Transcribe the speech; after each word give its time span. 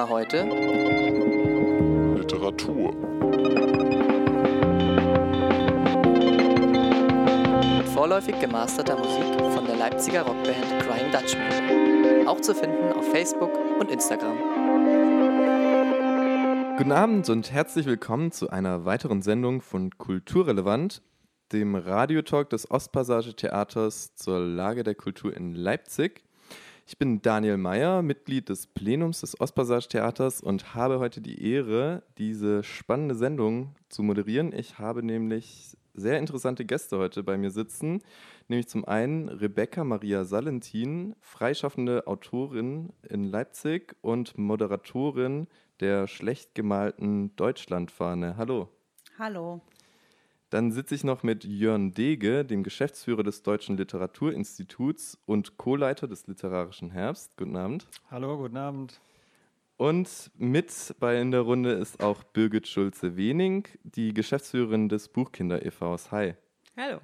Thema 0.00 0.08
heute 0.08 0.44
Literatur. 2.16 2.94
mit 7.76 7.88
vorläufig 7.88 8.40
gemasterter 8.40 8.96
Musik 8.96 9.52
von 9.52 9.66
der 9.66 9.76
Leipziger 9.76 10.22
Rockband 10.22 10.80
Crying 10.80 11.12
Dutchman. 11.12 12.26
Auch 12.26 12.40
zu 12.40 12.54
finden 12.54 12.92
auf 12.92 13.10
Facebook 13.10 13.50
und 13.78 13.90
Instagram. 13.90 14.38
Guten 16.78 16.92
Abend 16.92 17.28
und 17.28 17.52
herzlich 17.52 17.84
willkommen 17.84 18.32
zu 18.32 18.48
einer 18.48 18.86
weiteren 18.86 19.20
Sendung 19.20 19.60
von 19.60 19.90
Kulturrelevant, 19.98 21.02
dem 21.52 21.74
Radiotalk 21.74 22.48
des 22.48 22.70
Ostpassage 22.70 23.36
Theaters 23.36 24.14
zur 24.14 24.40
Lage 24.40 24.82
der 24.82 24.94
Kultur 24.94 25.36
in 25.36 25.54
Leipzig. 25.54 26.24
Ich 26.90 26.98
bin 26.98 27.22
Daniel 27.22 27.56
Meyer, 27.56 28.02
Mitglied 28.02 28.48
des 28.48 28.66
Plenums 28.66 29.20
des 29.20 29.40
Ostpassage 29.40 29.86
Theaters 29.86 30.40
und 30.40 30.74
habe 30.74 30.98
heute 30.98 31.20
die 31.20 31.40
Ehre, 31.40 32.02
diese 32.18 32.64
spannende 32.64 33.14
Sendung 33.14 33.76
zu 33.88 34.02
moderieren. 34.02 34.52
Ich 34.52 34.80
habe 34.80 35.04
nämlich 35.04 35.76
sehr 35.94 36.18
interessante 36.18 36.64
Gäste 36.64 36.98
heute 36.98 37.22
bei 37.22 37.38
mir 37.38 37.52
sitzen, 37.52 38.02
nämlich 38.48 38.66
zum 38.66 38.84
einen 38.84 39.28
Rebecca 39.28 39.84
Maria 39.84 40.24
Salentin, 40.24 41.14
freischaffende 41.20 42.08
Autorin 42.08 42.92
in 43.08 43.22
Leipzig 43.22 43.94
und 44.00 44.36
Moderatorin 44.36 45.46
der 45.78 46.08
schlecht 46.08 46.56
gemalten 46.56 47.36
Deutschlandfahne. 47.36 48.36
Hallo. 48.36 48.68
Hallo. 49.16 49.60
Dann 50.50 50.72
sitze 50.72 50.96
ich 50.96 51.04
noch 51.04 51.22
mit 51.22 51.44
Jörn 51.44 51.94
Dege, 51.94 52.44
dem 52.44 52.64
Geschäftsführer 52.64 53.22
des 53.22 53.44
Deutschen 53.44 53.76
Literaturinstituts 53.76 55.16
und 55.24 55.56
Co-Leiter 55.56 56.08
des 56.08 56.26
Literarischen 56.26 56.90
Herbst. 56.90 57.36
Guten 57.36 57.54
Abend. 57.54 57.86
Hallo, 58.10 58.36
guten 58.36 58.56
Abend. 58.56 59.00
Und 59.76 60.32
mit 60.36 60.96
bei 60.98 61.20
in 61.20 61.30
der 61.30 61.42
Runde 61.42 61.70
ist 61.74 62.02
auch 62.02 62.24
Birgit 62.24 62.66
Schulze-Wening, 62.66 63.68
die 63.84 64.12
Geschäftsführerin 64.12 64.88
des 64.88 65.06
Buchkinder 65.06 65.64
e.V.s. 65.64 66.10
Hi. 66.10 66.34
Hallo. 66.76 66.98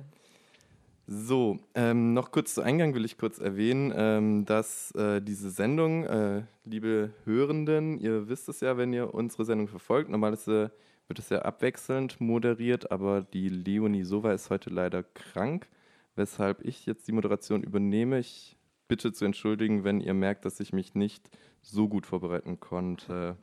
So, 1.06 1.60
ähm, 1.77 2.14
noch 2.14 2.33
kurz 2.33 2.53
zu 2.53 2.62
Eingang 2.62 2.97
will 2.97 3.05
ich 3.05 3.16
kurz 3.16 3.38
erwähnen, 3.38 3.94
ähm, 3.97 4.44
dass 4.44 4.91
äh, 4.97 5.22
diese 5.22 5.50
Sendung, 5.50 6.03
äh, 6.03 6.42
liebe 6.64 7.12
Hörenden, 7.25 8.00
ihr 8.00 8.28
wisst 8.28 8.48
es 8.48 8.58
ja, 8.58 8.77
wenn 8.77 8.92
ihr 8.92 9.14
unsere 9.14 9.44
Sendung 9.44 9.69
verfolgt, 9.69 10.10
normalerweise 10.10 10.72
wird 11.09 11.19
es 11.19 11.29
ja 11.29 11.43
abwechselnd 11.43 12.21
moderiert, 12.21 12.91
aber 12.91 13.23
die 13.23 13.49
Leonie 13.49 14.05
Sova 14.05 14.33
ist 14.33 14.51
heute 14.51 14.71
leider 14.71 15.03
krank, 15.03 15.69
weshalb 16.15 16.65
ich 16.65 16.87
jetzt 16.87 17.07
die 17.09 17.12
Moderation 17.12 17.62
übernehme. 17.62 18.19
Ich 18.19 18.57
bitte 18.89 19.12
zu 19.12 19.25
entschuldigen, 19.25 19.84
wenn 19.84 20.01
ihr 20.01 20.15
merkt, 20.15 20.45
dass 20.45 20.61
ich 20.61 20.73
mich 20.73 20.95
nicht 20.95 21.31
so 21.62 21.89
gut 21.89 22.07
vorbereiten 22.07 22.61
konnte. 22.61 23.37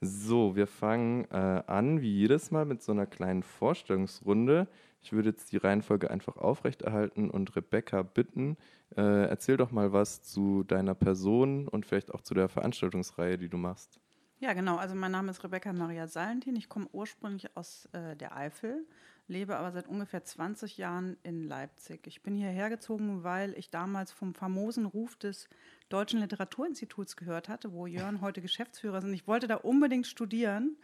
So, 0.00 0.54
wir 0.54 0.66
fangen 0.66 1.24
äh, 1.30 1.62
an, 1.66 2.00
wie 2.02 2.12
jedes 2.12 2.50
Mal, 2.50 2.64
mit 2.64 2.82
so 2.82 2.92
einer 2.92 3.06
kleinen 3.06 3.42
Vorstellungsrunde. 3.42 4.68
Ich 5.00 5.12
würde 5.12 5.30
jetzt 5.30 5.52
die 5.52 5.56
Reihenfolge 5.56 6.10
einfach 6.10 6.36
aufrechterhalten 6.36 7.30
und 7.30 7.54
Rebecca 7.56 8.02
bitten, 8.02 8.56
äh, 8.96 9.28
erzähl 9.28 9.56
doch 9.56 9.70
mal 9.70 9.92
was 9.92 10.22
zu 10.22 10.64
deiner 10.64 10.94
Person 10.94 11.68
und 11.68 11.86
vielleicht 11.86 12.12
auch 12.12 12.20
zu 12.20 12.34
der 12.34 12.48
Veranstaltungsreihe, 12.48 13.38
die 13.38 13.48
du 13.48 13.56
machst. 13.56 14.00
Ja, 14.40 14.52
genau. 14.52 14.76
Also 14.76 14.94
mein 14.94 15.12
Name 15.12 15.30
ist 15.30 15.44
Rebecca 15.44 15.72
Maria 15.72 16.06
Salentin. 16.06 16.56
Ich 16.56 16.68
komme 16.68 16.88
ursprünglich 16.92 17.56
aus 17.56 17.88
äh, 17.92 18.16
der 18.16 18.36
Eifel, 18.36 18.84
lebe 19.28 19.56
aber 19.56 19.72
seit 19.72 19.86
ungefähr 19.86 20.24
20 20.24 20.76
Jahren 20.76 21.16
in 21.22 21.44
Leipzig. 21.44 22.06
Ich 22.06 22.22
bin 22.22 22.34
hierher 22.34 22.68
gezogen, 22.68 23.22
weil 23.22 23.54
ich 23.56 23.70
damals 23.70 24.10
vom 24.12 24.34
famosen 24.34 24.86
Ruf 24.86 25.16
des 25.16 25.48
Deutschen 25.88 26.20
Literaturinstituts 26.20 27.16
gehört 27.16 27.48
hatte, 27.48 27.72
wo 27.72 27.86
Jörn 27.86 28.20
heute 28.20 28.42
Geschäftsführer 28.42 28.98
ist. 28.98 29.04
Und 29.04 29.14
ich 29.14 29.26
wollte 29.28 29.46
da 29.46 29.56
unbedingt 29.56 30.06
studieren. 30.06 30.76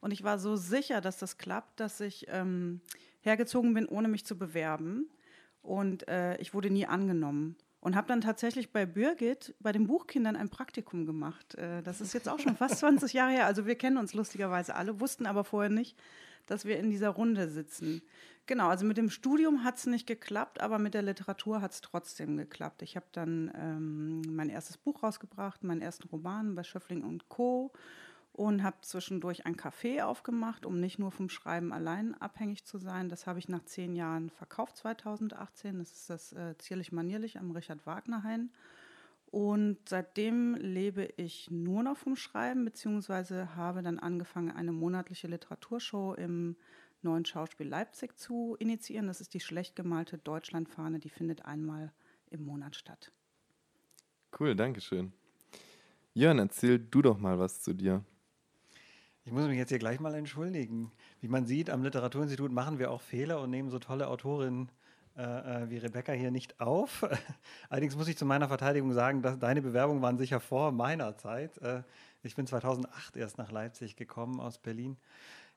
Und 0.00 0.10
ich 0.10 0.24
war 0.24 0.38
so 0.38 0.56
sicher, 0.56 1.00
dass 1.00 1.16
das 1.16 1.38
klappt, 1.38 1.80
dass 1.80 2.00
ich 2.00 2.26
ähm, 2.28 2.80
hergezogen 3.20 3.72
bin, 3.72 3.86
ohne 3.86 4.08
mich 4.08 4.26
zu 4.26 4.36
bewerben. 4.36 5.08
Und 5.62 6.06
äh, 6.08 6.36
ich 6.38 6.54
wurde 6.54 6.70
nie 6.70 6.86
angenommen. 6.86 7.56
Und 7.86 7.94
habe 7.94 8.08
dann 8.08 8.20
tatsächlich 8.20 8.72
bei 8.72 8.84
Birgit, 8.84 9.54
bei 9.60 9.70
den 9.70 9.86
Buchkindern, 9.86 10.34
ein 10.34 10.48
Praktikum 10.48 11.06
gemacht. 11.06 11.54
Äh, 11.54 11.84
das 11.84 12.00
ist 12.00 12.14
jetzt 12.14 12.28
auch 12.28 12.40
schon 12.40 12.56
fast 12.56 12.78
20 12.80 13.12
Jahre 13.12 13.30
her. 13.30 13.46
Also 13.46 13.64
wir 13.64 13.76
kennen 13.76 13.96
uns 13.96 14.12
lustigerweise 14.12 14.74
alle, 14.74 14.98
wussten 14.98 15.24
aber 15.24 15.44
vorher 15.44 15.70
nicht, 15.70 15.96
dass 16.46 16.64
wir 16.64 16.80
in 16.80 16.90
dieser 16.90 17.10
Runde 17.10 17.48
sitzen. 17.48 18.02
Genau, 18.46 18.70
also 18.70 18.84
mit 18.84 18.96
dem 18.96 19.08
Studium 19.08 19.62
hat 19.62 19.76
es 19.76 19.86
nicht 19.86 20.08
geklappt, 20.08 20.60
aber 20.60 20.80
mit 20.80 20.94
der 20.94 21.02
Literatur 21.02 21.60
hat 21.60 21.70
es 21.70 21.80
trotzdem 21.80 22.36
geklappt. 22.36 22.82
Ich 22.82 22.96
habe 22.96 23.06
dann 23.12 23.52
ähm, 23.54 24.22
mein 24.34 24.48
erstes 24.48 24.78
Buch 24.78 25.04
rausgebracht, 25.04 25.62
meinen 25.62 25.80
ersten 25.80 26.08
Roman 26.08 26.56
bei 26.56 26.64
Schöffling 26.64 27.04
und 27.04 27.28
Co. 27.28 27.72
und 28.36 28.62
habe 28.62 28.76
zwischendurch 28.82 29.46
ein 29.46 29.56
Café 29.56 30.02
aufgemacht, 30.02 30.66
um 30.66 30.78
nicht 30.78 30.98
nur 30.98 31.10
vom 31.10 31.30
Schreiben 31.30 31.72
allein 31.72 32.14
abhängig 32.20 32.66
zu 32.66 32.76
sein. 32.76 33.08
Das 33.08 33.26
habe 33.26 33.38
ich 33.38 33.48
nach 33.48 33.64
zehn 33.64 33.94
Jahren 33.94 34.28
verkauft, 34.28 34.76
2018. 34.76 35.78
Das 35.78 35.90
ist 35.90 36.10
das 36.10 36.32
äh, 36.34 36.54
Zierlich 36.58 36.92
Manierlich 36.92 37.38
am 37.38 37.50
Richard-Wagner-Hain. 37.52 38.50
Und 39.30 39.78
seitdem 39.88 40.54
lebe 40.54 41.08
ich 41.16 41.50
nur 41.50 41.82
noch 41.82 41.96
vom 41.96 42.14
Schreiben, 42.14 42.66
beziehungsweise 42.66 43.56
habe 43.56 43.82
dann 43.82 43.98
angefangen, 43.98 44.50
eine 44.50 44.72
monatliche 44.72 45.28
Literaturshow 45.28 46.12
im 46.12 46.56
neuen 47.00 47.24
Schauspiel 47.24 47.68
Leipzig 47.68 48.18
zu 48.18 48.54
initiieren. 48.58 49.06
Das 49.06 49.22
ist 49.22 49.32
die 49.32 49.40
schlecht 49.40 49.76
gemalte 49.76 50.18
Deutschlandfahne, 50.18 50.98
die 50.98 51.08
findet 51.08 51.46
einmal 51.46 51.90
im 52.28 52.44
Monat 52.44 52.76
statt. 52.76 53.12
Cool, 54.38 54.54
danke 54.54 54.82
schön. 54.82 55.14
Jörn, 56.12 56.38
erzähl 56.38 56.78
du 56.78 57.00
doch 57.00 57.18
mal 57.18 57.38
was 57.38 57.62
zu 57.62 57.72
dir. 57.72 58.04
Ich 59.26 59.32
muss 59.32 59.48
mich 59.48 59.58
jetzt 59.58 59.70
hier 59.70 59.80
gleich 59.80 59.98
mal 59.98 60.14
entschuldigen. 60.14 60.92
Wie 61.20 61.26
man 61.26 61.46
sieht, 61.46 61.68
am 61.68 61.82
Literaturinstitut 61.82 62.52
machen 62.52 62.78
wir 62.78 62.92
auch 62.92 63.00
Fehler 63.00 63.40
und 63.40 63.50
nehmen 63.50 63.70
so 63.70 63.80
tolle 63.80 64.06
Autorinnen 64.06 64.70
äh, 65.16 65.22
äh 65.64 65.68
wie 65.68 65.78
Rebecca 65.78 66.12
hier 66.12 66.30
nicht 66.30 66.60
auf. 66.60 67.04
Allerdings 67.68 67.96
muss 67.96 68.06
ich 68.06 68.16
zu 68.16 68.24
meiner 68.24 68.46
Verteidigung 68.46 68.92
sagen, 68.92 69.22
dass 69.22 69.36
deine 69.36 69.62
Bewerbungen 69.62 70.00
waren 70.00 70.16
sicher 70.16 70.38
vor 70.38 70.70
meiner 70.70 71.16
Zeit. 71.16 71.58
Äh, 71.58 71.82
ich 72.22 72.36
bin 72.36 72.46
2008 72.46 73.16
erst 73.16 73.36
nach 73.36 73.50
Leipzig 73.50 73.96
gekommen 73.96 74.38
aus 74.38 74.58
Berlin. 74.58 74.96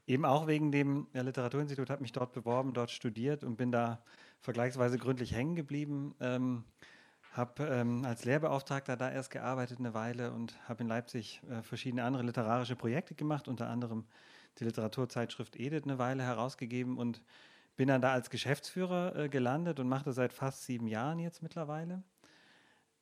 Eben 0.08 0.26
auch 0.26 0.48
wegen 0.48 0.72
dem 0.72 1.06
ja, 1.14 1.22
Literaturinstitut, 1.22 1.92
habe 1.92 2.02
mich 2.02 2.12
dort 2.12 2.32
beworben, 2.32 2.74
dort 2.74 2.90
studiert 2.90 3.44
und 3.44 3.56
bin 3.56 3.72
da 3.72 4.02
vergleichsweise 4.40 4.98
gründlich 4.98 5.36
hängen 5.36 5.56
geblieben. 5.56 6.16
Ähm, 6.20 6.64
habe 7.40 7.64
ähm, 7.64 8.06
als 8.06 8.26
Lehrbeauftragter 8.26 8.98
da 8.98 9.10
erst 9.10 9.32
gearbeitet 9.32 9.80
eine 9.80 9.94
Weile 9.94 10.32
und 10.32 10.54
habe 10.68 10.84
in 10.84 10.90
Leipzig 10.90 11.42
äh, 11.50 11.64
verschiedene 11.64 12.04
andere 12.04 12.24
literarische 12.24 12.76
Projekte 12.76 13.16
gemacht, 13.16 13.48
unter 13.48 13.70
anderem 13.70 14.06
die 14.60 14.66
Literaturzeitschrift 14.66 15.56
Edith 15.56 15.84
eine 15.86 15.98
Weile 15.98 16.24
herausgegeben 16.24 16.98
und 16.98 17.22
bin 17.78 17.88
dann 17.88 18.02
da 18.02 18.12
als 18.12 18.30
Geschäftsführer 18.30 19.16
äh, 19.16 19.30
gelandet 19.30 19.80
und 19.80 19.88
mache 19.88 20.04
das 20.06 20.16
seit 20.16 20.34
fast 20.34 20.66
sieben 20.66 20.88
Jahren 20.88 21.18
jetzt 21.18 21.42
mittlerweile. 21.42 22.04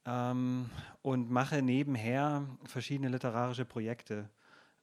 Ähm, 0.06 0.70
und 1.02 1.32
mache 1.32 1.62
nebenher 1.62 2.46
verschiedene 2.64 3.10
literarische 3.10 3.66
Projekte. 3.66 4.30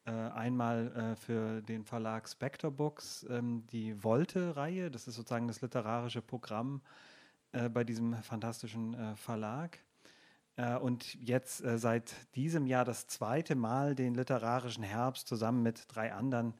Äh, 0.05 0.11
einmal 0.11 1.15
äh, 1.15 1.17
für 1.17 1.63
den 1.63 1.85
Verlag 1.85 2.29
Spectre 2.29 2.71
Books 2.71 3.25
ähm, 3.31 3.65
die 3.69 3.95
Volte-Reihe, 3.95 4.91
das 4.91 5.07
ist 5.07 5.15
sozusagen 5.15 5.49
das 5.49 5.63
literarische 5.63 6.21
Programm 6.21 6.83
äh, 7.55 7.69
bei 7.69 7.85
diesem 7.85 8.15
fantastischen 8.23 8.95
äh, 8.95 9.15
Verlag. 9.15 9.79
Äh, 10.57 10.77
und 10.77 11.15
jetzt 11.15 11.63
äh, 11.63 11.79
seit 11.79 12.13
diesem 12.35 12.67
Jahr 12.67 12.85
das 12.85 13.07
zweite 13.07 13.55
Mal 13.55 13.95
den 13.95 14.15
literarischen 14.15 14.83
Herbst 14.83 15.29
zusammen 15.29 15.63
mit 15.63 15.85
drei 15.89 16.13
anderen. 16.13 16.55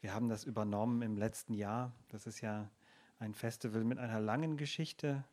Wir 0.00 0.14
haben 0.14 0.28
das 0.28 0.44
übernommen 0.44 1.02
im 1.02 1.16
letzten 1.16 1.54
Jahr. 1.54 1.92
Das 2.08 2.28
ist 2.28 2.40
ja 2.40 2.70
ein 3.18 3.34
Festival 3.34 3.82
mit 3.82 3.98
einer 3.98 4.20
langen 4.20 4.56
Geschichte 4.56 5.24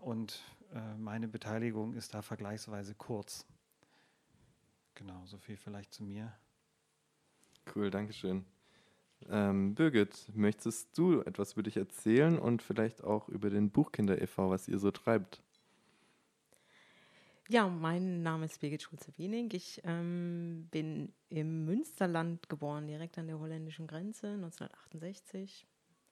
und 0.00 0.42
meine 0.98 1.28
Beteiligung 1.28 1.94
ist 1.94 2.12
da 2.12 2.22
vergleichsweise 2.22 2.96
kurz. 2.96 3.46
Genau, 4.96 5.24
so 5.26 5.38
viel 5.38 5.56
vielleicht 5.56 5.94
zu 5.94 6.02
mir. 6.02 6.32
Cool, 7.72 7.92
danke 7.92 8.12
schön. 8.12 8.44
Ähm, 9.30 9.74
Birgit, 9.74 10.28
möchtest 10.34 10.96
du 10.96 11.20
etwas 11.22 11.52
über 11.54 11.62
dich 11.62 11.76
erzählen 11.76 12.38
und 12.38 12.62
vielleicht 12.62 13.04
auch 13.04 13.28
über 13.28 13.50
den 13.50 13.70
Buchkinder 13.70 14.20
e.V., 14.20 14.50
was 14.50 14.68
ihr 14.68 14.78
so 14.78 14.90
treibt? 14.90 15.42
Ja, 17.48 17.68
mein 17.68 18.22
Name 18.22 18.46
ist 18.46 18.60
Birgit 18.60 18.82
Schulze-Wiening. 18.82 19.50
Ich 19.52 19.80
ähm, 19.84 20.68
bin 20.70 21.12
im 21.28 21.64
Münsterland 21.64 22.48
geboren, 22.48 22.86
direkt 22.86 23.18
an 23.18 23.26
der 23.26 23.38
holländischen 23.38 23.86
Grenze, 23.86 24.28
1968. 24.28 25.66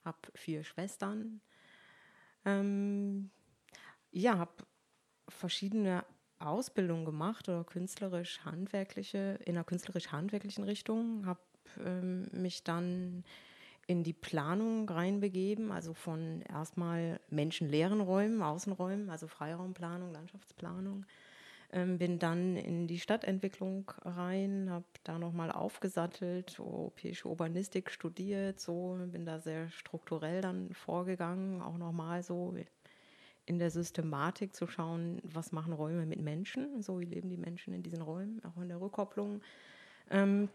Habe 0.04 0.18
vier 0.34 0.64
Schwestern. 0.64 1.40
Ähm, 2.44 3.30
ja, 4.10 4.38
habe 4.38 4.52
verschiedene 5.28 6.04
Ausbildungen 6.40 7.04
gemacht 7.04 7.48
oder 7.48 7.64
künstlerisch-handwerkliche, 7.64 9.38
in 9.44 9.56
einer 9.56 9.64
künstlerisch-handwerklichen 9.64 10.64
Richtung. 10.64 11.26
Habe 11.26 11.40
ähm, 11.84 12.28
mich 12.32 12.64
dann 12.64 13.24
in 13.86 14.04
die 14.04 14.12
Planung 14.12 14.88
reinbegeben, 14.88 15.72
also 15.72 15.94
von 15.94 16.42
erstmal 16.42 17.18
menschenleeren 17.28 18.00
Räumen, 18.00 18.42
Außenräumen, 18.42 19.10
also 19.10 19.26
Freiraumplanung, 19.26 20.12
Landschaftsplanung, 20.12 21.06
Ähm, 21.72 21.98
bin 21.98 22.18
dann 22.18 22.56
in 22.56 22.88
die 22.88 22.98
Stadtentwicklung 22.98 23.92
rein, 24.04 24.68
habe 24.70 24.84
da 25.04 25.18
nochmal 25.18 25.52
aufgesattelt, 25.52 26.58
europäische 26.58 27.28
Urbanistik 27.28 27.92
studiert, 27.92 28.58
so 28.58 28.98
bin 29.12 29.24
da 29.24 29.38
sehr 29.38 29.70
strukturell 29.70 30.40
dann 30.40 30.74
vorgegangen, 30.74 31.62
auch 31.62 31.78
nochmal 31.78 32.24
so 32.24 32.56
in 33.46 33.58
der 33.60 33.70
Systematik 33.70 34.52
zu 34.52 34.66
schauen, 34.66 35.20
was 35.22 35.52
machen 35.52 35.72
Räume 35.72 36.06
mit 36.06 36.20
Menschen, 36.20 36.82
so 36.82 36.98
wie 36.98 37.04
leben 37.04 37.30
die 37.30 37.36
Menschen 37.36 37.72
in 37.72 37.84
diesen 37.84 38.02
Räumen, 38.02 38.42
auch 38.44 38.60
in 38.60 38.68
der 38.68 38.80
Rückkopplung. 38.80 39.40
Ähm, 40.10 40.48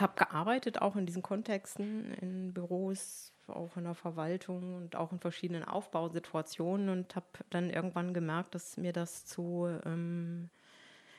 habe 0.00 0.14
gearbeitet 0.16 0.80
auch 0.80 0.96
in 0.96 1.06
diesen 1.06 1.22
Kontexten, 1.22 2.12
in 2.14 2.52
Büros, 2.52 3.32
auch 3.46 3.76
in 3.76 3.84
der 3.84 3.94
Verwaltung 3.94 4.76
und 4.76 4.96
auch 4.96 5.12
in 5.12 5.18
verschiedenen 5.18 5.64
Aufbausituationen 5.64 6.88
und 6.88 7.16
habe 7.16 7.26
dann 7.50 7.70
irgendwann 7.70 8.14
gemerkt, 8.14 8.54
dass 8.54 8.76
mir 8.76 8.92
das 8.92 9.24
zu, 9.24 9.68
ähm, 9.84 10.50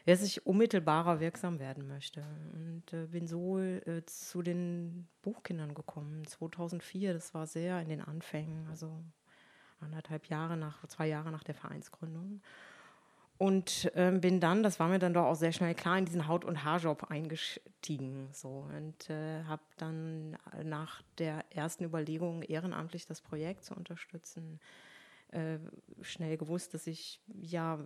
dass 0.06 0.22
ich 0.22 0.46
unmittelbarer 0.46 1.20
wirksam 1.20 1.60
werden 1.60 1.88
möchte. 1.88 2.24
Und 2.54 2.94
äh, 2.94 3.08
bin 3.08 3.28
so 3.28 3.60
äh, 3.60 4.04
zu 4.06 4.42
den 4.42 5.08
Buchkindern 5.22 5.74
gekommen, 5.74 6.26
2004, 6.26 7.14
das 7.14 7.34
war 7.34 7.48
sehr 7.48 7.81
in 7.81 7.90
den 7.90 8.02
Anfängen, 8.02 8.68
also 8.68 9.04
anderthalb 9.80 10.28
Jahre 10.28 10.58
nach, 10.58 10.86
zwei 10.88 11.08
Jahre 11.08 11.31
nach 11.31 11.44
der 11.44 11.56
Vereinsgründung. 11.56 12.42
Und 13.40 13.90
ähm, 13.96 14.20
bin 14.20 14.42
dann, 14.42 14.64
das 14.64 14.82
war 14.82 14.90
mir 14.90 15.00
dann 15.00 15.14
doch 15.14 15.24
auch 15.24 15.36
sehr 15.36 15.54
schnell 15.54 15.74
klar, 15.74 15.98
in 15.98 16.04
diesen 16.04 16.28
Haut- 16.28 16.44
und 16.44 16.66
Haarjob 16.66 17.10
eingestiegen. 17.10 18.28
So. 18.34 18.68
Und 18.76 19.10
äh, 19.10 19.46
habe 19.46 19.62
dann 19.78 20.38
nach 20.66 21.02
der 21.20 21.46
ersten 21.50 21.86
Überlegung, 21.86 22.44
ehrenamtlich 22.44 23.06
das 23.06 23.22
Projekt 23.22 23.64
zu 23.64 23.76
unterstützen, 23.76 24.60
äh, 25.32 25.58
schnell 26.02 26.36
gewusst, 26.36 26.74
dass 26.74 26.86
ich 26.86 27.22
ja 27.42 27.80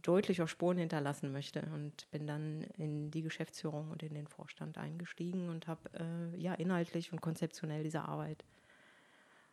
deutlicher 0.00 0.48
Spuren 0.48 0.78
hinterlassen 0.78 1.32
möchte. 1.32 1.60
Und 1.74 2.10
bin 2.10 2.26
dann 2.26 2.62
in 2.78 3.10
die 3.10 3.20
Geschäftsführung 3.20 3.90
und 3.90 4.02
in 4.02 4.14
den 4.14 4.26
Vorstand 4.26 4.78
eingestiegen 4.78 5.50
und 5.50 5.66
habe 5.66 5.90
äh, 6.00 6.40
ja 6.40 6.54
inhaltlich 6.54 7.12
und 7.12 7.20
konzeptionell 7.20 7.82
diese 7.82 8.08
Arbeit 8.08 8.42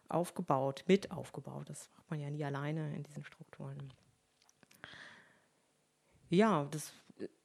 aufgebaut, 0.07 0.85
mit 0.87 1.11
aufgebaut. 1.11 1.69
Das 1.69 1.89
macht 1.97 2.09
man 2.09 2.21
ja 2.21 2.29
nie 2.29 2.45
alleine 2.45 2.95
in 2.95 3.03
diesen 3.03 3.25
Strukturen 3.25 3.91
ja, 6.37 6.67
das, 6.71 6.93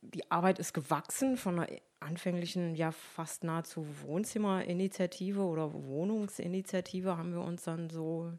die 0.02 0.30
Arbeit 0.30 0.58
ist 0.58 0.72
gewachsen 0.72 1.36
von 1.36 1.60
einer 1.60 1.68
anfänglichen, 2.00 2.74
ja 2.74 2.92
fast 2.92 3.44
nahezu 3.44 3.86
Wohnzimmerinitiative 4.02 5.40
oder 5.40 5.72
Wohnungsinitiative 5.72 7.16
haben 7.16 7.32
wir 7.32 7.40
uns 7.40 7.64
dann 7.64 7.90
so 7.90 8.32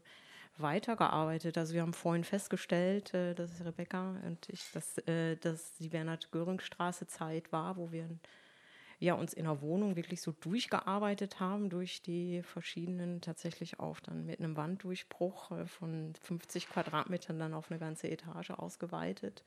weitergearbeitet. 0.56 1.58
Also 1.58 1.74
wir 1.74 1.82
haben 1.82 1.92
vorhin 1.92 2.24
festgestellt, 2.24 3.14
äh, 3.14 3.34
dass 3.34 3.64
Rebecca 3.64 4.16
und 4.24 4.48
ich, 4.48 4.70
dass, 4.72 4.98
äh, 5.06 5.36
dass 5.36 5.74
die 5.74 5.88
Bernhard-Göring-Straße 5.88 7.06
Zeit 7.06 7.52
war, 7.52 7.76
wo 7.76 7.92
wir 7.92 8.08
ja, 9.00 9.14
uns 9.14 9.32
in 9.32 9.44
der 9.44 9.60
Wohnung 9.60 9.94
wirklich 9.94 10.20
so 10.20 10.32
durchgearbeitet 10.32 11.38
haben, 11.38 11.70
durch 11.70 12.02
die 12.02 12.42
verschiedenen, 12.42 13.20
tatsächlich 13.20 13.78
auch 13.78 14.00
dann 14.00 14.26
mit 14.26 14.40
einem 14.40 14.56
Wanddurchbruch 14.56 15.52
äh, 15.52 15.66
von 15.66 16.14
50 16.20 16.68
Quadratmetern 16.68 17.38
dann 17.38 17.54
auf 17.54 17.70
eine 17.70 17.78
ganze 17.78 18.10
Etage 18.10 18.50
ausgeweitet 18.50 19.44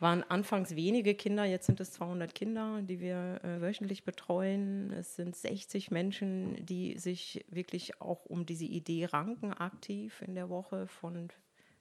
waren 0.00 0.22
anfangs 0.24 0.74
wenige 0.74 1.14
Kinder, 1.14 1.44
jetzt 1.44 1.66
sind 1.66 1.78
es 1.78 1.92
200 1.92 2.34
Kinder, 2.34 2.80
die 2.82 3.00
wir 3.00 3.40
äh, 3.44 3.60
wöchentlich 3.60 4.02
betreuen. 4.02 4.92
Es 4.92 5.14
sind 5.14 5.36
60 5.36 5.90
Menschen, 5.90 6.64
die 6.64 6.98
sich 6.98 7.44
wirklich 7.48 8.00
auch 8.00 8.24
um 8.24 8.46
diese 8.46 8.64
Idee 8.64 9.06
ranken, 9.06 9.52
aktiv 9.52 10.22
in 10.26 10.34
der 10.34 10.48
Woche 10.48 10.86
von 10.86 11.28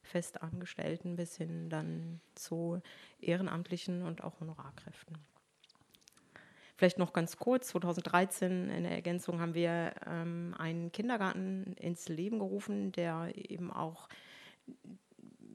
Festangestellten 0.04 1.16
bis 1.16 1.38
hin 1.38 1.70
dann 1.70 2.20
zu 2.36 2.82
Ehrenamtlichen 3.22 4.04
und 4.04 4.24
auch 4.24 4.40
Honorarkräften. 4.42 5.18
Vielleicht 6.76 6.98
noch 6.98 7.14
ganz 7.14 7.38
kurz, 7.38 7.68
2013 7.70 8.70
in 8.70 8.84
der 8.84 8.94
Ergänzung 8.94 9.42
haben 9.42 9.54
wir 9.54 9.94
ähm, 10.08 10.56
einen 10.58 10.92
Kindergarten 10.92 11.74
ins 11.74 12.08
Leben 12.08 12.40
gerufen, 12.40 12.92
der 12.94 13.32
eben 13.36 13.72
auch 13.72 14.08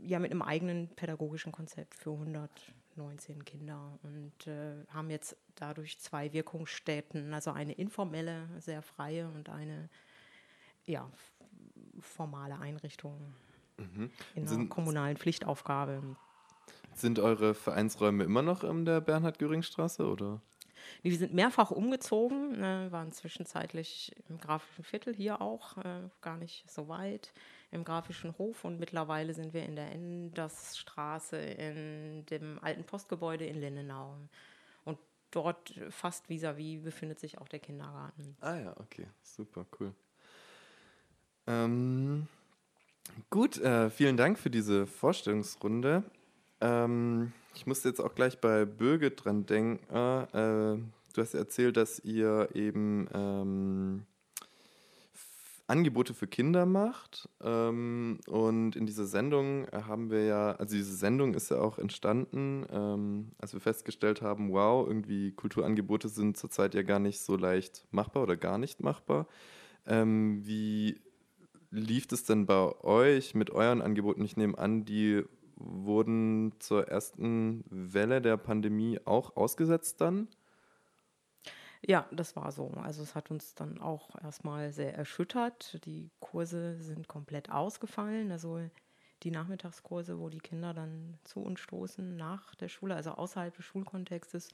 ja 0.06 0.19
mit 0.19 0.31
einem 0.31 0.43
eigenen 0.43 0.89
pädagogischen 0.89 1.53
Konzept 1.53 1.95
für 1.95 2.11
119 2.11 3.45
Kinder 3.45 3.99
und 4.03 4.47
äh, 4.47 4.85
haben 4.89 5.11
jetzt 5.11 5.37
dadurch 5.55 5.99
zwei 5.99 6.33
Wirkungsstätten, 6.33 7.33
also 7.35 7.51
eine 7.51 7.73
informelle, 7.73 8.49
sehr 8.59 8.83
freie 8.83 9.29
und 9.29 9.49
eine 9.49 9.89
ja, 10.87 11.11
formale 12.01 12.59
Einrichtung 12.59 13.35
mhm. 13.79 14.11
in 14.35 14.49
einer 14.49 14.67
kommunalen 14.67 15.17
Pflichtaufgabe. 15.17 16.17
Sind 16.95 17.19
eure 17.19 17.55
Vereinsräume 17.55 18.25
immer 18.25 18.43
noch 18.43 18.62
in 18.62 18.85
der 18.85 19.01
Bernhard-Göring-Straße 19.01 20.06
oder? 20.06 20.41
Wir 21.03 21.17
sind 21.17 21.35
mehrfach 21.35 21.71
umgezogen, 21.71 22.62
äh, 22.62 22.93
waren 22.93 23.11
zwischenzeitlich 23.12 24.15
im 24.29 24.39
grafischen 24.39 24.85
Viertel 24.85 25.15
hier 25.15 25.41
auch, 25.41 25.79
äh, 25.79 26.09
gar 26.21 26.37
nicht 26.37 26.71
so 26.71 26.89
weit 26.89 27.33
im 27.75 27.85
Grafischen 27.85 28.37
Hof 28.38 28.65
und 28.65 28.79
mittlerweile 28.79 29.35
sind 29.35 29.53
wir 29.53 29.65
in 29.65 29.76
der 29.76 29.93
Endersstraße 29.93 31.37
in 31.37 32.25
dem 32.26 32.59
alten 32.62 32.85
Postgebäude 32.85 33.44
in 33.44 33.61
Lindenau. 33.61 34.17
Und 34.85 34.99
dort 35.31 35.75
fast 35.91 36.29
vis-à-vis 36.29 36.79
-vis 36.79 36.82
befindet 36.82 37.19
sich 37.19 37.38
auch 37.38 37.49
der 37.49 37.59
Kindergarten. 37.59 38.37
Ah 38.41 38.56
ja, 38.56 38.76
okay, 38.79 39.06
super, 39.23 39.67
cool. 39.79 39.93
Ähm, 41.47 42.29
gut, 43.29 43.59
äh, 43.59 43.91
vielen 43.91 44.17
Dank 44.17 44.38
für 44.38 44.50
diese 44.50 44.87
Vorstellungsrunde. 44.87 46.05
Ähm, 46.61 47.32
ich 47.55 47.67
musste 47.67 47.88
jetzt 47.88 48.00
auch 48.00 48.15
gleich 48.15 48.41
bei 48.41 48.65
Böge 48.65 49.11
dran 49.11 49.46
denken. 49.46 49.84
Äh, 49.94 50.79
du 51.13 51.20
hast 51.20 51.34
erzählt, 51.34 51.77
dass 51.77 51.98
ihr 52.01 52.48
eben 52.55 53.08
ähm, 53.13 54.06
Angebote 55.67 56.15
für 56.15 56.27
Kinder 56.27 56.67
macht. 56.67 57.29
Ähm, 57.43 58.19
und 58.27 58.77
in 58.77 58.87
dieser 58.87 59.06
Sendung 59.06 59.67
haben 59.73 60.11
wir 60.11 60.25
ja, 60.25 60.53
also 60.53 60.77
diese 60.77 60.94
Sendung 60.94 61.35
ist 61.35 61.51
ja 61.51 61.59
auch 61.61 61.79
entstanden, 61.79 62.67
ähm, 62.71 63.33
als 63.39 63.55
wir 63.55 63.61
festgestellt 63.61 64.23
haben, 64.23 64.53
wow, 64.53 64.87
irgendwie 64.87 65.33
Kulturangebote 65.33 66.09
sind 66.09 66.37
zurzeit 66.37 66.75
ja 66.75 66.83
gar 66.83 66.99
nicht 66.99 67.21
so 67.21 67.37
leicht 67.37 67.87
machbar 67.91 68.25
oder 68.25 68.37
gar 68.37 68.59
nicht 68.59 68.83
machbar. 68.83 69.27
Ähm, 69.87 70.47
wie 70.47 71.01
lief 71.71 72.06
es 72.13 72.25
denn 72.25 72.47
bei 72.47 72.73
euch 72.83 73.35
mit 73.35 73.51
euren 73.51 73.83
Angeboten? 73.83 74.25
Ich 74.25 74.37
nehme 74.37 74.59
an, 74.59 74.85
die 74.85 75.25
wurden 75.56 76.53
zur 76.59 76.89
ersten 76.89 77.65
Welle 77.71 78.21
der 78.21 78.37
Pandemie 78.37 78.99
auch 79.05 79.37
ausgesetzt 79.37 80.01
dann? 80.01 80.29
Ja, 81.86 82.06
das 82.10 82.34
war 82.34 82.50
so. 82.50 82.69
Also 82.82 83.03
es 83.03 83.14
hat 83.14 83.31
uns 83.31 83.55
dann 83.55 83.79
auch 83.81 84.08
erstmal 84.22 84.72
sehr 84.72 84.94
erschüttert. 84.94 85.84
Die 85.84 86.10
Kurse 86.19 86.81
sind 86.81 87.08
komplett 87.08 87.50
ausgefallen. 87.50 88.32
Also 88.32 88.58
die 89.22 89.31
Nachmittagskurse, 89.31 90.19
wo 90.19 90.31
die 90.31 90.38
Kinder 90.38 90.72
dann 90.72 91.19
zu 91.24 91.41
uns 91.41 91.60
stoßen 91.60 92.17
nach 92.17 92.55
der 92.55 92.69
Schule, 92.69 92.94
also 92.94 93.10
außerhalb 93.12 93.55
des 93.55 93.64
Schulkontextes, 93.67 94.48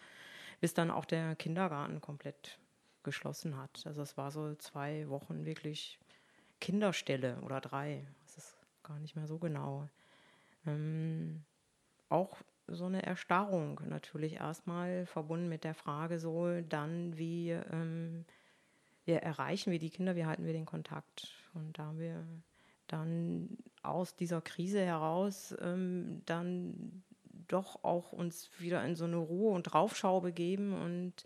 bis 0.60 0.74
dann 0.74 0.90
auch 0.90 1.04
der 1.04 1.36
Kindergarten 1.36 2.00
komplett 2.00 2.58
geschlossen 3.04 3.56
hat. 3.56 3.82
Also 3.86 4.02
es 4.02 4.16
war 4.16 4.30
so 4.32 4.54
zwei 4.56 5.08
Wochen 5.08 5.44
wirklich 5.44 5.98
Kinderstelle 6.60 7.40
oder 7.42 7.60
drei. 7.60 8.06
Das 8.24 8.38
ist 8.38 8.56
gar 8.82 8.98
nicht 8.98 9.14
mehr 9.16 9.26
so 9.26 9.38
genau. 9.38 9.88
Ähm, 10.66 11.44
auch 12.08 12.38
so 12.70 12.86
eine 12.86 13.02
Erstarrung 13.02 13.80
natürlich 13.88 14.34
erstmal 14.34 15.06
verbunden 15.06 15.48
mit 15.48 15.64
der 15.64 15.74
Frage 15.74 16.18
so 16.18 16.60
dann 16.62 17.16
wie 17.16 17.50
ähm, 17.50 18.24
wir 19.04 19.18
erreichen 19.18 19.72
wir 19.72 19.78
die 19.78 19.90
Kinder, 19.90 20.16
wie 20.16 20.26
halten 20.26 20.44
wir 20.44 20.52
den 20.52 20.66
Kontakt 20.66 21.28
und 21.54 21.78
da 21.78 21.86
haben 21.86 21.98
wir 21.98 22.24
dann 22.86 23.56
aus 23.82 24.16
dieser 24.16 24.40
Krise 24.40 24.80
heraus 24.80 25.54
ähm, 25.60 26.22
dann 26.26 27.02
doch 27.48 27.82
auch 27.84 28.12
uns 28.12 28.50
wieder 28.58 28.84
in 28.84 28.94
so 28.94 29.04
eine 29.04 29.16
Ruhe 29.16 29.52
und 29.52 29.64
Draufschau 29.64 30.20
begeben 30.20 30.72
und 30.72 31.24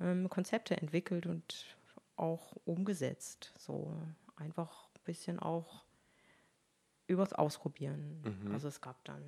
ähm, 0.00 0.28
Konzepte 0.28 0.76
entwickelt 0.76 1.26
und 1.26 1.76
auch 2.16 2.56
umgesetzt. 2.64 3.52
So 3.58 3.96
einfach 4.36 4.88
ein 4.94 5.04
bisschen 5.04 5.38
auch 5.38 5.84
übers 7.06 7.32
Ausprobieren. 7.32 8.22
Mhm. 8.22 8.52
Also 8.52 8.68
es 8.68 8.80
gab 8.80 9.02
dann 9.04 9.22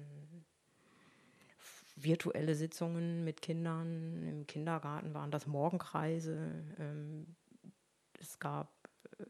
virtuelle 2.02 2.54
Sitzungen 2.54 3.24
mit 3.24 3.42
Kindern. 3.42 4.22
Im 4.22 4.46
Kindergarten 4.46 5.14
waren 5.14 5.30
das 5.30 5.46
Morgenkreise. 5.46 6.64
Ähm, 6.78 7.36
es 8.18 8.38
gab 8.38 8.72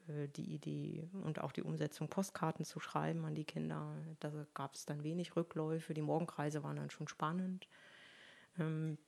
äh, 0.08 0.28
die 0.28 0.54
Idee 0.54 1.08
und 1.22 1.40
auch 1.40 1.52
die 1.52 1.62
Umsetzung, 1.62 2.08
Postkarten 2.08 2.64
zu 2.64 2.80
schreiben 2.80 3.24
an 3.24 3.34
die 3.34 3.44
Kinder. 3.44 3.96
Da 4.20 4.30
gab 4.54 4.74
es 4.74 4.86
dann 4.86 5.02
wenig 5.02 5.36
Rückläufe. 5.36 5.94
Die 5.94 6.02
Morgenkreise 6.02 6.62
waren 6.62 6.76
dann 6.76 6.90
schon 6.90 7.08
spannend. 7.08 7.68
Ähm, 8.58 8.98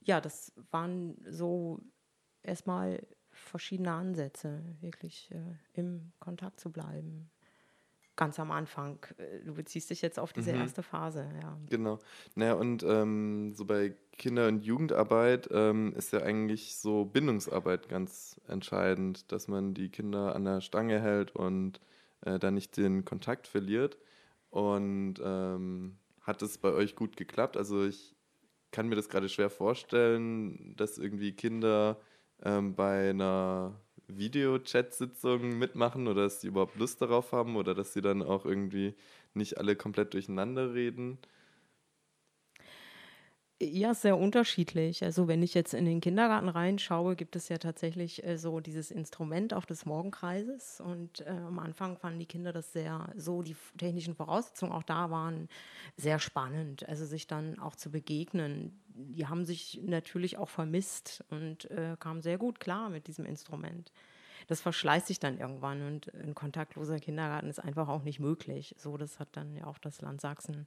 ja, 0.00 0.20
das 0.20 0.52
waren 0.70 1.16
so 1.30 1.80
erstmal 2.42 3.06
verschiedene 3.30 3.92
Ansätze, 3.92 4.62
wirklich 4.80 5.30
äh, 5.30 5.56
im 5.72 6.12
Kontakt 6.20 6.60
zu 6.60 6.70
bleiben. 6.70 7.30
Ganz 8.16 8.38
am 8.38 8.50
Anfang. 8.50 8.98
Äh, 9.18 9.44
du 9.44 9.54
beziehst 9.54 9.90
dich 9.90 10.02
jetzt 10.02 10.18
auf 10.18 10.32
diese 10.32 10.52
Mhm. 10.52 10.60
erste 10.60 10.82
Phase, 10.82 11.28
ja. 11.42 11.56
Genau. 11.68 11.98
Naja, 12.34 12.54
und 12.54 12.82
ähm, 12.82 13.52
so 13.54 13.64
bei 13.64 13.94
Kinder- 14.12 14.48
und 14.48 14.64
Jugendarbeit 14.64 15.48
ähm, 15.52 15.92
ist 15.96 16.12
ja 16.12 16.20
eigentlich 16.22 16.76
so 16.76 17.04
Bindungsarbeit 17.04 17.88
ganz 17.88 18.40
entscheidend, 18.46 19.32
dass 19.32 19.48
man 19.48 19.74
die 19.74 19.88
Kinder 19.90 20.34
an 20.34 20.44
der 20.44 20.60
Stange 20.60 21.00
hält 21.00 21.34
und 21.34 21.80
äh, 22.22 22.38
da 22.38 22.50
nicht 22.50 22.76
den 22.76 23.04
Kontakt 23.04 23.46
verliert. 23.46 23.98
Und 24.50 25.14
ähm, 25.24 25.98
hat 26.20 26.42
es 26.42 26.58
bei 26.58 26.72
euch 26.72 26.94
gut 26.94 27.16
geklappt? 27.16 27.56
Also 27.56 27.84
ich 27.84 28.14
kann 28.70 28.88
mir 28.88 28.96
das 28.96 29.08
gerade 29.08 29.28
schwer 29.28 29.50
vorstellen, 29.50 30.74
dass 30.76 30.98
irgendwie 30.98 31.32
Kinder 31.32 32.00
ähm, 32.42 32.74
bei 32.74 33.10
einer 33.10 33.80
Videochat-Sitzung 34.08 35.58
mitmachen 35.58 36.08
oder 36.08 36.22
dass 36.24 36.40
sie 36.40 36.48
überhaupt 36.48 36.76
Lust 36.76 37.00
darauf 37.02 37.32
haben 37.32 37.56
oder 37.56 37.74
dass 37.74 37.92
sie 37.92 38.02
dann 38.02 38.22
auch 38.22 38.44
irgendwie 38.44 38.94
nicht 39.34 39.58
alle 39.58 39.76
komplett 39.76 40.14
durcheinander 40.14 40.74
reden. 40.74 41.18
Ja, 43.62 43.94
sehr 43.94 44.18
unterschiedlich. 44.18 45.04
Also 45.04 45.28
wenn 45.28 45.42
ich 45.42 45.54
jetzt 45.54 45.74
in 45.74 45.84
den 45.84 46.00
Kindergarten 46.00 46.48
reinschaue, 46.48 47.14
gibt 47.14 47.36
es 47.36 47.48
ja 47.48 47.56
tatsächlich 47.58 48.22
äh, 48.24 48.36
so 48.36 48.58
dieses 48.60 48.90
Instrument 48.90 49.54
auch 49.54 49.64
des 49.64 49.86
Morgenkreises. 49.86 50.80
Und 50.80 51.20
äh, 51.20 51.30
am 51.30 51.60
Anfang 51.60 51.96
fanden 51.96 52.18
die 52.18 52.26
Kinder 52.26 52.52
das 52.52 52.72
sehr, 52.72 53.12
so 53.16 53.42
die 53.42 53.56
technischen 53.78 54.16
Voraussetzungen 54.16 54.72
auch 54.72 54.82
da 54.82 55.10
waren, 55.10 55.48
sehr 55.96 56.18
spannend. 56.18 56.86
Also 56.88 57.06
sich 57.06 57.26
dann 57.28 57.58
auch 57.60 57.76
zu 57.76 57.90
begegnen. 57.92 58.82
Die 58.94 59.26
haben 59.26 59.44
sich 59.44 59.80
natürlich 59.82 60.38
auch 60.38 60.48
vermisst 60.48 61.24
und 61.30 61.70
äh, 61.70 61.96
kamen 61.98 62.22
sehr 62.22 62.38
gut 62.38 62.60
klar 62.60 62.90
mit 62.90 63.06
diesem 63.08 63.26
Instrument. 63.26 63.92
Das 64.46 64.60
verschleißt 64.60 65.06
sich 65.06 65.18
dann 65.18 65.38
irgendwann 65.38 65.82
und 65.86 66.14
ein 66.14 66.34
kontaktloser 66.34 66.98
Kindergarten 66.98 67.48
ist 67.48 67.58
einfach 67.58 67.88
auch 67.88 68.02
nicht 68.02 68.20
möglich. 68.20 68.74
So, 68.78 68.96
das 68.96 69.18
hat 69.18 69.28
dann 69.32 69.56
ja 69.56 69.66
auch 69.66 69.78
das 69.78 70.00
Land 70.00 70.20
Sachsen 70.20 70.66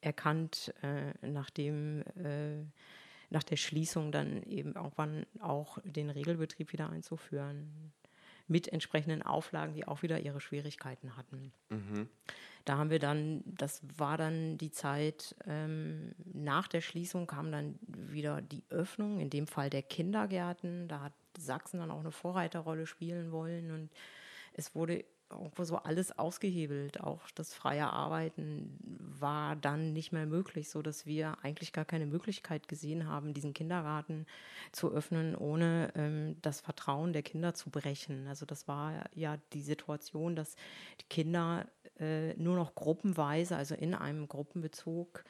erkannt, 0.00 0.72
äh, 0.82 1.12
nachdem 1.26 2.02
äh, 2.16 2.64
nach 3.30 3.42
der 3.42 3.56
Schließung 3.56 4.12
dann 4.12 4.42
eben 4.44 4.74
irgendwann 4.74 5.26
auch 5.40 5.78
den 5.84 6.10
Regelbetrieb 6.10 6.72
wieder 6.72 6.90
einzuführen. 6.90 7.92
Mit 8.48 8.68
entsprechenden 8.68 9.22
Auflagen, 9.22 9.74
die 9.74 9.86
auch 9.86 10.02
wieder 10.02 10.20
ihre 10.20 10.40
Schwierigkeiten 10.40 11.16
hatten. 11.16 11.52
Da 12.64 12.76
haben 12.76 12.90
wir 12.90 12.98
dann, 12.98 13.42
das 13.46 13.80
war 13.96 14.18
dann 14.18 14.58
die 14.58 14.70
Zeit, 14.70 15.34
ähm, 15.46 16.14
nach 16.34 16.68
der 16.68 16.80
Schließung 16.80 17.26
kam 17.26 17.50
dann 17.52 17.78
wieder 17.86 18.42
die 18.42 18.62
Öffnung, 18.68 19.20
in 19.20 19.30
dem 19.30 19.46
Fall 19.46 19.70
der 19.70 19.82
Kindergärten. 19.82 20.88
Da 20.88 21.00
hat 21.00 21.12
Sachsen 21.38 21.78
dann 21.78 21.90
auch 21.90 22.00
eine 22.00 22.12
Vorreiterrolle 22.12 22.86
spielen 22.86 23.32
wollen 23.32 23.70
und 23.70 23.90
es 24.52 24.74
wurde 24.74 25.04
irgendwo 25.30 25.64
so 25.64 25.76
alles 25.76 26.18
ausgehebelt. 26.18 27.00
Auch 27.00 27.30
das 27.34 27.54
freie 27.54 27.90
Arbeiten 27.90 28.78
war 29.20 29.56
dann 29.56 29.92
nicht 29.92 30.12
mehr 30.12 30.26
möglich, 30.26 30.70
so 30.70 30.82
dass 30.82 31.06
wir 31.06 31.38
eigentlich 31.42 31.72
gar 31.72 31.84
keine 31.84 32.06
Möglichkeit 32.06 32.68
gesehen 32.68 33.06
haben, 33.06 33.34
diesen 33.34 33.54
Kindergarten 33.54 34.26
zu 34.72 34.90
öffnen, 34.92 35.34
ohne 35.36 35.92
ähm, 35.94 36.36
das 36.42 36.60
Vertrauen 36.60 37.12
der 37.12 37.22
Kinder 37.22 37.54
zu 37.54 37.70
brechen. 37.70 38.26
Also 38.28 38.46
das 38.46 38.68
war 38.68 39.04
ja 39.14 39.36
die 39.52 39.62
Situation, 39.62 40.36
dass 40.36 40.56
die 41.00 41.08
Kinder 41.08 41.66
äh, 41.98 42.34
nur 42.34 42.56
noch 42.56 42.74
gruppenweise, 42.74 43.56
also 43.56 43.74
in 43.74 43.94
einem 43.94 44.28
Gruppenbezug, 44.28 45.24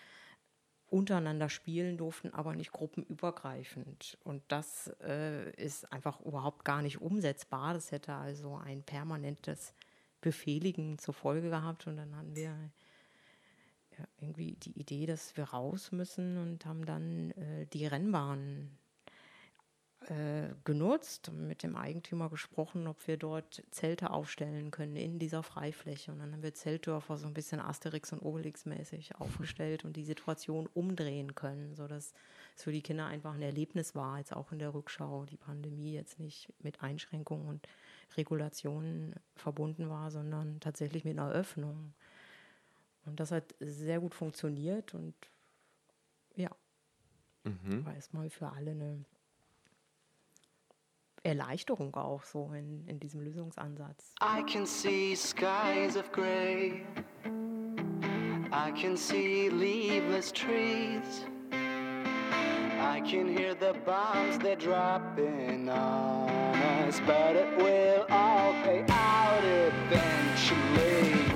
untereinander 0.90 1.48
spielen 1.48 1.98
durften, 1.98 2.32
aber 2.32 2.54
nicht 2.54 2.72
gruppenübergreifend. 2.72 4.18
Und 4.24 4.42
das 4.48 4.90
äh, 5.02 5.50
ist 5.52 5.92
einfach 5.92 6.20
überhaupt 6.20 6.64
gar 6.64 6.82
nicht 6.82 7.00
umsetzbar. 7.00 7.74
Das 7.74 7.92
hätte 7.92 8.14
also 8.14 8.56
ein 8.56 8.82
permanentes 8.82 9.74
Befehligen 10.20 10.98
zur 10.98 11.14
Folge 11.14 11.50
gehabt. 11.50 11.86
Und 11.86 11.96
dann 11.96 12.16
hatten 12.16 12.34
wir 12.34 12.54
ja, 13.98 14.06
irgendwie 14.20 14.54
die 14.56 14.78
Idee, 14.78 15.06
dass 15.06 15.36
wir 15.36 15.44
raus 15.44 15.92
müssen 15.92 16.36
und 16.38 16.66
haben 16.66 16.86
dann 16.86 17.30
äh, 17.32 17.66
die 17.66 17.86
Rennbahn 17.86 18.78
äh, 20.08 20.54
genutzt, 20.64 21.32
mit 21.32 21.62
dem 21.62 21.76
Eigentümer 21.76 22.30
gesprochen, 22.30 22.86
ob 22.86 23.06
wir 23.06 23.16
dort 23.16 23.62
Zelte 23.70 24.10
aufstellen 24.10 24.70
können 24.70 24.96
in 24.96 25.18
dieser 25.18 25.42
Freifläche. 25.42 26.12
Und 26.12 26.20
dann 26.20 26.32
haben 26.32 26.42
wir 26.42 26.54
Zeltdörfer 26.54 27.18
so 27.18 27.26
ein 27.26 27.34
bisschen 27.34 27.60
Asterix 27.60 28.12
und 28.12 28.22
Obelix 28.22 28.64
mäßig 28.64 29.16
aufgestellt 29.20 29.84
und 29.84 29.96
die 29.96 30.04
Situation 30.04 30.68
umdrehen 30.72 31.34
können, 31.34 31.74
sodass 31.74 32.14
es 32.56 32.62
für 32.62 32.72
die 32.72 32.80
Kinder 32.80 33.06
einfach 33.06 33.34
ein 33.34 33.42
Erlebnis 33.42 33.94
war, 33.94 34.18
jetzt 34.18 34.34
auch 34.34 34.52
in 34.52 34.60
der 34.60 34.72
Rückschau, 34.72 35.26
die 35.26 35.36
Pandemie 35.36 35.92
jetzt 35.92 36.18
nicht 36.18 36.52
mit 36.60 36.82
Einschränkungen 36.82 37.46
und 37.46 37.68
Regulationen 38.16 39.14
verbunden 39.36 39.88
war, 39.88 40.10
sondern 40.10 40.60
tatsächlich 40.60 41.04
mit 41.04 41.18
einer 41.18 41.30
Öffnung. 41.30 41.94
Und 43.04 43.20
das 43.20 43.30
hat 43.30 43.54
sehr 43.60 44.00
gut 44.00 44.14
funktioniert 44.14 44.94
und 44.94 45.14
ja, 46.36 46.50
war 47.44 47.94
erstmal 47.94 48.28
für 48.30 48.52
alle 48.52 48.72
eine 48.72 49.04
Erleichterung 51.22 51.94
auch 51.94 52.22
so 52.22 52.52
in, 52.52 52.86
in 52.86 53.00
diesem 53.00 53.20
Lösungsansatz. 53.20 54.14
I 54.20 54.42
can 54.44 54.66
see 54.66 55.14
skies 55.14 55.96
of 55.96 56.10
gray. 56.12 56.84
I 58.52 58.72
can 58.72 58.96
see 58.96 59.48
leafless 59.48 60.32
trees. 60.32 61.26
I 62.80 63.00
can 63.00 63.26
hear 63.36 63.54
the 63.54 63.74
bombs 63.84 64.38
they're 64.38 64.54
dropping 64.54 65.68
on 65.68 66.28
us, 66.28 67.00
but 67.06 67.34
it 67.34 67.56
will 67.58 68.06
all 68.08 68.52
pay 68.62 68.84
out 68.88 69.42
eventually. 69.44 71.27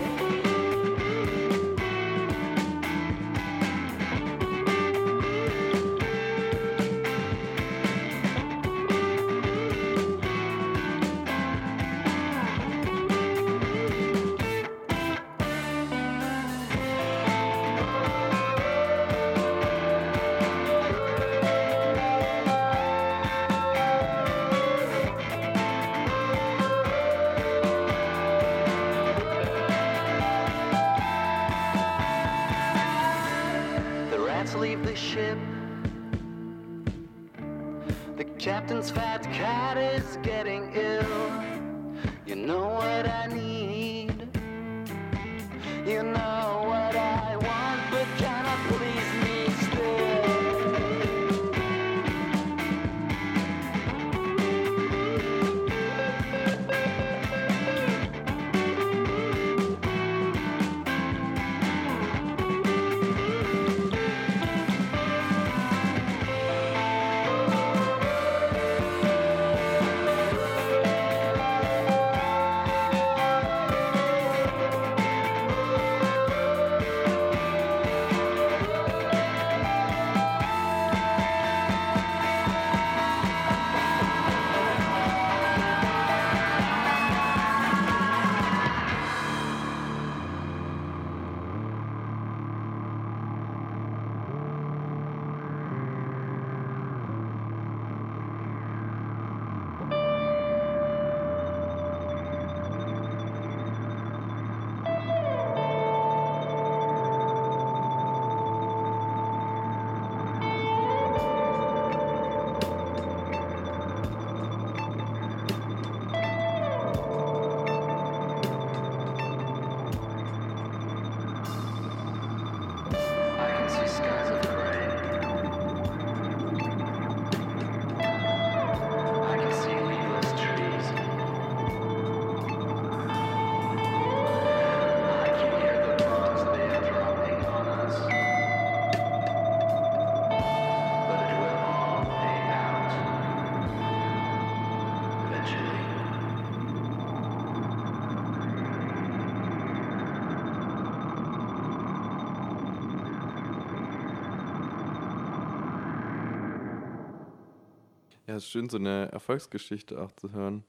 Ist 158.44 158.50
schön, 158.50 158.68
so 158.68 158.78
eine 158.78 159.10
Erfolgsgeschichte 159.12 160.00
auch 160.00 160.12
zu 160.12 160.32
hören. 160.32 160.64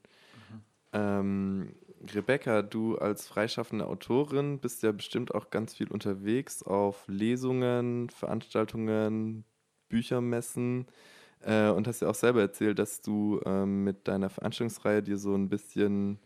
Ähm, 0.94 1.74
Rebecca, 2.14 2.62
du 2.62 2.98
als 2.98 3.28
freischaffende 3.28 3.88
Autorin 3.88 4.60
bist 4.60 4.84
ja 4.84 4.92
bestimmt 4.92 5.34
auch 5.34 5.50
ganz 5.50 5.74
viel 5.74 5.88
unterwegs 5.88 6.62
auf 6.62 7.04
Lesungen, 7.08 8.10
Veranstaltungen, 8.10 9.46
Büchermessen 9.90 10.88
äh, 11.42 11.70
und 11.70 11.88
hast 11.88 12.02
ja 12.02 12.10
auch 12.10 12.16
selber 12.16 12.42
erzählt, 12.42 12.78
dass 12.78 13.02
du 13.02 13.42
ähm, 13.46 13.84
mit 13.84 14.08
deiner 14.08 14.30
Veranstaltungsreihe 14.30 15.02
dir 15.02 15.18
so 15.18 15.34
ein 15.34 15.50
bisschen 15.50 16.20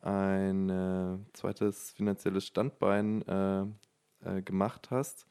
ein 0.00 0.70
äh, 0.70 1.18
zweites 1.32 1.92
finanzielles 1.92 2.46
Standbein 2.46 3.22
äh, 3.22 3.62
äh, 4.24 4.42
gemacht 4.42 4.90
hast. 4.90 5.26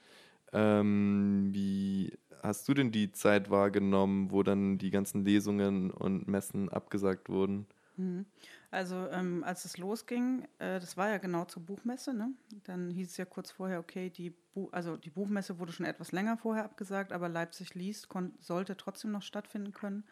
Ähm, 0.54 1.50
wie 1.52 2.14
hast 2.44 2.68
du 2.68 2.74
denn 2.74 2.92
die 2.92 3.12
Zeit 3.12 3.50
wahrgenommen, 3.50 4.32
wo 4.32 4.44
dann 4.44 4.78
die 4.78 4.90
ganzen 4.92 5.24
Lesungen 5.26 5.92
und 5.92 6.28
Messen 6.28 6.70
abgesagt 6.70 7.30
wurden? 7.30 7.68
Mhm. 7.98 8.26
Also 8.70 9.08
ähm, 9.10 9.44
als 9.44 9.66
es 9.66 9.78
losging, 9.78 10.44
äh, 10.60 10.80
das 10.80 10.98
war 10.98 11.10
ja 11.10 11.18
genau 11.18 11.46
zur 11.46 11.64
Buchmesse, 11.64 12.14
ne? 12.14 12.32
Dann 12.64 12.92
hieß 12.92 13.10
es 13.10 13.18
ja 13.18 13.26
kurz 13.26 13.50
vorher, 13.52 13.80
okay, 13.80 14.10
die, 14.10 14.30
Bu 14.54 14.70
also 14.72 14.98
die 14.98 15.10
Buchmesse 15.10 15.58
wurde 15.58 15.72
schon 15.72 15.86
etwas 15.86 16.12
länger 16.12 16.38
vorher 16.38 16.66
abgesagt, 16.66 17.12
aber 17.12 17.28
Leipzig 17.30 17.74
liest 17.76 18.08
sollte 18.40 18.78
trotzdem 18.78 19.12
noch 19.12 19.24
stattfinden 19.24 19.74
können. 19.74 20.04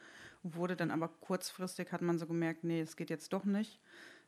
Wurde 0.42 0.76
dann 0.76 0.92
aber 0.92 1.10
kurzfristig, 1.10 1.92
hat 1.92 2.02
man 2.02 2.18
so 2.18 2.26
gemerkt, 2.28 2.64
nee, 2.64 2.82
es 2.82 2.96
geht 2.98 3.10
jetzt 3.10 3.34
doch 3.34 3.46
nicht. 3.46 3.80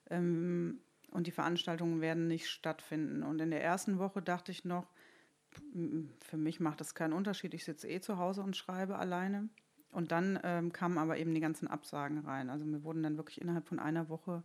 Ähm, 0.10 0.80
und 1.12 1.26
die 1.28 1.32
Veranstaltungen 1.32 2.02
werden 2.02 2.28
nicht 2.28 2.50
stattfinden. 2.50 3.24
Und 3.24 3.40
in 3.40 3.50
der 3.50 3.64
ersten 3.64 3.98
Woche 3.98 4.22
dachte 4.22 4.52
ich 4.52 4.66
noch, 4.66 4.88
für 6.20 6.38
mich 6.38 6.60
macht 6.60 6.82
das 6.82 6.96
keinen 6.96 7.14
Unterschied, 7.14 7.54
ich 7.54 7.66
sitze 7.66 7.88
eh 7.88 8.00
zu 8.00 8.18
Hause 8.18 8.42
und 8.42 8.56
schreibe 8.56 8.98
alleine. 8.98 9.50
Und 9.92 10.12
dann 10.12 10.40
ähm, 10.44 10.74
kamen 10.74 10.98
aber 10.98 11.18
eben 11.18 11.34
die 11.34 11.42
ganzen 11.42 11.68
Absagen 11.68 12.20
rein. 12.20 12.50
Also 12.50 12.66
mir 12.66 12.84
wurden 12.84 13.04
dann 13.04 13.18
wirklich 13.18 13.42
innerhalb 13.42 13.68
von 13.68 13.80
einer 13.80 14.10
Woche 14.10 14.44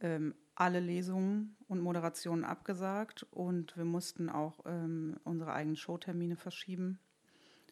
ähm, 0.00 0.34
alle 0.54 0.80
Lesungen 0.80 1.56
und 1.68 1.80
Moderationen 1.80 2.44
abgesagt 2.44 3.26
und 3.30 3.76
wir 3.76 3.84
mussten 3.84 4.28
auch 4.28 4.60
ähm, 4.66 5.16
unsere 5.24 5.52
eigenen 5.52 5.76
Showtermine 5.76 6.36
verschieben. 6.36 6.98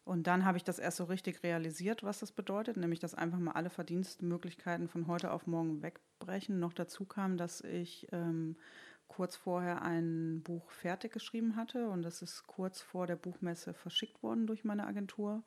Und 0.05 0.27
dann 0.27 0.45
habe 0.45 0.57
ich 0.57 0.65
das 0.65 0.79
erst 0.79 0.97
so 0.97 1.05
richtig 1.05 1.43
realisiert, 1.43 2.03
was 2.03 2.21
das 2.21 2.33
bedeutet, 2.33 2.77
nämlich 2.77 2.99
dass 2.99 3.15
einfach 3.15 3.39
mal 3.39 3.53
alle 3.53 3.71
Verdienstmöglichkeiten 3.71 4.89
von 4.89 5.07
heute 5.07 5.31
auf 5.31 5.47
morgen 5.47 5.83
wegbrechen. 5.83 6.59
Noch 6.59 6.73
dazu 6.73 7.05
kam, 7.05 7.37
dass 7.37 7.61
ich 7.61 8.09
ähm, 8.11 8.57
kurz 9.11 9.35
vorher 9.35 9.83
ein 9.83 10.41
Buch 10.43 10.71
fertig 10.71 11.13
geschrieben 11.13 11.57
hatte 11.57 11.89
und 11.89 12.03
das 12.03 12.23
ist 12.23 12.47
kurz 12.47 12.81
vor 12.81 13.09
der 13.09 13.17
Buchmesse 13.17 13.75
verschickt 13.75 14.23
worden 14.23 14.47
durch 14.47 14.65
meine 14.65 14.87
Agentur. 14.87 15.43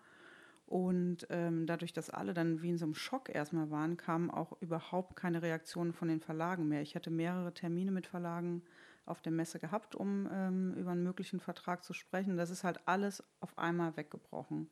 Und 0.68 1.28
ähm, 1.30 1.66
dadurch, 1.66 1.94
dass 1.94 2.10
alle 2.10 2.34
dann 2.34 2.62
wie 2.62 2.70
in 2.70 2.78
so 2.78 2.86
einem 2.86 2.94
Schock 2.94 3.30
erstmal 3.30 3.72
waren, 3.72 3.96
kamen 3.96 4.30
auch 4.30 4.62
überhaupt 4.62 5.16
keine 5.16 5.42
Reaktionen 5.42 5.94
von 5.94 6.10
den 6.10 6.20
Verlagen 6.20 6.68
mehr. 6.68 6.82
Ich 6.82 6.96
hatte 6.96 7.10
mehrere 7.10 7.54
Termine 7.54 7.92
mit 7.92 8.06
Verlagen 8.06 8.64
auf 9.06 9.22
der 9.22 9.32
Messe 9.32 9.60
gehabt, 9.60 9.96
um 9.96 10.30
ähm, 10.32 10.74
über 10.74 10.92
einen 10.92 11.04
möglichen 11.04 11.40
Vertrag 11.40 11.84
zu 11.84 11.94
sprechen. 11.94 12.36
Das 12.36 12.50
ist 12.50 12.66
halt 12.66 12.82
alles 12.86 13.24
auf 13.40 13.58
einmal 13.58 13.96
weggebrochen. 13.96 14.70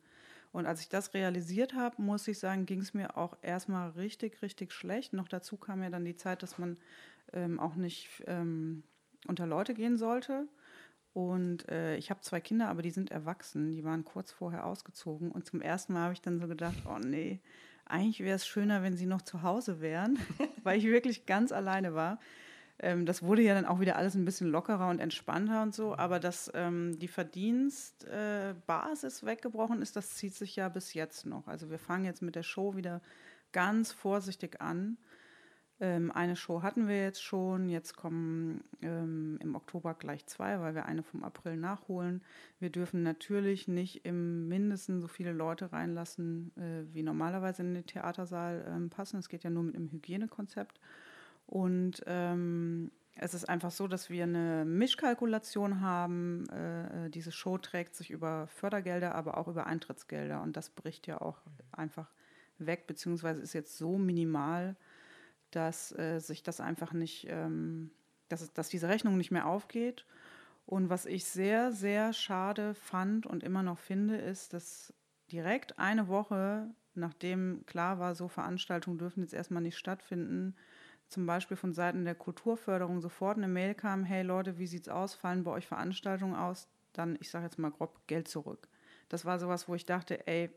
Und 0.52 0.66
als 0.66 0.80
ich 0.82 0.88
das 0.88 1.14
realisiert 1.14 1.74
habe, 1.74 2.00
muss 2.00 2.28
ich 2.28 2.38
sagen, 2.38 2.66
ging 2.66 2.80
es 2.80 2.92
mir 2.92 3.16
auch 3.16 3.36
erstmal 3.40 3.90
richtig, 3.90 4.42
richtig 4.42 4.72
schlecht. 4.72 5.14
Noch 5.14 5.28
dazu 5.28 5.56
kam 5.56 5.82
ja 5.82 5.90
dann 5.90 6.04
die 6.04 6.16
Zeit, 6.16 6.42
dass 6.42 6.58
man 6.58 6.76
ähm, 7.32 7.58
auch 7.58 7.74
nicht 7.74 8.22
ähm, 8.26 8.82
unter 9.26 9.46
Leute 9.46 9.72
gehen 9.72 9.96
sollte. 9.96 10.46
Und 11.14 11.68
äh, 11.68 11.96
ich 11.96 12.10
habe 12.10 12.20
zwei 12.20 12.40
Kinder, 12.40 12.68
aber 12.68 12.82
die 12.82 12.90
sind 12.90 13.10
erwachsen. 13.10 13.70
Die 13.70 13.84
waren 13.84 14.04
kurz 14.04 14.30
vorher 14.30 14.66
ausgezogen. 14.66 15.30
Und 15.30 15.46
zum 15.46 15.62
ersten 15.62 15.94
Mal 15.94 16.04
habe 16.04 16.14
ich 16.14 16.22
dann 16.22 16.38
so 16.38 16.46
gedacht, 16.46 16.82
oh 16.86 16.98
nee, 16.98 17.40
eigentlich 17.86 18.20
wäre 18.20 18.36
es 18.36 18.46
schöner, 18.46 18.82
wenn 18.82 18.96
sie 18.96 19.06
noch 19.06 19.22
zu 19.22 19.42
Hause 19.42 19.80
wären, 19.80 20.18
weil 20.62 20.78
ich 20.78 20.84
wirklich 20.84 21.26
ganz 21.26 21.52
alleine 21.52 21.94
war. 21.94 22.18
Ähm, 22.82 23.06
das 23.06 23.22
wurde 23.22 23.42
ja 23.42 23.54
dann 23.54 23.64
auch 23.64 23.80
wieder 23.80 23.96
alles 23.96 24.14
ein 24.14 24.24
bisschen 24.24 24.50
lockerer 24.50 24.88
und 24.88 24.98
entspannter 24.98 25.62
und 25.62 25.74
so. 25.74 25.96
Aber 25.96 26.20
dass 26.20 26.50
ähm, 26.54 26.98
die 26.98 27.08
Verdienstbasis 27.08 29.22
äh, 29.22 29.26
weggebrochen 29.26 29.80
ist, 29.80 29.96
das 29.96 30.10
zieht 30.10 30.34
sich 30.34 30.56
ja 30.56 30.68
bis 30.68 30.92
jetzt 30.92 31.24
noch. 31.24 31.46
Also 31.46 31.70
wir 31.70 31.78
fangen 31.78 32.04
jetzt 32.04 32.22
mit 32.22 32.34
der 32.34 32.42
Show 32.42 32.76
wieder 32.76 33.00
ganz 33.52 33.92
vorsichtig 33.92 34.60
an. 34.60 34.98
Ähm, 35.80 36.10
eine 36.10 36.36
Show 36.36 36.62
hatten 36.62 36.88
wir 36.88 37.02
jetzt 37.02 37.22
schon. 37.22 37.68
Jetzt 37.68 37.96
kommen 37.96 38.64
ähm, 38.82 39.38
im 39.40 39.54
Oktober 39.54 39.94
gleich 39.94 40.26
zwei, 40.26 40.60
weil 40.60 40.74
wir 40.74 40.86
eine 40.86 41.04
vom 41.04 41.22
April 41.22 41.56
nachholen. 41.56 42.22
Wir 42.58 42.70
dürfen 42.70 43.04
natürlich 43.04 43.68
nicht 43.68 44.04
im 44.04 44.48
Mindesten 44.48 45.00
so 45.00 45.08
viele 45.08 45.32
Leute 45.32 45.72
reinlassen, 45.72 46.52
äh, 46.56 46.84
wie 46.92 47.02
normalerweise 47.02 47.62
in 47.62 47.74
den 47.74 47.86
Theatersaal 47.86 48.64
ähm, 48.68 48.90
passen. 48.90 49.18
Es 49.18 49.28
geht 49.28 49.44
ja 49.44 49.50
nur 49.50 49.62
mit 49.62 49.76
einem 49.76 49.90
Hygienekonzept. 49.90 50.80
Und 51.52 52.02
ähm, 52.06 52.90
es 53.14 53.34
ist 53.34 53.46
einfach 53.46 53.70
so, 53.70 53.86
dass 53.86 54.08
wir 54.08 54.22
eine 54.22 54.64
Mischkalkulation 54.64 55.82
haben. 55.82 56.48
Äh, 56.48 57.10
diese 57.10 57.30
Show 57.30 57.58
trägt 57.58 57.94
sich 57.94 58.10
über 58.10 58.46
Fördergelder, 58.46 59.14
aber 59.14 59.36
auch 59.36 59.48
über 59.48 59.66
Eintrittsgelder. 59.66 60.40
Und 60.40 60.56
das 60.56 60.70
bricht 60.70 61.06
ja 61.06 61.20
auch 61.20 61.42
einfach 61.70 62.10
weg, 62.56 62.86
beziehungsweise 62.86 63.42
ist 63.42 63.52
jetzt 63.52 63.76
so 63.76 63.98
minimal, 63.98 64.76
dass 65.50 65.92
äh, 65.98 66.20
sich 66.20 66.42
das 66.42 66.58
einfach 66.62 66.94
nicht, 66.94 67.26
ähm, 67.28 67.90
dass, 68.30 68.50
dass 68.54 68.70
diese 68.70 68.88
Rechnung 68.88 69.18
nicht 69.18 69.30
mehr 69.30 69.46
aufgeht. 69.46 70.06
Und 70.64 70.88
was 70.88 71.04
ich 71.04 71.26
sehr, 71.26 71.70
sehr 71.70 72.14
schade 72.14 72.72
fand 72.72 73.26
und 73.26 73.42
immer 73.42 73.62
noch 73.62 73.78
finde, 73.78 74.16
ist, 74.16 74.54
dass 74.54 74.94
direkt 75.30 75.78
eine 75.78 76.08
Woche, 76.08 76.70
nachdem 76.94 77.66
klar 77.66 77.98
war, 77.98 78.14
so 78.14 78.28
Veranstaltungen 78.28 78.96
dürfen 78.96 79.20
jetzt 79.20 79.34
erstmal 79.34 79.62
nicht 79.62 79.76
stattfinden, 79.76 80.56
zum 81.12 81.26
Beispiel 81.26 81.56
von 81.56 81.72
Seiten 81.72 82.04
der 82.04 82.14
Kulturförderung 82.14 83.00
sofort 83.00 83.36
eine 83.36 83.48
Mail 83.48 83.74
kam, 83.74 84.04
hey 84.04 84.22
Leute, 84.22 84.58
wie 84.58 84.66
sieht's 84.66 84.88
aus? 84.88 85.14
Fallen 85.14 85.44
bei 85.44 85.50
euch 85.50 85.66
Veranstaltungen 85.66 86.34
aus? 86.34 86.68
Dann, 86.92 87.16
ich 87.20 87.30
sage 87.30 87.44
jetzt 87.44 87.58
mal 87.58 87.70
grob, 87.70 88.06
Geld 88.06 88.28
zurück. 88.28 88.68
Das 89.08 89.24
war 89.24 89.38
sowas, 89.38 89.68
wo 89.68 89.74
ich 89.74 89.86
dachte, 89.86 90.26
ey, 90.26 90.50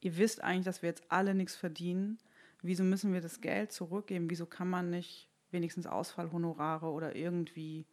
ihr 0.00 0.16
wisst 0.16 0.42
eigentlich, 0.42 0.64
dass 0.64 0.82
wir 0.82 0.88
jetzt 0.88 1.04
alle 1.10 1.34
nichts 1.34 1.54
verdienen 1.54 2.18
wieso 2.62 2.84
müssen 2.84 3.12
wir 3.12 3.20
das 3.20 3.40
Geld 3.40 3.72
zurückgeben? 3.72 4.30
Wieso 4.30 4.46
kann 4.46 4.70
man 4.70 4.90
nicht 4.90 5.28
wenigstens 5.50 5.86
Ausfallhonorare 5.86 6.86
oder 6.86 7.14
irgendwie, 7.14 7.84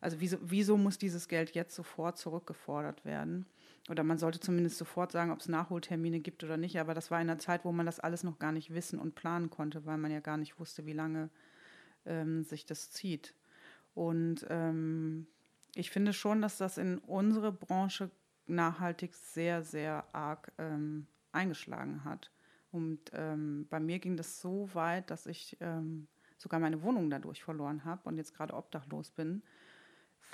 also 0.00 0.20
wieso, 0.20 0.38
wieso 0.40 0.76
muss 0.76 0.98
dieses 0.98 1.28
Geld 1.28 1.54
jetzt 1.54 1.74
sofort 1.74 2.18
zurückgefordert 2.18 3.04
werden? 3.04 3.46
Oder 3.90 4.02
man 4.02 4.18
sollte 4.18 4.40
zumindest 4.40 4.78
sofort 4.78 5.12
sagen, 5.12 5.30
ob 5.30 5.40
es 5.40 5.48
Nachholtermine 5.48 6.20
gibt 6.20 6.42
oder 6.42 6.56
nicht. 6.56 6.78
Aber 6.78 6.94
das 6.94 7.10
war 7.10 7.20
in 7.20 7.28
einer 7.28 7.38
Zeit, 7.38 7.64
wo 7.64 7.72
man 7.72 7.86
das 7.86 8.00
alles 8.00 8.24
noch 8.24 8.38
gar 8.38 8.52
nicht 8.52 8.72
wissen 8.72 8.98
und 8.98 9.14
planen 9.14 9.50
konnte, 9.50 9.84
weil 9.84 9.98
man 9.98 10.10
ja 10.10 10.20
gar 10.20 10.38
nicht 10.38 10.58
wusste, 10.58 10.86
wie 10.86 10.94
lange 10.94 11.28
ähm, 12.06 12.44
sich 12.44 12.64
das 12.64 12.90
zieht. 12.90 13.34
Und 13.94 14.46
ähm, 14.48 15.26
ich 15.74 15.90
finde 15.90 16.12
schon, 16.12 16.40
dass 16.40 16.56
das 16.56 16.78
in 16.78 16.98
unsere 16.98 17.52
Branche 17.52 18.10
nachhaltig 18.46 19.14
sehr, 19.14 19.62
sehr 19.62 20.04
arg 20.12 20.52
ähm, 20.58 21.06
eingeschlagen 21.32 22.04
hat. 22.04 22.30
Und 22.70 23.10
ähm, 23.12 23.66
bei 23.70 23.80
mir 23.80 23.98
ging 23.98 24.16
das 24.16 24.40
so 24.40 24.68
weit, 24.74 25.10
dass 25.10 25.26
ich 25.26 25.56
ähm, 25.60 26.08
sogar 26.38 26.58
meine 26.58 26.82
Wohnung 26.82 27.10
dadurch 27.10 27.42
verloren 27.42 27.84
habe 27.84 28.08
und 28.08 28.16
jetzt 28.16 28.34
gerade 28.34 28.54
obdachlos 28.54 29.10
bin, 29.10 29.42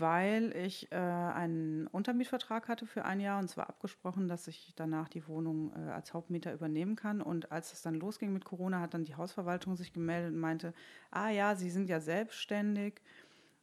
weil 0.01 0.55
ich 0.57 0.91
äh, 0.91 0.97
einen 0.97 1.87
Untermietvertrag 1.87 2.69
hatte 2.69 2.87
für 2.87 3.05
ein 3.05 3.21
Jahr 3.21 3.39
und 3.39 3.49
zwar 3.49 3.69
abgesprochen, 3.69 4.29
dass 4.29 4.49
ich 4.49 4.73
danach 4.77 5.09
die 5.09 5.27
Wohnung 5.29 5.73
äh, 5.75 5.91
als 5.91 6.15
Hauptmieter 6.15 6.53
übernehmen 6.53 6.97
kann. 6.97 7.21
Und 7.23 7.53
als 7.53 7.73
es 7.73 7.83
dann 7.83 7.95
losging 7.95 8.33
mit 8.33 8.45
Corona, 8.45 8.81
hat 8.81 8.95
dann 8.95 9.05
die 9.05 9.15
Hausverwaltung 9.15 9.77
sich 9.77 9.93
gemeldet 9.93 10.33
und 10.33 10.41
meinte, 10.41 10.75
ah 11.11 11.31
ja, 11.31 11.55
Sie 11.55 11.71
sind 11.71 11.89
ja 11.89 12.01
selbstständig 12.01 13.01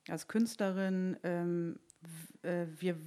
als 0.10 0.28
Künstlerin, 0.28 1.18
ähm, 1.24 1.80
äh, 2.44 2.66
wir 2.80 2.98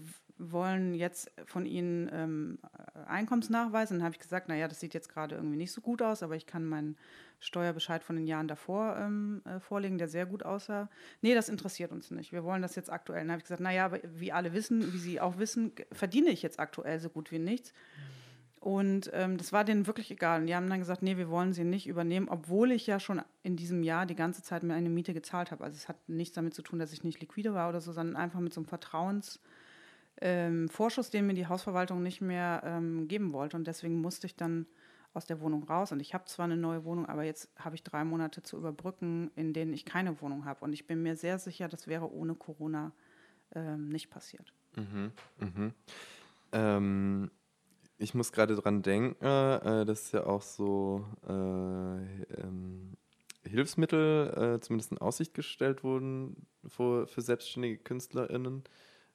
wollen 0.41 0.95
jetzt 0.95 1.31
von 1.45 1.67
Ihnen 1.67 2.09
ähm, 2.13 2.59
Einkommensnachweis. 3.07 3.91
Und 3.91 3.99
dann 3.99 4.05
habe 4.05 4.15
ich 4.15 4.21
gesagt, 4.21 4.49
naja, 4.49 4.69
das 4.69 4.81
sieht 4.81 4.95
jetzt 4.95 5.09
gerade 5.09 5.35
irgendwie 5.35 5.57
nicht 5.57 5.73
so 5.73 5.81
gut 5.81 6.01
aus, 6.03 6.23
aber 6.23 6.37
ich 6.37 6.47
kann 6.47 6.65
meinen 6.65 6.97
Steuerbescheid 7.39 8.03
von 8.03 8.17
den 8.17 8.27
Jahren 8.27 8.49
davor 8.49 8.97
ähm, 8.99 9.43
äh, 9.45 9.61
vorlegen, 9.61 9.99
der 9.99 10.09
sehr 10.09 10.27
gut 10.27 10.43
aussah. 10.43 10.89
Nee, 11.21 11.35
das 11.35 11.49
interessiert 11.49 11.93
uns 11.93 12.11
nicht. 12.11 12.33
Wir 12.33 12.45
wollen 12.45 12.63
das 12.63 12.75
jetzt 12.75 12.91
aktuell. 12.91 13.21
Dann 13.21 13.31
habe 13.31 13.39
ich 13.39 13.45
gesagt, 13.45 13.61
naja, 13.61 13.85
aber 13.85 13.99
wie 14.15 14.33
alle 14.33 14.53
wissen, 14.53 14.93
wie 14.93 14.99
Sie 14.99 15.21
auch 15.21 15.39
wissen, 15.39 15.73
verdiene 15.93 16.31
ich 16.31 16.43
jetzt 16.43 16.59
aktuell 16.59 16.99
so 17.01 17.11
gut 17.11 17.31
wie 17.33 17.39
nichts. 17.39 17.73
Und 18.61 19.11
ähm, 19.15 19.39
das 19.39 19.53
war 19.53 19.65
denen 19.65 19.87
wirklich 19.87 20.11
egal. 20.11 20.41
Und 20.41 20.47
die 20.47 20.55
haben 20.55 20.69
dann 20.69 20.81
gesagt, 20.81 21.03
nee, 21.03 21.17
wir 21.17 21.31
wollen 21.31 21.55
sie 21.55 21.65
nicht 21.65 21.87
übernehmen, 21.87 22.29
obwohl 22.29 22.73
ich 22.73 22.87
ja 22.87 23.01
schon 23.01 23.23
in 23.43 23.57
diesem 23.57 23.83
Jahr 23.83 24.05
die 24.05 24.15
ganze 24.15 24.43
Zeit 24.43 24.63
mir 24.63 24.75
eine 24.75 24.91
Miete 24.91 25.15
gezahlt 25.15 25.51
habe. 25.51 25.65
Also 25.65 25.77
es 25.77 25.89
hat 25.89 26.09
nichts 26.11 26.35
damit 26.35 26.53
zu 26.53 26.61
tun, 26.61 26.79
dass 26.79 26.93
ich 26.93 27.03
nicht 27.03 27.21
liquide 27.21 27.55
war 27.55 27.71
oder 27.71 27.81
so, 27.81 27.93
sondern 27.93 28.17
einfach 28.17 28.41
mit 28.41 28.53
so 28.53 28.61
einem 28.61 28.69
Vertrauens- 28.69 29.41
ähm, 30.21 30.69
Vorschuss, 30.69 31.11
den 31.11 31.27
mir 31.27 31.35
die 31.35 31.47
Hausverwaltung 31.47 32.03
nicht 32.03 32.21
mehr 32.21 32.63
ähm, 32.65 33.09
geben 33.09 33.33
wollte. 33.33 33.57
Und 33.57 33.67
deswegen 33.67 34.01
musste 34.01 34.27
ich 34.27 34.37
dann 34.37 34.67
aus 35.13 35.27
der 35.27 35.41
Wohnung 35.41 35.65
raus. 35.65 35.93
Und 35.93 36.01
ich 36.01 36.15
habe 36.15 36.25
zwar 36.27 36.45
eine 36.45 36.57
neue 36.57 36.85
Wohnung, 36.85 37.07
aber 37.07 37.25
jetzt 37.25 37.51
habe 37.57 37.75
ich 37.75 37.83
drei 37.83 38.05
Monate 38.05 38.43
zu 38.43 38.57
überbrücken, 38.57 39.31
in 39.35 39.53
denen 39.53 39.73
ich 39.73 39.85
keine 39.85 40.21
Wohnung 40.21 40.45
habe. 40.45 40.65
Und 40.65 40.73
ich 40.73 40.87
bin 40.87 41.03
mir 41.03 41.17
sehr 41.17 41.39
sicher, 41.39 41.69
das 41.69 41.87
wäre 41.87 42.13
ohne 42.13 42.35
Corona 42.35 42.93
ähm, 43.55 43.89
nicht 43.89 44.11
passiert. 44.11 44.53
Mhm, 44.77 45.13
mhm. 45.39 45.75
Ähm, 46.53 47.31
ich 47.99 48.15
muss 48.15 48.33
gerade 48.33 48.55
dran 48.55 48.83
denken, 48.83 49.23
äh, 49.25 49.85
dass 49.85 50.13
ja 50.13 50.25
auch 50.25 50.43
so 50.43 51.05
äh, 51.29 51.33
ähm, 52.41 52.97
Hilfsmittel 53.45 54.57
äh, 54.57 54.61
zumindest 54.61 54.93
in 54.93 54.99
Aussicht 54.99 55.35
gestellt 55.35 55.83
wurden 55.83 56.47
für, 56.67 57.07
für 57.07 57.21
selbstständige 57.21 57.79
KünstlerInnen. 57.79 58.65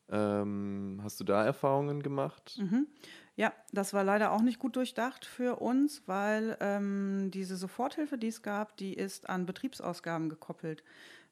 Ähm, 0.10 1.00
hast 1.04 1.20
du 1.20 1.24
da 1.24 1.44
Erfahrungen 1.46 2.02
gemacht? 2.04 2.64
Mhm. 2.64 2.88
Ja, 3.36 3.54
das 3.74 3.94
war 3.94 4.04
leider 4.06 4.32
auch 4.32 4.42
nicht 4.42 4.60
gut 4.60 4.78
durchdacht 4.78 5.26
für 5.26 5.58
uns, 5.62 6.04
weil 6.08 6.58
ähm, 6.62 7.32
diese 7.34 7.58
Soforthilfe, 7.58 8.18
die 8.18 8.28
es 8.28 8.42
gab, 8.42 8.78
die 8.78 8.94
ist 8.94 9.30
an 9.30 9.46
Betriebsausgaben 9.46 10.30
gekoppelt. 10.30 10.84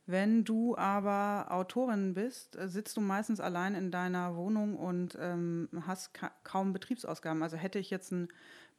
Wenn 0.08 0.46
du 0.46 0.78
aber 0.78 1.48
Autorin 1.52 2.14
bist, 2.14 2.58
äh, 2.58 2.70
sitzt 2.70 2.98
du 2.98 3.02
meistens 3.02 3.42
allein 3.42 3.76
in 3.76 3.92
deiner 3.92 4.38
Wohnung 4.38 4.78
und 4.78 5.18
ähm, 5.20 5.70
hast 5.88 6.14
ka 6.14 6.32
kaum 6.44 6.74
Betriebsausgaben. 6.74 7.44
Also 7.44 7.58
hätte 7.58 7.80
ich 7.80 7.90
jetzt 7.90 8.12
ein 8.14 8.30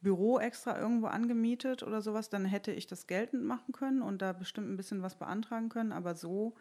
Büro 0.01 0.39
extra 0.39 0.79
irgendwo 0.79 1.07
angemietet 1.07 1.83
oder 1.83 2.01
sowas, 2.01 2.29
dann 2.29 2.45
hätte 2.45 2.71
ich 2.71 2.87
das 2.87 3.07
geltend 3.07 3.43
machen 3.45 3.73
können 3.73 4.01
und 4.01 4.21
da 4.23 4.33
bestimmt 4.33 4.69
ein 4.71 4.77
bisschen 4.77 5.03
was 5.03 5.15
beantragen 5.17 5.69
können. 5.69 5.91
Aber 5.91 6.15
so 6.15 6.55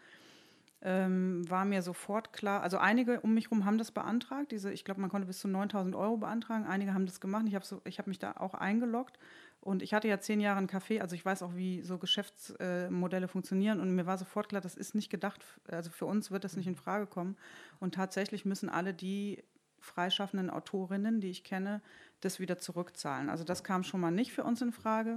ähm, 0.85 1.49
war 1.49 1.64
mir 1.64 1.81
sofort 1.81 2.33
klar, 2.35 2.62
also 2.62 2.77
einige 2.77 3.20
um 3.23 3.33
mich 3.33 3.47
herum 3.47 3.64
haben 3.64 3.79
das 3.79 3.90
beantragt, 3.90 4.53
diese, 4.53 4.70
ich 4.70 4.85
glaube, 4.85 5.01
man 5.01 5.09
konnte 5.11 5.27
bis 5.27 5.40
zu 5.40 5.49
9000 5.49 5.97
Euro 5.97 6.18
beantragen, 6.18 6.66
einige 6.66 6.92
haben 6.92 7.07
das 7.07 7.20
gemacht, 7.20 7.47
ich 7.49 7.55
habe 7.55 7.64
so, 7.64 7.81
hab 7.87 8.07
mich 8.07 8.18
da 8.18 8.33
auch 8.33 8.53
eingeloggt 8.53 9.18
und 9.61 9.83
ich 9.83 9.94
hatte 9.94 10.09
ja 10.09 10.20
zehn 10.20 10.40
Jahre 10.40 10.59
ein 10.59 10.68
Café, 10.68 11.01
also 11.01 11.14
ich 11.14 11.25
weiß 11.25 11.42
auch, 11.42 11.55
wie 11.57 11.81
so 11.81 11.97
Geschäftsmodelle 11.97 13.29
funktionieren 13.29 13.81
und 13.81 13.94
mir 13.94 14.05
war 14.05 14.18
sofort 14.18 14.51
klar, 14.51 14.61
das 14.61 14.77
ist 14.77 14.94
nicht 14.94 15.09
gedacht, 15.09 15.42
also 15.68 15.90
für 15.90 16.05
uns 16.05 16.31
wird 16.31 16.44
das 16.44 16.55
nicht 16.55 16.66
in 16.66 16.77
Frage 16.77 17.07
kommen 17.07 17.37
und 17.81 17.94
tatsächlich 17.94 18.44
müssen 18.44 18.68
alle 18.68 18.92
die 18.92 19.42
freischaffenden 19.81 20.51
Autorinnen, 20.51 21.20
die 21.20 21.31
ich 21.31 21.44
kenne, 21.44 21.81
das 22.20 22.40
wieder 22.40 22.59
zurückzahlen. 22.59 23.29
Also 23.29 23.44
das 23.44 23.64
kam 23.64 23.85
schon 23.85 24.01
mal 24.01 24.11
nicht 24.11 24.33
für 24.33 24.44
uns 24.44 24.62
in 24.62 24.73
Frage. 24.73 25.16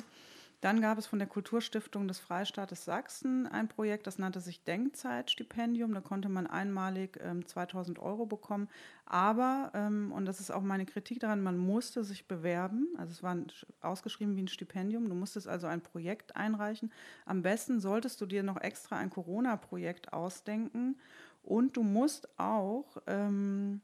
Dann 0.60 0.82
gab 0.82 0.98
es 0.98 1.06
von 1.06 1.20
der 1.20 1.28
Kulturstiftung 1.28 2.08
des 2.08 2.18
Freistaates 2.18 2.84
Sachsen 2.84 3.46
ein 3.46 3.68
Projekt, 3.68 4.08
das 4.08 4.18
nannte 4.18 4.40
sich 4.40 4.64
Denkzeitstipendium. 4.64 5.94
Da 5.94 6.02
konnte 6.02 6.30
man 6.30 6.48
einmalig 6.48 7.20
ähm, 7.22 7.46
2000 7.46 8.00
Euro 8.00 8.26
bekommen. 8.26 8.68
Aber, 9.06 9.72
ähm, 9.76 10.12
und 10.12 10.26
das 10.26 10.40
ist 10.40 10.50
auch 10.50 10.64
meine 10.64 10.88
Kritik 10.88 11.20
daran, 11.20 11.44
man 11.44 11.58
musste 11.58 12.04
sich 12.04 12.28
bewerben. 12.28 12.88
Also 12.98 13.12
es 13.12 13.22
war 13.22 13.38
ausgeschrieben 13.82 14.36
wie 14.36 14.44
ein 14.44 14.48
Stipendium. 14.48 15.08
Du 15.08 15.16
musstest 15.16 15.48
also 15.48 15.68
ein 15.68 15.82
Projekt 15.82 16.36
einreichen. 16.36 16.92
Am 17.26 17.44
besten 17.44 17.80
solltest 17.80 18.20
du 18.20 18.26
dir 18.26 18.42
noch 18.42 18.60
extra 18.60 18.98
ein 18.98 19.12
Corona-Projekt 19.12 20.12
ausdenken. 20.12 20.98
Und 21.44 21.78
du 21.78 21.84
musst 21.84 22.28
auch... 22.40 22.98
Ähm, 23.06 23.82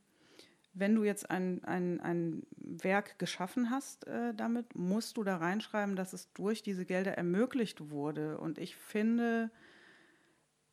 wenn 0.74 0.96
du 0.96 1.04
jetzt 1.04 1.30
ein, 1.30 1.64
ein, 1.64 2.00
ein 2.02 2.44
Werk 2.58 3.20
geschaffen 3.20 3.70
hast 3.70 4.08
äh, 4.08 4.34
damit, 4.34 4.76
musst 4.76 5.18
du 5.18 5.24
da 5.24 5.38
reinschreiben, 5.38 5.96
dass 5.96 6.14
es 6.14 6.32
durch 6.34 6.64
diese 6.64 6.86
Gelder 6.86 7.18
ermöglicht 7.18 7.92
wurde. 7.92 8.40
Und 8.40 8.58
ich 8.58 8.76
finde 8.76 9.52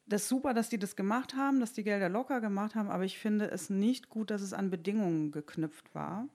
das 0.07 0.29
super, 0.29 0.55
dass 0.55 0.69
die 0.69 0.79
das 0.79 0.97
gemacht 0.97 1.35
haben, 1.37 1.61
dass 1.61 1.73
die 1.73 1.85
Gelder 1.85 2.09
locker 2.09 2.41
gemacht 2.41 2.75
haben, 2.75 2.91
aber 2.91 3.05
ich 3.05 3.19
finde 3.19 3.51
es 3.51 3.71
nicht 3.71 4.09
gut, 4.09 4.31
dass 4.31 4.43
es 4.43 4.53
an 4.53 4.71
Bedingungen 4.71 5.31
geknüpft 5.31 5.95
war. 5.95 6.29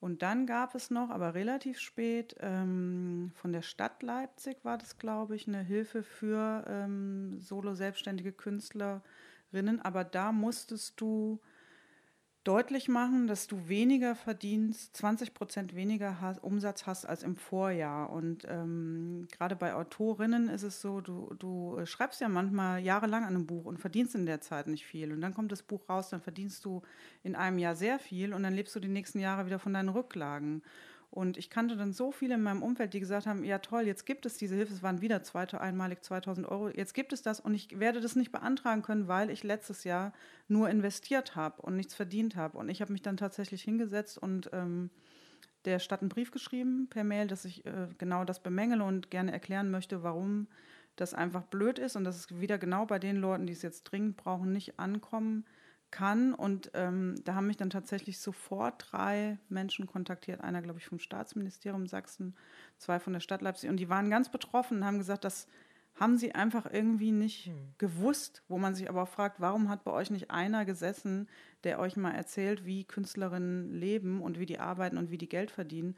Und 0.00 0.22
dann 0.22 0.46
gab 0.46 0.74
es 0.74 0.90
noch, 0.90 1.10
aber 1.10 1.34
relativ 1.34 1.78
spät, 1.78 2.34
ähm, 2.40 3.32
von 3.34 3.52
der 3.52 3.60
Stadt 3.60 4.02
Leipzig 4.02 4.56
war 4.62 4.78
das, 4.78 4.96
glaube 4.96 5.36
ich, 5.36 5.46
eine 5.46 5.62
Hilfe 5.62 6.02
für 6.02 6.64
ähm, 6.66 7.38
solo-selbstständige 7.38 8.32
Künstlerinnen. 8.32 9.82
Aber 9.82 10.04
da 10.04 10.32
musstest 10.32 10.98
du 10.98 11.38
deutlich 12.44 12.88
machen, 12.88 13.26
dass 13.26 13.46
du 13.46 13.68
weniger 13.68 14.14
verdienst, 14.14 14.96
20 14.96 15.34
Prozent 15.34 15.74
weniger 15.74 16.20
hast, 16.20 16.42
Umsatz 16.42 16.86
hast 16.86 17.04
als 17.04 17.22
im 17.22 17.36
Vorjahr. 17.36 18.10
Und 18.10 18.46
ähm, 18.48 19.28
gerade 19.30 19.56
bei 19.56 19.74
Autorinnen 19.74 20.48
ist 20.48 20.62
es 20.62 20.80
so, 20.80 21.00
du, 21.00 21.34
du 21.38 21.78
schreibst 21.84 22.20
ja 22.20 22.28
manchmal 22.28 22.80
jahrelang 22.80 23.24
an 23.24 23.34
einem 23.34 23.46
Buch 23.46 23.66
und 23.66 23.78
verdienst 23.78 24.14
in 24.14 24.24
der 24.24 24.40
Zeit 24.40 24.68
nicht 24.68 24.86
viel. 24.86 25.12
Und 25.12 25.20
dann 25.20 25.34
kommt 25.34 25.52
das 25.52 25.62
Buch 25.62 25.88
raus, 25.88 26.08
dann 26.08 26.22
verdienst 26.22 26.64
du 26.64 26.82
in 27.22 27.34
einem 27.34 27.58
Jahr 27.58 27.76
sehr 27.76 27.98
viel 27.98 28.32
und 28.32 28.42
dann 28.42 28.54
lebst 28.54 28.74
du 28.74 28.80
die 28.80 28.88
nächsten 28.88 29.20
Jahre 29.20 29.44
wieder 29.44 29.58
von 29.58 29.74
deinen 29.74 29.90
Rücklagen. 29.90 30.62
Und 31.10 31.36
ich 31.36 31.50
kannte 31.50 31.76
dann 31.76 31.92
so 31.92 32.12
viele 32.12 32.34
in 32.34 32.42
meinem 32.42 32.62
Umfeld, 32.62 32.94
die 32.94 33.00
gesagt 33.00 33.26
haben, 33.26 33.42
ja 33.42 33.58
toll, 33.58 33.82
jetzt 33.82 34.06
gibt 34.06 34.26
es 34.26 34.36
diese 34.36 34.54
Hilfe, 34.54 34.72
es 34.72 34.82
waren 34.82 35.00
wieder 35.00 35.24
zweite, 35.24 35.60
einmalig 35.60 36.04
2000 36.04 36.46
Euro, 36.46 36.68
jetzt 36.68 36.94
gibt 36.94 37.12
es 37.12 37.20
das 37.20 37.40
und 37.40 37.52
ich 37.52 37.80
werde 37.80 38.00
das 38.00 38.14
nicht 38.14 38.30
beantragen 38.30 38.82
können, 38.82 39.08
weil 39.08 39.28
ich 39.30 39.42
letztes 39.42 39.82
Jahr 39.82 40.12
nur 40.46 40.70
investiert 40.70 41.34
habe 41.34 41.62
und 41.62 41.74
nichts 41.74 41.94
verdient 41.94 42.36
habe. 42.36 42.58
Und 42.58 42.68
ich 42.68 42.80
habe 42.80 42.92
mich 42.92 43.02
dann 43.02 43.16
tatsächlich 43.16 43.62
hingesetzt 43.62 44.18
und 44.18 44.50
ähm, 44.52 44.90
der 45.64 45.80
Stadt 45.80 46.00
einen 46.00 46.10
Brief 46.10 46.30
geschrieben 46.30 46.86
per 46.88 47.02
Mail, 47.02 47.26
dass 47.26 47.44
ich 47.44 47.66
äh, 47.66 47.88
genau 47.98 48.24
das 48.24 48.40
bemängele 48.40 48.84
und 48.84 49.10
gerne 49.10 49.32
erklären 49.32 49.70
möchte, 49.70 50.04
warum 50.04 50.46
das 50.94 51.12
einfach 51.12 51.42
blöd 51.42 51.80
ist 51.80 51.96
und 51.96 52.04
dass 52.04 52.16
es 52.16 52.40
wieder 52.40 52.56
genau 52.56 52.86
bei 52.86 53.00
den 53.00 53.16
Leuten, 53.16 53.46
die 53.46 53.52
es 53.52 53.62
jetzt 53.62 53.84
dringend 53.84 54.16
brauchen, 54.16 54.52
nicht 54.52 54.78
ankommen 54.78 55.44
kann. 55.90 56.34
Und 56.34 56.70
ähm, 56.74 57.16
da 57.24 57.34
haben 57.34 57.46
mich 57.46 57.56
dann 57.56 57.70
tatsächlich 57.70 58.18
sofort 58.18 58.86
drei 58.90 59.38
Menschen 59.48 59.86
kontaktiert. 59.86 60.40
Einer, 60.40 60.62
glaube 60.62 60.78
ich, 60.78 60.86
vom 60.86 60.98
Staatsministerium 60.98 61.86
Sachsen, 61.86 62.34
zwei 62.78 62.98
von 63.00 63.12
der 63.12 63.20
Stadt 63.20 63.42
Leipzig. 63.42 63.70
Und 63.70 63.78
die 63.78 63.88
waren 63.88 64.10
ganz 64.10 64.30
betroffen 64.30 64.78
und 64.78 64.84
haben 64.84 64.98
gesagt, 64.98 65.24
das 65.24 65.48
haben 65.96 66.16
sie 66.16 66.34
einfach 66.34 66.66
irgendwie 66.72 67.12
nicht 67.12 67.46
hm. 67.46 67.74
gewusst, 67.78 68.42
wo 68.48 68.58
man 68.58 68.74
sich 68.74 68.88
aber 68.88 69.02
auch 69.02 69.08
fragt, 69.08 69.40
warum 69.40 69.68
hat 69.68 69.84
bei 69.84 69.90
euch 69.90 70.10
nicht 70.10 70.30
einer 70.30 70.64
gesessen, 70.64 71.28
der 71.64 71.78
euch 71.78 71.96
mal 71.96 72.12
erzählt, 72.12 72.64
wie 72.64 72.84
Künstlerinnen 72.84 73.74
leben 73.74 74.22
und 74.22 74.38
wie 74.38 74.46
die 74.46 74.60
arbeiten 74.60 74.96
und 74.96 75.10
wie 75.10 75.18
die 75.18 75.28
Geld 75.28 75.50
verdienen. 75.50 75.96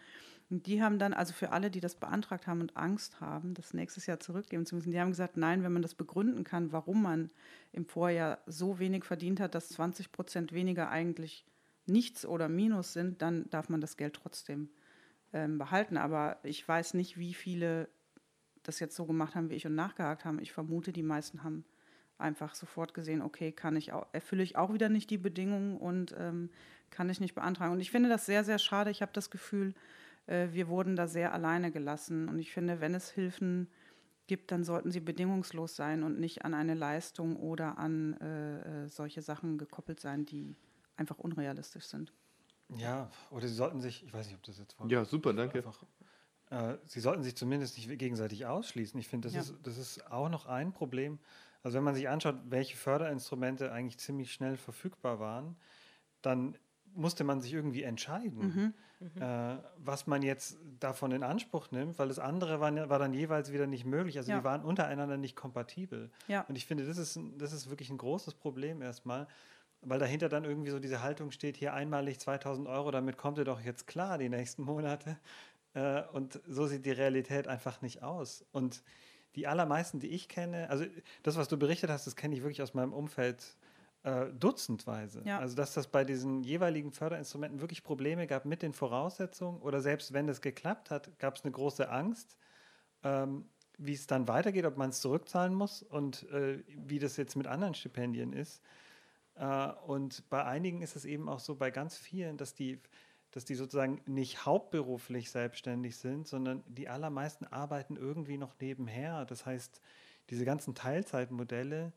Und 0.50 0.66
die 0.66 0.82
haben 0.82 0.98
dann, 0.98 1.14
also 1.14 1.32
für 1.32 1.52
alle, 1.52 1.70
die 1.70 1.80
das 1.80 1.94
beantragt 1.94 2.46
haben 2.46 2.60
und 2.60 2.76
Angst 2.76 3.20
haben, 3.20 3.54
das 3.54 3.74
nächstes 3.74 4.06
Jahr 4.06 4.20
zurückgeben 4.20 4.66
zu 4.66 4.74
müssen, 4.74 4.90
die 4.90 5.00
haben 5.00 5.10
gesagt, 5.10 5.36
nein, 5.36 5.62
wenn 5.62 5.72
man 5.72 5.82
das 5.82 5.94
begründen 5.94 6.44
kann, 6.44 6.72
warum 6.72 7.02
man 7.02 7.30
im 7.72 7.86
Vorjahr 7.86 8.38
so 8.46 8.78
wenig 8.78 9.04
verdient 9.04 9.40
hat, 9.40 9.54
dass 9.54 9.70
20 9.70 10.12
Prozent 10.12 10.52
weniger 10.52 10.90
eigentlich 10.90 11.44
nichts 11.86 12.26
oder 12.26 12.48
Minus 12.48 12.92
sind, 12.92 13.22
dann 13.22 13.48
darf 13.50 13.68
man 13.68 13.80
das 13.80 13.96
Geld 13.96 14.14
trotzdem 14.14 14.68
ähm, 15.32 15.58
behalten. 15.58 15.96
Aber 15.96 16.38
ich 16.42 16.66
weiß 16.66 16.94
nicht, 16.94 17.18
wie 17.18 17.34
viele 17.34 17.88
das 18.62 18.78
jetzt 18.78 18.96
so 18.96 19.06
gemacht 19.06 19.34
haben 19.34 19.50
wie 19.50 19.54
ich 19.54 19.66
und 19.66 19.74
nachgehakt 19.74 20.24
haben. 20.24 20.38
Ich 20.38 20.52
vermute, 20.52 20.92
die 20.92 21.02
meisten 21.02 21.42
haben 21.42 21.64
einfach 22.18 22.54
sofort 22.54 22.94
gesehen, 22.94 23.20
okay, 23.20 23.52
kann 23.52 23.76
ich 23.76 23.92
auch, 23.92 24.06
erfülle 24.12 24.42
ich 24.42 24.56
auch 24.56 24.72
wieder 24.72 24.88
nicht 24.88 25.10
die 25.10 25.18
Bedingungen 25.18 25.76
und 25.76 26.14
ähm, 26.18 26.50
kann 26.90 27.10
ich 27.10 27.20
nicht 27.20 27.34
beantragen. 27.34 27.72
Und 27.72 27.80
ich 27.80 27.90
finde 27.90 28.08
das 28.08 28.26
sehr, 28.26 28.44
sehr 28.44 28.58
schade. 28.58 28.90
Ich 28.90 29.02
habe 29.02 29.12
das 29.12 29.30
Gefühl, 29.30 29.74
wir 30.26 30.68
wurden 30.68 30.94
da 30.96 31.08
sehr 31.08 31.32
alleine 31.32 31.72
gelassen. 31.72 32.28
Und 32.28 32.38
ich 32.38 32.52
finde, 32.52 32.80
wenn 32.80 32.94
es 32.94 33.10
Hilfen 33.10 33.68
gibt, 34.26 34.50
dann 34.50 34.64
sollten 34.64 34.90
sie 34.90 35.00
bedingungslos 35.00 35.76
sein 35.76 36.02
und 36.02 36.18
nicht 36.18 36.44
an 36.44 36.54
eine 36.54 36.74
Leistung 36.74 37.36
oder 37.36 37.78
an 37.78 38.14
äh, 38.20 38.84
äh, 38.84 38.88
solche 38.88 39.20
Sachen 39.20 39.58
gekoppelt 39.58 40.00
sein, 40.00 40.24
die 40.24 40.56
einfach 40.96 41.18
unrealistisch 41.18 41.84
sind. 41.84 42.12
Ja, 42.68 43.10
oder 43.30 43.46
sie 43.48 43.54
sollten 43.54 43.80
sich, 43.80 44.04
ich 44.04 44.12
weiß 44.12 44.26
nicht, 44.26 44.36
ob 44.36 44.42
das 44.44 44.58
jetzt 44.58 44.76
Ja, 44.88 45.04
super, 45.04 45.32
danke. 45.32 45.58
Einfach, 45.58 45.84
äh, 46.50 46.78
sie 46.86 47.00
sollten 47.00 47.22
sich 47.22 47.36
zumindest 47.36 47.76
nicht 47.76 47.98
gegenseitig 47.98 48.46
ausschließen. 48.46 48.98
Ich 48.98 49.08
finde, 49.08 49.28
das, 49.28 49.34
ja. 49.34 49.40
ist, 49.40 49.54
das 49.64 49.76
ist 49.76 50.10
auch 50.10 50.28
noch 50.28 50.46
ein 50.46 50.72
Problem. 50.72 51.18
Also 51.62 51.76
wenn 51.76 51.84
man 51.84 51.94
sich 51.94 52.08
anschaut, 52.08 52.36
welche 52.46 52.76
Förderinstrumente 52.76 53.72
eigentlich 53.72 53.98
ziemlich 53.98 54.32
schnell 54.32 54.56
verfügbar 54.56 55.20
waren, 55.20 55.56
dann 56.22 56.56
musste 56.94 57.24
man 57.24 57.40
sich 57.40 57.52
irgendwie 57.52 57.82
entscheiden, 57.82 58.38
mhm. 58.38 58.74
Mhm. 59.02 59.22
Äh, 59.22 59.56
was 59.78 60.06
man 60.06 60.22
jetzt 60.22 60.58
davon 60.78 61.12
in 61.12 61.22
Anspruch 61.22 61.70
nimmt, 61.70 61.98
weil 61.98 62.08
das 62.08 62.18
andere 62.18 62.60
war, 62.60 62.88
war 62.88 62.98
dann 62.98 63.12
jeweils 63.12 63.52
wieder 63.52 63.66
nicht 63.66 63.84
möglich. 63.84 64.16
Also 64.16 64.30
ja. 64.30 64.38
die 64.38 64.44
waren 64.44 64.62
untereinander 64.62 65.16
nicht 65.16 65.36
kompatibel. 65.36 66.10
Ja. 66.28 66.42
Und 66.42 66.56
ich 66.56 66.66
finde, 66.66 66.86
das 66.86 66.98
ist, 66.98 67.18
das 67.36 67.52
ist 67.52 67.68
wirklich 67.68 67.90
ein 67.90 67.98
großes 67.98 68.34
Problem 68.34 68.82
erstmal. 68.82 69.26
weil 69.80 69.98
dahinter 69.98 70.28
dann 70.28 70.44
irgendwie 70.44 70.70
so 70.70 70.78
diese 70.78 71.02
Haltung 71.02 71.32
steht, 71.32 71.56
hier 71.56 71.74
einmalig 71.74 72.20
2000 72.20 72.68
Euro, 72.68 72.92
damit 72.92 73.16
kommt 73.16 73.38
ihr 73.38 73.44
doch 73.44 73.60
jetzt 73.60 73.86
klar 73.86 74.18
die 74.18 74.28
nächsten 74.28 74.62
Monate. 74.62 75.18
Äh, 75.74 76.02
und 76.12 76.40
so 76.46 76.66
sieht 76.66 76.86
die 76.86 76.92
Realität 76.92 77.48
einfach 77.48 77.82
nicht 77.82 78.02
aus. 78.02 78.44
Und 78.52 78.82
die 79.34 79.46
allermeisten, 79.46 79.98
die 79.98 80.08
ich 80.08 80.28
kenne, 80.28 80.68
also 80.70 80.84
das, 81.22 81.36
was 81.36 81.48
du 81.48 81.56
berichtet 81.56 81.90
hast, 81.90 82.06
das 82.06 82.16
kenne 82.16 82.34
ich 82.34 82.42
wirklich 82.42 82.62
aus 82.62 82.74
meinem 82.74 82.92
Umfeld 82.92 83.56
äh, 84.04 84.26
dutzendweise. 84.32 85.22
Ja. 85.24 85.38
Also 85.38 85.54
dass 85.54 85.74
das 85.74 85.86
bei 85.86 86.04
diesen 86.04 86.42
jeweiligen 86.42 86.92
Förderinstrumenten 86.92 87.60
wirklich 87.60 87.84
Probleme 87.84 88.26
gab 88.26 88.44
mit 88.44 88.62
den 88.62 88.72
Voraussetzungen 88.72 89.60
oder 89.60 89.80
selbst 89.80 90.12
wenn 90.12 90.26
das 90.26 90.40
geklappt 90.40 90.90
hat, 90.90 91.18
gab 91.18 91.36
es 91.36 91.44
eine 91.44 91.52
große 91.52 91.88
Angst, 91.88 92.36
ähm, 93.04 93.46
wie 93.78 93.94
es 93.94 94.06
dann 94.06 94.28
weitergeht, 94.28 94.64
ob 94.64 94.76
man 94.76 94.90
es 94.90 95.00
zurückzahlen 95.00 95.54
muss 95.54 95.82
und 95.82 96.28
äh, 96.30 96.62
wie 96.68 96.98
das 96.98 97.16
jetzt 97.16 97.36
mit 97.36 97.46
anderen 97.46 97.74
Stipendien 97.74 98.32
ist. 98.32 98.62
Äh, 99.34 99.68
und 99.86 100.28
bei 100.30 100.44
einigen 100.44 100.82
ist 100.82 100.96
es 100.96 101.04
eben 101.04 101.28
auch 101.28 101.40
so, 101.40 101.54
bei 101.54 101.70
ganz 101.70 101.96
vielen, 101.96 102.36
dass 102.36 102.54
die, 102.54 102.80
dass 103.30 103.44
die 103.44 103.54
sozusagen 103.54 104.00
nicht 104.06 104.44
hauptberuflich 104.44 105.30
selbstständig 105.30 105.96
sind, 105.96 106.26
sondern 106.28 106.62
die 106.66 106.88
allermeisten 106.88 107.46
arbeiten 107.46 107.96
irgendwie 107.96 108.36
noch 108.36 108.54
nebenher. 108.60 109.24
Das 109.24 109.46
heißt, 109.46 109.80
diese 110.30 110.44
ganzen 110.44 110.74
Teilzeitmodelle, 110.74 111.92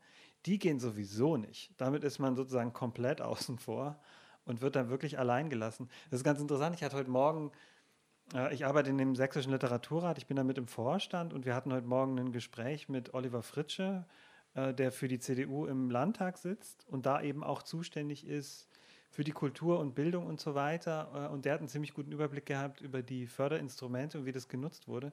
die 0.46 0.58
gehen 0.58 0.80
sowieso 0.80 1.36
nicht. 1.36 1.72
Damit 1.76 2.04
ist 2.04 2.18
man 2.18 2.36
sozusagen 2.36 2.72
komplett 2.72 3.20
außen 3.22 3.58
vor 3.58 4.00
und 4.44 4.62
wird 4.62 4.76
dann 4.76 4.88
wirklich 4.88 5.18
allein 5.18 5.50
gelassen. 5.50 5.88
Das 6.10 6.20
ist 6.20 6.24
ganz 6.24 6.40
interessant. 6.40 6.74
Ich 6.76 6.82
hatte 6.82 6.96
heute 6.96 7.10
Morgen, 7.10 7.50
äh, 8.34 8.54
ich 8.54 8.64
arbeite 8.64 8.90
in 8.90 8.98
dem 8.98 9.16
Sächsischen 9.16 9.52
Literaturrat, 9.52 10.18
ich 10.18 10.26
bin 10.26 10.36
da 10.36 10.44
mit 10.44 10.58
im 10.58 10.68
Vorstand 10.68 11.34
und 11.34 11.44
wir 11.44 11.54
hatten 11.54 11.72
heute 11.72 11.86
Morgen 11.86 12.18
ein 12.18 12.32
Gespräch 12.32 12.88
mit 12.88 13.12
Oliver 13.12 13.42
Fritsche, 13.42 14.06
äh, 14.54 14.72
der 14.72 14.92
für 14.92 15.08
die 15.08 15.18
CDU 15.18 15.66
im 15.66 15.90
Landtag 15.90 16.38
sitzt 16.38 16.86
und 16.88 17.06
da 17.06 17.20
eben 17.20 17.42
auch 17.42 17.62
zuständig 17.62 18.26
ist 18.26 18.68
für 19.10 19.24
die 19.24 19.32
Kultur 19.32 19.80
und 19.80 19.94
Bildung 19.94 20.26
und 20.26 20.40
so 20.40 20.54
weiter. 20.54 21.28
Äh, 21.30 21.32
und 21.32 21.44
der 21.44 21.54
hat 21.54 21.60
einen 21.60 21.68
ziemlich 21.68 21.94
guten 21.94 22.12
Überblick 22.12 22.46
gehabt 22.46 22.80
über 22.80 23.02
die 23.02 23.26
Förderinstrumente 23.26 24.18
und 24.18 24.26
wie 24.26 24.32
das 24.32 24.48
genutzt 24.48 24.86
wurde. 24.88 25.12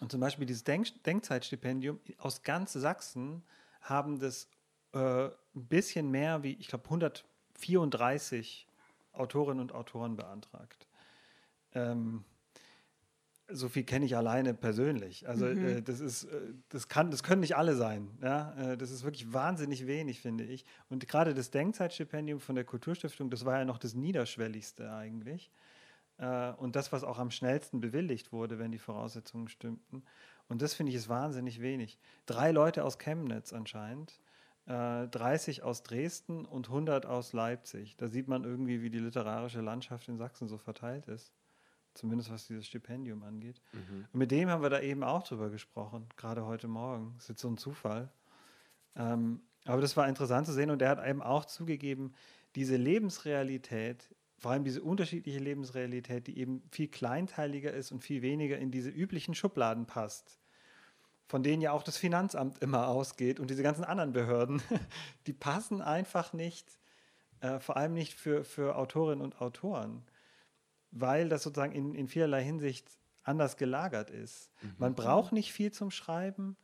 Und 0.00 0.12
zum 0.12 0.20
Beispiel 0.20 0.46
dieses 0.46 0.62
Denk 0.62 1.02
Denkzeitstipendium 1.04 1.98
aus 2.18 2.42
ganz 2.42 2.74
Sachsen 2.74 3.42
haben 3.82 4.18
das 4.18 4.48
äh, 4.92 5.26
ein 5.26 5.32
bisschen 5.54 6.10
mehr 6.10 6.42
wie, 6.42 6.54
ich 6.54 6.68
glaube, 6.68 6.84
134 6.84 8.66
Autorinnen 9.12 9.60
und 9.60 9.72
Autoren 9.72 10.16
beantragt. 10.16 10.86
Ähm, 11.72 12.24
so 13.48 13.68
viel 13.68 13.84
kenne 13.84 14.04
ich 14.04 14.16
alleine 14.16 14.54
persönlich. 14.54 15.28
Also 15.28 15.46
Mhm. 15.46 15.64
äh, 15.66 15.82
das 15.82 16.00
ist, 16.00 16.24
äh, 16.24 16.40
das 16.68 16.88
kann, 16.88 17.10
das 17.10 17.22
können 17.22 17.40
nicht 17.40 17.56
alle 17.56 17.76
sein. 17.76 18.08
Ja? 18.20 18.72
Äh, 18.72 18.76
das 18.76 18.90
ist 18.90 19.04
wirklich 19.04 19.32
wahnsinnig 19.32 19.86
wenig, 19.86 20.20
finde 20.20 20.44
ich. 20.44 20.64
Und 20.88 21.06
gerade 21.06 21.32
das 21.32 21.50
Denkzeitstipendium 21.50 22.40
von 22.40 22.56
der 22.56 22.64
Kulturstiftung, 22.64 23.30
das 23.30 23.44
war 23.44 23.58
ja 23.58 23.64
noch 23.64 23.78
das 23.78 23.94
niederschwelligste 23.94 24.92
eigentlich. 24.92 25.50
Äh, 26.18 26.52
und 26.54 26.74
das, 26.76 26.90
was 26.92 27.04
auch 27.04 27.18
am 27.18 27.30
schnellsten 27.30 27.80
bewilligt 27.80 28.32
wurde, 28.32 28.58
wenn 28.58 28.72
die 28.72 28.78
Voraussetzungen 28.78 29.48
stimmten. 29.48 30.02
Und 30.48 30.62
das 30.62 30.74
finde 30.74 30.90
ich 30.90 30.96
ist 30.96 31.08
wahnsinnig 31.08 31.60
wenig. 31.60 31.98
Drei 32.26 32.52
Leute 32.52 32.84
aus 32.84 32.98
Chemnitz 32.98 33.52
anscheinend, 33.52 34.20
äh, 34.66 35.08
30 35.08 35.62
aus 35.62 35.82
Dresden 35.82 36.44
und 36.44 36.68
100 36.68 37.06
aus 37.06 37.32
Leipzig. 37.32 37.96
Da 37.96 38.08
sieht 38.08 38.28
man 38.28 38.44
irgendwie, 38.44 38.82
wie 38.82 38.90
die 38.90 38.98
literarische 38.98 39.60
Landschaft 39.60 40.08
in 40.08 40.18
Sachsen 40.18 40.48
so 40.48 40.58
verteilt 40.58 41.08
ist. 41.08 41.32
Zumindest 41.94 42.30
was 42.30 42.46
dieses 42.46 42.66
Stipendium 42.66 43.22
angeht. 43.22 43.62
Und 44.12 44.18
mit 44.18 44.30
dem 44.30 44.50
haben 44.50 44.62
wir 44.62 44.70
da 44.70 44.80
eben 44.80 45.02
auch 45.02 45.22
drüber 45.22 45.48
gesprochen, 45.48 46.06
gerade 46.16 46.44
heute 46.44 46.68
Morgen. 46.68 47.14
Das 47.14 47.24
ist 47.24 47.28
jetzt 47.30 47.40
so 47.40 47.48
ein 47.48 47.56
Zufall. 47.56 48.10
Ähm, 48.96 49.40
aber 49.64 49.80
das 49.80 49.96
war 49.96 50.08
interessant 50.08 50.46
zu 50.46 50.52
sehen 50.52 50.70
und 50.70 50.82
er 50.82 50.90
hat 50.90 51.06
eben 51.06 51.22
auch 51.22 51.44
zugegeben, 51.44 52.14
diese 52.54 52.76
Lebensrealität, 52.76 54.08
vor 54.38 54.50
allem 54.50 54.64
diese 54.64 54.82
unterschiedliche 54.82 55.38
Lebensrealität, 55.38 56.26
die 56.26 56.38
eben 56.38 56.62
viel 56.70 56.88
kleinteiliger 56.88 57.72
ist 57.72 57.90
und 57.92 58.00
viel 58.00 58.22
weniger 58.22 58.58
in 58.58 58.70
diese 58.70 58.90
üblichen 58.90 59.34
Schubladen 59.34 59.86
passt, 59.86 60.38
von 61.26 61.42
denen 61.42 61.62
ja 61.62 61.72
auch 61.72 61.82
das 61.82 61.96
Finanzamt 61.96 62.62
immer 62.62 62.88
ausgeht 62.88 63.40
und 63.40 63.50
diese 63.50 63.62
ganzen 63.62 63.84
anderen 63.84 64.12
Behörden, 64.12 64.62
die 65.26 65.32
passen 65.32 65.80
einfach 65.80 66.32
nicht, 66.32 66.78
äh, 67.40 67.58
vor 67.60 67.76
allem 67.76 67.94
nicht 67.94 68.14
für, 68.14 68.44
für 68.44 68.76
Autorinnen 68.76 69.24
und 69.24 69.40
Autoren, 69.40 70.02
weil 70.90 71.28
das 71.28 71.42
sozusagen 71.42 71.72
in, 71.72 71.94
in 71.94 72.08
vielerlei 72.08 72.44
Hinsicht 72.44 72.88
anders 73.22 73.56
gelagert 73.56 74.10
ist. 74.10 74.52
Man 74.78 74.94
braucht 74.94 75.32
nicht 75.32 75.52
viel 75.52 75.72
zum 75.72 75.90
Schreiben, 75.90 76.56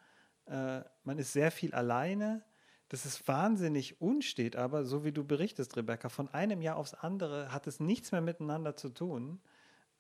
äh, 0.46 0.82
man 1.04 1.18
ist 1.18 1.32
sehr 1.32 1.50
viel 1.50 1.74
alleine. 1.74 2.44
Das 2.92 3.07
ist 3.07 3.26
wahnsinnig 3.26 4.02
unstet, 4.02 4.55
aber 4.55 4.85
so 4.85 5.02
wie 5.02 5.12
du 5.12 5.24
berichtest, 5.24 5.78
Rebecca, 5.78 6.11
von 6.11 6.28
einem 6.28 6.61
Jahr 6.61 6.76
aufs 6.76 6.92
andere 6.92 7.50
hat 7.50 7.66
es 7.66 7.81
nichts 7.81 8.12
mehr 8.12 8.20
miteinander 8.20 8.76
zu 8.76 8.90
tun. 8.90 9.40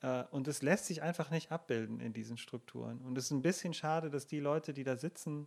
Äh, 0.02 0.24
und 0.30 0.46
es 0.46 0.60
lässt 0.60 0.84
sich 0.84 1.00
einfach 1.00 1.30
nicht 1.30 1.50
abbilden 1.50 2.00
in 2.00 2.12
diesen 2.12 2.36
Strukturen. 2.36 3.00
Und 3.00 3.16
es 3.16 3.24
ist 3.24 3.30
ein 3.30 3.40
bisschen 3.40 3.72
schade, 3.72 4.10
dass 4.10 4.26
die 4.26 4.40
Leute, 4.40 4.74
die 4.74 4.84
da 4.84 4.96
sitzen, 4.96 5.46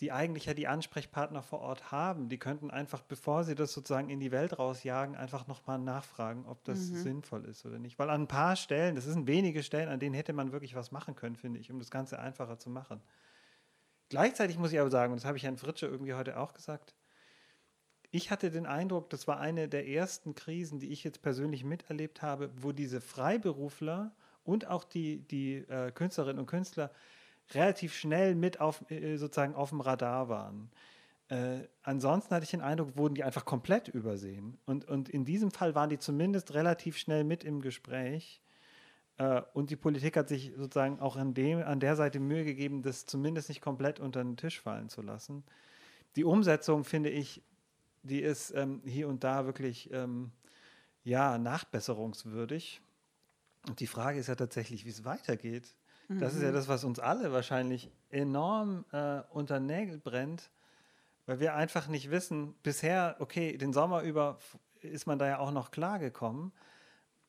die 0.00 0.10
eigentlich 0.10 0.46
ja 0.46 0.54
die 0.54 0.66
Ansprechpartner 0.66 1.44
vor 1.44 1.60
Ort 1.60 1.92
haben, 1.92 2.28
die 2.28 2.38
könnten 2.38 2.72
einfach, 2.72 3.02
bevor 3.02 3.44
sie 3.44 3.54
das 3.54 3.72
sozusagen 3.72 4.10
in 4.10 4.18
die 4.18 4.32
Welt 4.32 4.58
rausjagen, 4.58 5.14
einfach 5.14 5.46
nochmal 5.46 5.78
nachfragen, 5.78 6.44
ob 6.46 6.64
das 6.64 6.88
sinnvoll 6.88 7.44
ist 7.44 7.64
oder 7.66 7.78
nicht. 7.78 8.00
Weil 8.00 8.10
an 8.10 8.22
ein 8.22 8.26
paar 8.26 8.56
Stellen, 8.56 8.96
das 8.96 9.04
sind 9.04 9.28
wenige 9.28 9.62
Stellen, 9.62 9.88
an 9.88 10.00
denen 10.00 10.16
hätte 10.16 10.32
man 10.32 10.50
wirklich 10.50 10.74
was 10.74 10.90
machen 10.90 11.14
können, 11.14 11.36
finde 11.36 11.60
ich, 11.60 11.70
um 11.70 11.78
das 11.78 11.92
Ganze 11.92 12.18
einfacher 12.18 12.58
zu 12.58 12.68
machen. 12.68 13.00
Gleichzeitig 14.12 14.58
muss 14.58 14.74
ich 14.74 14.78
aber 14.78 14.90
sagen, 14.90 15.14
und 15.14 15.22
das 15.22 15.24
habe 15.24 15.38
ich 15.38 15.44
Herrn 15.44 15.56
Fritsche 15.56 15.86
irgendwie 15.86 16.12
heute 16.12 16.36
auch 16.36 16.52
gesagt, 16.52 16.94
ich 18.10 18.30
hatte 18.30 18.50
den 18.50 18.66
Eindruck, 18.66 19.08
das 19.08 19.26
war 19.26 19.40
eine 19.40 19.70
der 19.70 19.88
ersten 19.88 20.34
Krisen, 20.34 20.80
die 20.80 20.92
ich 20.92 21.02
jetzt 21.02 21.22
persönlich 21.22 21.64
miterlebt 21.64 22.20
habe, 22.20 22.50
wo 22.54 22.72
diese 22.72 23.00
Freiberufler 23.00 24.14
und 24.44 24.66
auch 24.68 24.84
die, 24.84 25.26
die 25.26 25.64
äh, 25.66 25.92
Künstlerinnen 25.92 26.40
und 26.40 26.44
Künstler 26.44 26.90
relativ 27.54 27.94
schnell 27.94 28.34
mit 28.34 28.60
auf, 28.60 28.84
äh, 28.90 29.16
sozusagen 29.16 29.54
auf 29.54 29.70
dem 29.70 29.80
Radar 29.80 30.28
waren. 30.28 30.70
Äh, 31.28 31.60
ansonsten 31.82 32.34
hatte 32.34 32.44
ich 32.44 32.50
den 32.50 32.60
Eindruck, 32.60 32.98
wurden 32.98 33.14
die 33.14 33.24
einfach 33.24 33.46
komplett 33.46 33.88
übersehen. 33.88 34.58
Und, 34.66 34.86
und 34.90 35.08
in 35.08 35.24
diesem 35.24 35.50
Fall 35.50 35.74
waren 35.74 35.88
die 35.88 35.98
zumindest 35.98 36.52
relativ 36.52 36.98
schnell 36.98 37.24
mit 37.24 37.44
im 37.44 37.62
Gespräch. 37.62 38.41
Äh, 39.22 39.42
und 39.52 39.70
die 39.70 39.76
Politik 39.76 40.16
hat 40.16 40.28
sich 40.28 40.52
sozusagen 40.56 40.98
auch 40.98 41.16
an, 41.16 41.32
dem, 41.34 41.62
an 41.62 41.78
der 41.78 41.94
Seite 41.94 42.18
Mühe 42.18 42.44
gegeben, 42.44 42.82
das 42.82 43.06
zumindest 43.06 43.48
nicht 43.48 43.60
komplett 43.60 44.00
unter 44.00 44.22
den 44.22 44.36
Tisch 44.36 44.60
fallen 44.60 44.88
zu 44.88 45.00
lassen. 45.00 45.44
Die 46.16 46.24
Umsetzung, 46.24 46.84
finde 46.84 47.10
ich, 47.10 47.42
die 48.02 48.20
ist 48.20 48.52
ähm, 48.56 48.82
hier 48.84 49.08
und 49.08 49.22
da 49.22 49.46
wirklich 49.46 49.92
ähm, 49.92 50.32
ja, 51.04 51.38
nachbesserungswürdig. 51.38 52.82
Und 53.68 53.78
die 53.78 53.86
Frage 53.86 54.18
ist 54.18 54.26
ja 54.26 54.34
tatsächlich, 54.34 54.84
wie 54.84 54.90
es 54.90 55.04
weitergeht. 55.04 55.76
Das 56.08 56.34
ist 56.34 56.42
ja 56.42 56.52
das, 56.52 56.68
was 56.68 56.84
uns 56.84 56.98
alle 56.98 57.32
wahrscheinlich 57.32 57.90
enorm 58.10 58.84
äh, 58.92 59.22
unter 59.30 59.60
Nägel 59.60 59.96
brennt, 59.98 60.50
weil 61.24 61.40
wir 61.40 61.54
einfach 61.54 61.88
nicht 61.88 62.10
wissen, 62.10 62.54
bisher, 62.62 63.16
okay, 63.20 63.56
den 63.56 63.72
Sommer 63.72 64.02
über 64.02 64.38
ist 64.80 65.06
man 65.06 65.18
da 65.18 65.26
ja 65.26 65.38
auch 65.38 65.52
noch 65.52 65.70
klargekommen, 65.70 66.52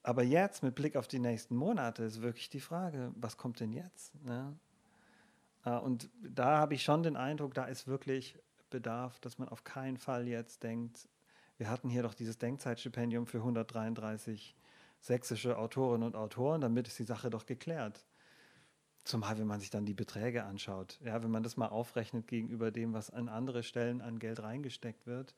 aber 0.03 0.23
jetzt 0.23 0.63
mit 0.63 0.75
Blick 0.75 0.97
auf 0.97 1.07
die 1.07 1.19
nächsten 1.19 1.55
Monate 1.55 2.03
ist 2.03 2.21
wirklich 2.21 2.49
die 2.49 2.59
Frage, 2.59 3.11
was 3.15 3.37
kommt 3.37 3.61
denn 3.61 3.71
jetzt? 3.71 4.13
Ne? 4.23 4.53
Äh, 5.65 5.77
und 5.77 6.09
da 6.21 6.57
habe 6.57 6.73
ich 6.73 6.83
schon 6.83 7.03
den 7.03 7.15
Eindruck, 7.15 7.53
da 7.53 7.65
ist 7.65 7.87
wirklich 7.87 8.37
Bedarf, 8.69 9.19
dass 9.21 9.39
man 9.39 9.47
auf 9.47 9.63
keinen 9.63 9.97
Fall 9.97 10.27
jetzt 10.27 10.63
denkt, 10.63 11.07
wir 11.57 11.69
hatten 11.69 11.89
hier 11.89 12.03
doch 12.03 12.13
dieses 12.13 12.37
Denkzeitstipendium 12.37 13.27
für 13.27 13.37
133 13.37 14.55
sächsische 14.99 15.57
Autorinnen 15.57 16.07
und 16.07 16.15
Autoren, 16.15 16.61
damit 16.61 16.87
ist 16.87 16.99
die 16.99 17.03
Sache 17.03 17.29
doch 17.29 17.45
geklärt. 17.45 18.05
Zumal, 19.05 19.37
wenn 19.37 19.47
man 19.47 19.59
sich 19.59 19.69
dann 19.69 19.85
die 19.85 19.93
Beträge 19.93 20.43
anschaut, 20.43 20.99
ja, 21.03 21.21
wenn 21.23 21.31
man 21.31 21.43
das 21.43 21.57
mal 21.57 21.67
aufrechnet 21.67 22.27
gegenüber 22.27 22.71
dem, 22.71 22.93
was 22.93 23.09
an 23.09 23.29
andere 23.29 23.63
Stellen 23.63 24.01
an 24.01 24.17
Geld 24.17 24.41
reingesteckt 24.41 25.05
wird 25.05 25.35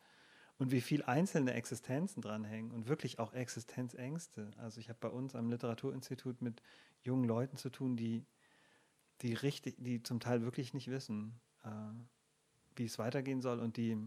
und 0.57 0.71
wie 0.71 0.81
viel 0.81 1.03
einzelne 1.03 1.53
Existenzen 1.53 2.21
dranhängen 2.21 2.71
und 2.71 2.87
wirklich 2.87 3.19
auch 3.19 3.33
Existenzängste. 3.33 4.51
Also 4.57 4.79
ich 4.79 4.89
habe 4.89 4.99
bei 5.01 5.09
uns 5.09 5.35
am 5.35 5.49
Literaturinstitut 5.49 6.41
mit 6.41 6.61
jungen 7.03 7.25
Leuten 7.25 7.57
zu 7.57 7.69
tun, 7.69 7.97
die, 7.97 8.25
die 9.21 9.33
richtig, 9.33 9.75
die 9.77 10.01
zum 10.01 10.19
Teil 10.19 10.43
wirklich 10.43 10.73
nicht 10.73 10.89
wissen, 10.89 11.39
äh, 11.63 11.69
wie 12.75 12.85
es 12.85 12.97
weitergehen 12.97 13.41
soll 13.41 13.59
und 13.59 13.77
die, 13.77 13.97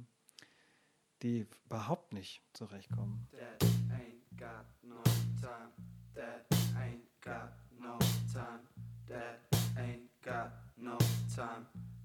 die 1.22 1.46
überhaupt 1.66 2.12
nicht 2.12 2.42
zurechtkommen. 2.54 3.28
That 3.32 3.62
ain't 3.90 4.38
got 4.38 4.64
no 4.82 5.02
time. 5.40 5.70
That 6.14 6.46
ain't 6.76 7.02
got 7.20 7.52
no 7.76 7.98
time. 8.32 8.66
That 9.06 9.40
ain't 9.76 10.11
got 10.22 10.52
no 10.76 10.98
time. 11.28 11.56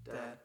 That. 0.06 0.44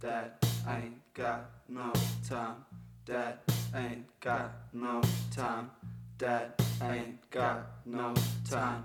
That 0.00 0.44
ain't 0.68 1.14
got 1.14 1.50
no 1.68 1.92
time. 2.28 2.64
That 3.06 3.42
ain't 3.74 4.06
got 4.20 4.52
no 4.72 5.00
time. 5.30 5.70
That 6.18 6.60
ain't 6.82 7.30
got 7.30 7.66
no 7.86 8.14
time. 8.48 8.84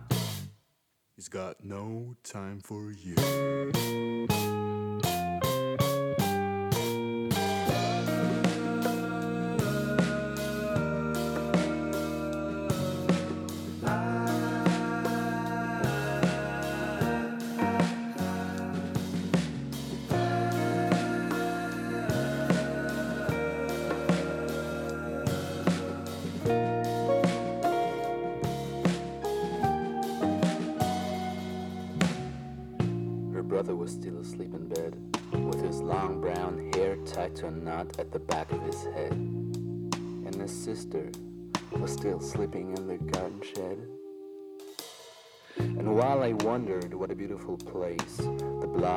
He's 1.15 1.27
got 1.27 1.63
no 1.63 2.15
time 2.23 2.61
for 2.61 2.91
you. 2.91 3.15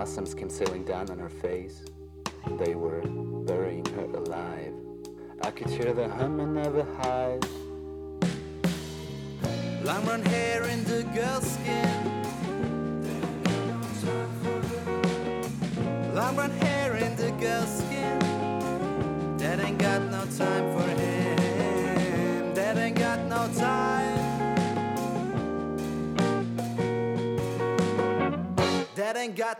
Blossoms 0.03 0.35
came 0.35 0.51
sailing 0.51 0.83
down 0.83 1.09
on 1.11 1.19
her 1.21 1.29
face. 1.29 1.85
They 2.59 2.75
were 2.75 3.03
burying 3.47 3.87
her 3.95 4.07
alive. 4.07 4.75
I 5.43 5.53
could 5.53 5.71
hear 5.71 5.93
the 5.93 6.09
humming 6.09 6.32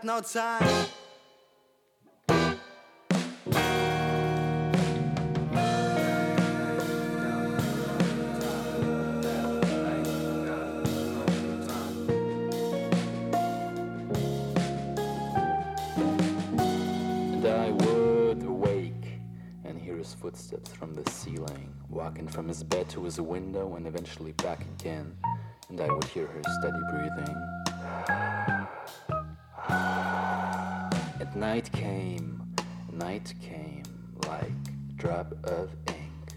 no 0.03 0.19
time. 0.19 0.61
And 17.31 17.45
I 17.45 17.71
would 17.71 18.43
awake 18.43 18.91
and 19.63 19.79
hear 19.79 19.97
his 19.97 20.13
footsteps 20.13 20.73
from 20.73 20.93
the 20.93 21.09
ceiling, 21.11 21.73
walking 21.89 22.27
from 22.27 22.47
his 22.49 22.63
bed 22.63 22.89
to 22.89 23.03
his 23.03 23.21
window 23.21 23.75
and 23.75 23.87
eventually 23.87 24.33
back 24.33 24.65
again. 24.79 25.15
And 25.69 25.79
I 25.79 25.87
would 25.87 26.03
hear 26.05 26.27
her 26.27 26.41
steady 26.59 26.81
breathing. 26.91 28.52
And 31.19 31.35
night 31.35 31.71
came, 31.71 32.41
night 32.91 33.33
came 33.41 33.83
like 34.27 34.51
a 34.89 34.93
drop 34.95 35.33
of 35.43 35.71
ink 35.87 36.27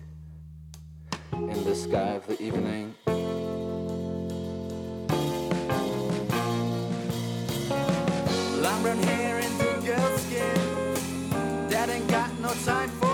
in 1.33 1.65
the 1.65 1.75
sky 1.75 2.15
of 2.17 2.27
the 2.27 2.41
evening. 2.43 2.95
Long 8.63 8.83
brown 8.83 8.99
hair 8.99 9.39
in 9.39 9.59
the 9.59 9.73
girl's 9.87 10.21
skin. 10.23 11.69
That 11.69 11.89
ain't 11.89 12.09
got 12.09 12.31
no 12.41 12.53
time 12.65 12.91
for 12.91 13.06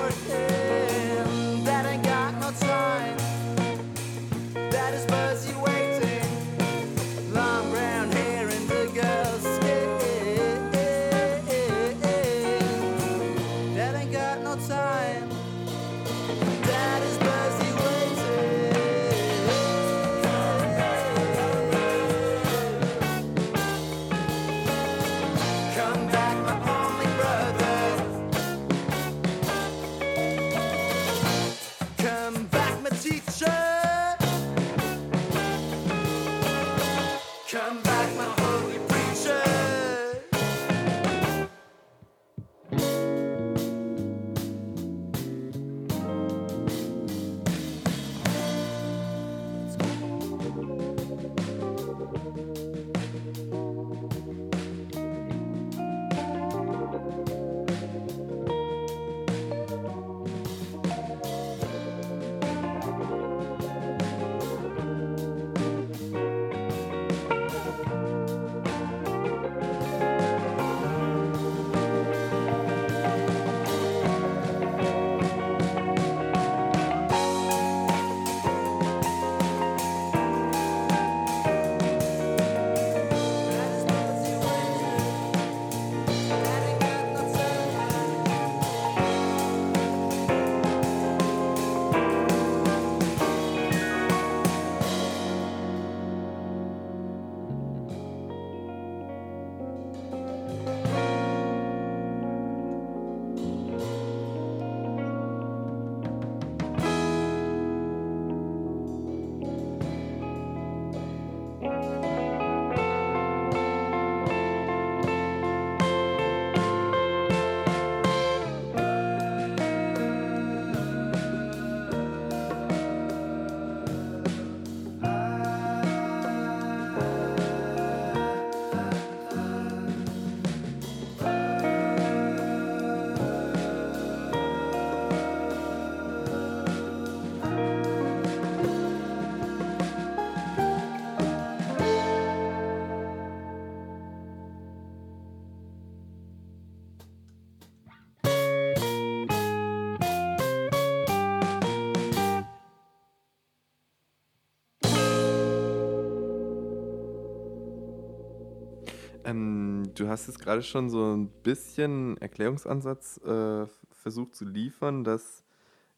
Ähm, 159.33 159.90
du 159.94 160.08
hast 160.08 160.26
jetzt 160.26 160.40
gerade 160.40 160.62
schon 160.62 160.90
so 160.90 161.14
ein 161.14 161.28
bisschen 161.42 162.16
Erklärungsansatz 162.18 163.18
äh, 163.24 163.66
versucht 163.90 164.35
zu 164.35 164.44
liefern, 164.44 165.04
dass 165.04 165.44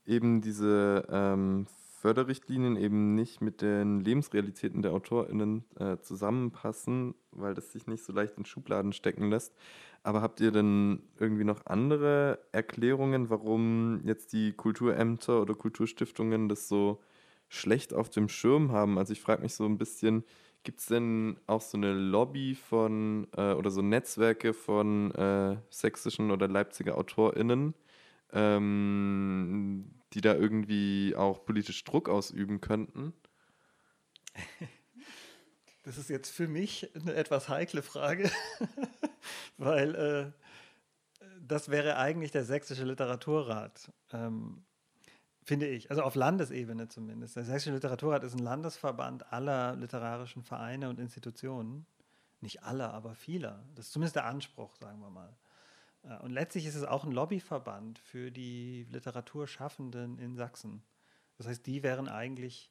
eben 0.07 0.41
diese 0.41 1.07
ähm, 1.11 1.67
Förderrichtlinien 2.01 2.77
eben 2.77 3.15
nicht 3.15 3.41
mit 3.41 3.63
den 3.63 4.01
Lebensrealitäten 4.01 4.83
der 4.83 4.93
AutorInnen 4.93 5.65
äh, 5.79 5.97
zusammenpassen, 5.99 7.15
weil 7.31 7.55
das 7.55 7.73
sich 7.73 7.87
nicht 7.87 8.05
so 8.05 8.13
leicht 8.13 8.37
in 8.37 8.45
Schubladen 8.45 8.93
stecken 8.93 9.31
lässt. 9.31 9.55
Aber 10.03 10.21
habt 10.21 10.41
ihr 10.41 10.53
denn 10.53 11.03
irgendwie 11.19 11.45
noch 11.45 11.65
andere 11.65 12.39
Erklärungen, 12.53 13.31
warum 13.31 14.03
jetzt 14.05 14.35
die 14.35 14.53
Kulturämter 14.53 15.41
oder 15.41 15.55
Kulturstiftungen 15.55 16.51
das 16.51 16.69
so 16.69 17.01
schlecht 17.49 17.95
auf 17.95 18.11
dem 18.11 18.29
Schirm 18.29 18.71
haben? 18.71 18.99
Also 18.99 19.15
ich 19.15 19.23
frage 19.23 19.41
mich 19.41 19.55
so 19.55 19.65
ein 19.65 19.79
bisschen, 19.79 20.25
gibt 20.65 20.81
es 20.81 20.87
denn 20.87 21.39
auch 21.47 21.61
so 21.61 21.77
eine 21.77 21.93
Lobby 21.93 22.55
von 22.55 23.29
äh, 23.37 23.53
oder 23.53 23.71
so 23.71 23.83
Netzwerke 23.83 24.53
von 24.53 25.15
äh, 25.15 25.57
sächsischen 25.71 26.31
oder 26.31 26.49
Leipziger 26.49 26.99
AutorInnen, 26.99 27.75
ähm, 28.33 30.01
die 30.13 30.21
da 30.21 30.35
irgendwie 30.35 31.15
auch 31.17 31.45
politisch 31.45 31.85
Druck 31.85 32.09
ausüben 32.09 32.61
könnten? 32.61 33.13
Das 35.85 35.99
ist 35.99 36.09
jetzt 36.09 36.31
für 36.31 36.49
mich 36.49 36.91
eine 36.97 37.15
etwas 37.15 37.51
heikle 37.51 37.83
Frage, 37.83 38.31
weil 39.59 39.95
äh, 39.95 40.33
das 41.41 41.69
wäre 41.69 41.99
eigentlich 41.99 42.31
der 42.31 42.45
Sächsische 42.45 42.85
Literaturrat, 42.85 43.93
ähm, 44.13 44.65
finde 45.45 45.69
ich. 45.69 45.91
Also 45.91 46.03
auf 46.03 46.15
Landesebene 46.15 46.89
zumindest. 46.89 47.37
Der 47.37 47.45
Sächsische 47.45 47.75
Literaturrat 47.75 48.25
ist 48.25 48.35
ein 48.35 48.41
Landesverband 48.41 49.33
aller 49.33 49.77
literarischen 49.77 50.43
Vereine 50.43 50.89
und 50.89 50.99
Institutionen. 50.99 51.87
Nicht 52.41 52.63
aller, 52.63 52.93
aber 52.93 53.15
vieler. 53.15 53.65
Das 53.75 53.87
ist 53.87 53.93
zumindest 53.93 54.17
der 54.17 54.27
Anspruch, 54.27 54.75
sagen 54.77 55.01
wir 55.01 55.11
mal. 55.11 55.37
Äh, 56.03 56.17
Und 56.23 56.31
letztlich 56.31 56.67
ist 56.67 56.75
es 56.75 56.85
auch 56.85 57.05
ein 57.05 57.13
Lobbyverband 57.13 57.99
für 57.99 58.31
die 58.31 58.87
Literaturschaffenden 58.91 60.19
in 60.19 60.35
Sachsen. 60.35 60.83
Das 61.37 61.47
heißt, 61.47 61.67
die 61.67 61.83
wären 61.83 62.09
eigentlich 62.09 62.71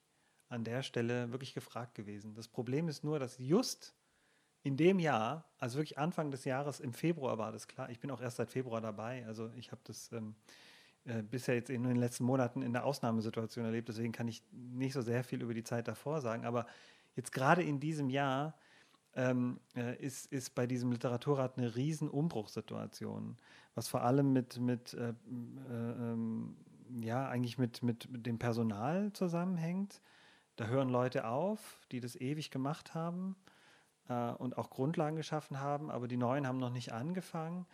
an 0.49 0.63
der 0.63 0.83
Stelle 0.83 1.31
wirklich 1.31 1.53
gefragt 1.53 1.95
gewesen. 1.95 2.35
Das 2.35 2.47
Problem 2.47 2.87
ist 2.87 3.03
nur, 3.03 3.19
dass 3.19 3.37
just 3.37 3.95
in 4.61 4.77
dem 4.77 4.99
Jahr, 4.99 5.45
also 5.57 5.77
wirklich 5.77 5.97
Anfang 5.97 6.31
des 6.31 6.45
Jahres, 6.45 6.79
im 6.79 6.93
Februar 6.93 7.37
war 7.37 7.51
das 7.51 7.67
klar, 7.67 7.89
ich 7.89 7.99
bin 7.99 8.11
auch 8.11 8.21
erst 8.21 8.37
seit 8.37 8.49
Februar 8.49 8.79
dabei, 8.79 9.25
also 9.25 9.51
ich 9.55 9.71
habe 9.71 9.81
das 9.83 10.11
ähm, 10.13 10.35
äh, 10.45 10.51
bisher 11.29 11.55
jetzt 11.55 11.69
in 11.69 11.83
den 11.83 11.97
letzten 11.97 12.23
Monaten 12.23 12.61
in 12.61 12.71
der 12.71 12.85
Ausnahmesituation 12.85 13.65
erlebt, 13.65 13.89
deswegen 13.89 14.13
kann 14.13 14.27
ich 14.27 14.41
nicht 14.51 14.93
so 14.93 15.01
sehr 15.01 15.23
viel 15.23 15.41
über 15.41 15.53
die 15.53 15.63
Zeit 15.63 15.87
davor 15.87 16.21
sagen, 16.21 16.45
aber 16.45 16.65
jetzt 17.15 17.31
gerade 17.31 17.61
in 17.61 17.79
diesem 17.79 18.09
Jahr 18.09 18.55
ähm, 19.15 19.59
äh, 19.75 19.95
ist, 19.97 20.31
ist 20.31 20.55
bei 20.55 20.65
diesem 20.65 20.91
Literaturrat 20.91 21.57
eine 21.57 21.75
riesen 21.75 22.09
Umbruchssituation, 22.09 23.37
was 23.75 23.87
vor 23.87 24.01
allem 24.03 24.33
mit, 24.33 24.59
mit 24.59 24.93
äh, 24.93 25.09
äh, 25.09 25.13
ähm, 25.69 26.55
ja, 27.01 27.27
eigentlich 27.27 27.57
mit, 27.57 27.83
mit, 27.83 28.09
mit 28.11 28.25
dem 28.25 28.39
Personal 28.39 29.11
zusammenhängt. 29.13 30.01
Da 30.55 30.67
hören 30.67 30.89
Leute 30.89 31.27
auf, 31.27 31.85
die 31.91 31.99
das 31.99 32.15
ewig 32.15 32.51
gemacht 32.51 32.93
haben 32.93 33.35
äh, 34.09 34.31
und 34.31 34.57
auch 34.57 34.69
Grundlagen 34.69 35.15
geschaffen 35.15 35.59
haben, 35.59 35.89
aber 35.89 36.07
die 36.07 36.17
Neuen 36.17 36.47
haben 36.47 36.59
noch 36.59 36.69
nicht 36.69 36.91
angefangen. 36.91 37.65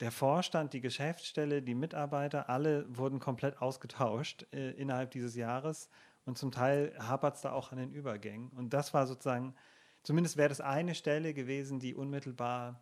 Der 0.00 0.10
Vorstand, 0.10 0.72
die 0.72 0.80
Geschäftsstelle, 0.80 1.62
die 1.62 1.74
Mitarbeiter, 1.74 2.48
alle 2.48 2.86
wurden 2.96 3.20
komplett 3.20 3.60
ausgetauscht 3.62 4.46
äh, 4.52 4.70
innerhalb 4.72 5.12
dieses 5.12 5.36
Jahres 5.36 5.88
und 6.24 6.38
zum 6.38 6.52
Teil 6.52 6.94
hapert 6.98 7.36
es 7.36 7.42
da 7.42 7.52
auch 7.52 7.72
an 7.72 7.78
den 7.78 7.92
Übergängen. 7.92 8.50
Und 8.50 8.72
das 8.72 8.94
war 8.94 9.06
sozusagen, 9.06 9.54
zumindest 10.02 10.36
wäre 10.36 10.48
das 10.48 10.60
eine 10.60 10.94
Stelle 10.94 11.34
gewesen, 11.34 11.80
die 11.80 11.94
unmittelbar 11.94 12.80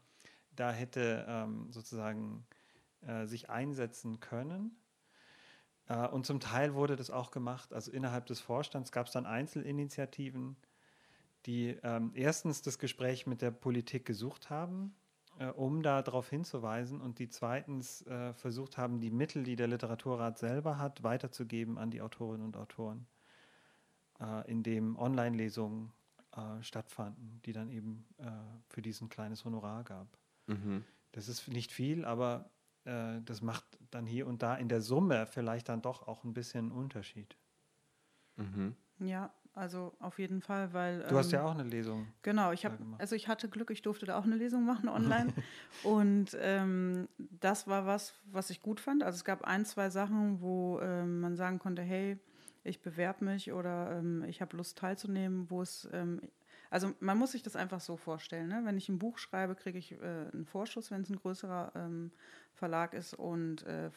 da 0.56 0.72
hätte 0.72 1.24
ähm, 1.28 1.70
sozusagen 1.70 2.44
äh, 3.06 3.26
sich 3.26 3.48
einsetzen 3.48 4.20
können. 4.20 4.76
Äh, 5.88 6.06
und 6.08 6.26
zum 6.26 6.40
Teil 6.40 6.74
wurde 6.74 6.96
das 6.96 7.10
auch 7.10 7.30
gemacht, 7.30 7.72
also 7.72 7.90
innerhalb 7.90 8.26
des 8.26 8.40
Vorstands 8.40 8.92
gab 8.92 9.06
es 9.06 9.12
dann 9.12 9.26
Einzelinitiativen, 9.26 10.56
die 11.46 11.78
ähm, 11.82 12.12
erstens 12.14 12.60
das 12.60 12.78
Gespräch 12.78 13.26
mit 13.26 13.40
der 13.40 13.50
Politik 13.50 14.04
gesucht 14.04 14.50
haben, 14.50 14.94
äh, 15.40 15.46
um 15.46 15.82
da 15.82 16.02
darauf 16.02 16.28
hinzuweisen 16.28 17.00
und 17.00 17.18
die 17.18 17.28
zweitens 17.30 18.06
äh, 18.06 18.34
versucht 18.34 18.76
haben, 18.76 19.00
die 19.00 19.10
Mittel, 19.10 19.42
die 19.42 19.56
der 19.56 19.68
Literaturrat 19.68 20.38
selber 20.38 20.78
hat, 20.78 21.02
weiterzugeben 21.02 21.78
an 21.78 21.90
die 21.90 22.02
Autorinnen 22.02 22.44
und 22.46 22.56
Autoren, 22.58 23.06
äh, 24.20 24.48
indem 24.50 24.96
Online-Lesungen 24.98 25.92
äh, 26.32 26.62
stattfanden, 26.62 27.40
die 27.46 27.52
dann 27.52 27.70
eben 27.70 28.06
äh, 28.18 28.30
für 28.68 28.82
diesen 28.82 29.08
kleines 29.08 29.46
Honorar 29.46 29.82
gab. 29.82 30.06
Mhm. 30.46 30.84
Das 31.12 31.26
ist 31.28 31.48
nicht 31.48 31.72
viel, 31.72 32.04
aber 32.04 32.50
äh, 32.84 33.22
das 33.24 33.40
macht 33.40 33.64
dann 33.90 34.06
hier 34.06 34.26
und 34.26 34.42
da 34.42 34.54
in 34.56 34.68
der 34.68 34.82
Summe 34.82 35.26
vielleicht 35.26 35.70
dann 35.70 35.80
doch 35.80 36.06
auch 36.06 36.22
ein 36.22 36.34
bisschen 36.34 36.66
einen 36.66 36.72
Unterschied. 36.72 37.34
Mhm. 38.36 38.76
Ja, 38.98 39.32
also 39.54 39.92
auf 39.98 40.18
jeden 40.18 40.40
Fall, 40.40 40.72
weil. 40.72 41.04
Du 41.08 41.16
hast 41.16 41.32
ja 41.32 41.40
ähm, 41.40 41.46
auch 41.46 41.54
eine 41.54 41.64
Lesung. 41.64 42.06
Genau, 42.22 42.52
ich 42.52 42.64
habe, 42.64 42.78
also 42.98 43.16
ich 43.16 43.28
hatte 43.28 43.48
Glück, 43.48 43.70
ich 43.70 43.82
durfte 43.82 44.06
da 44.06 44.18
auch 44.18 44.24
eine 44.24 44.36
Lesung 44.36 44.64
machen 44.64 44.88
online. 44.88 45.32
und 45.82 46.36
ähm, 46.40 47.08
das 47.40 47.66
war 47.66 47.86
was, 47.86 48.14
was 48.30 48.50
ich 48.50 48.62
gut 48.62 48.80
fand. 48.80 49.02
Also 49.02 49.16
es 49.16 49.24
gab 49.24 49.42
ein, 49.42 49.64
zwei 49.64 49.90
Sachen, 49.90 50.40
wo 50.40 50.78
ähm, 50.80 51.20
man 51.20 51.36
sagen 51.36 51.58
konnte, 51.58 51.82
hey, 51.82 52.18
ich 52.62 52.80
bewerbe 52.80 53.24
mich 53.24 53.52
oder 53.52 53.98
ähm, 53.98 54.24
ich 54.24 54.40
habe 54.40 54.56
Lust 54.56 54.78
teilzunehmen, 54.78 55.50
wo 55.50 55.62
es, 55.62 55.88
ähm, 55.92 56.20
also 56.70 56.92
man 57.00 57.18
muss 57.18 57.32
sich 57.32 57.42
das 57.42 57.56
einfach 57.56 57.80
so 57.80 57.96
vorstellen. 57.96 58.48
Ne? 58.48 58.60
Wenn 58.64 58.76
ich 58.76 58.88
ein 58.88 58.98
Buch 58.98 59.18
schreibe, 59.18 59.54
kriege 59.54 59.78
ich 59.78 59.92
äh, 59.92 59.96
einen 60.32 60.46
Vorschuss, 60.46 60.90
wenn 60.90 61.02
es 61.02 61.10
ein 61.10 61.16
größerer 61.16 61.72
ähm, 61.74 62.12
Verlag 62.54 62.94
ist 62.94 63.14
und 63.14 63.62
äh, 63.64 63.90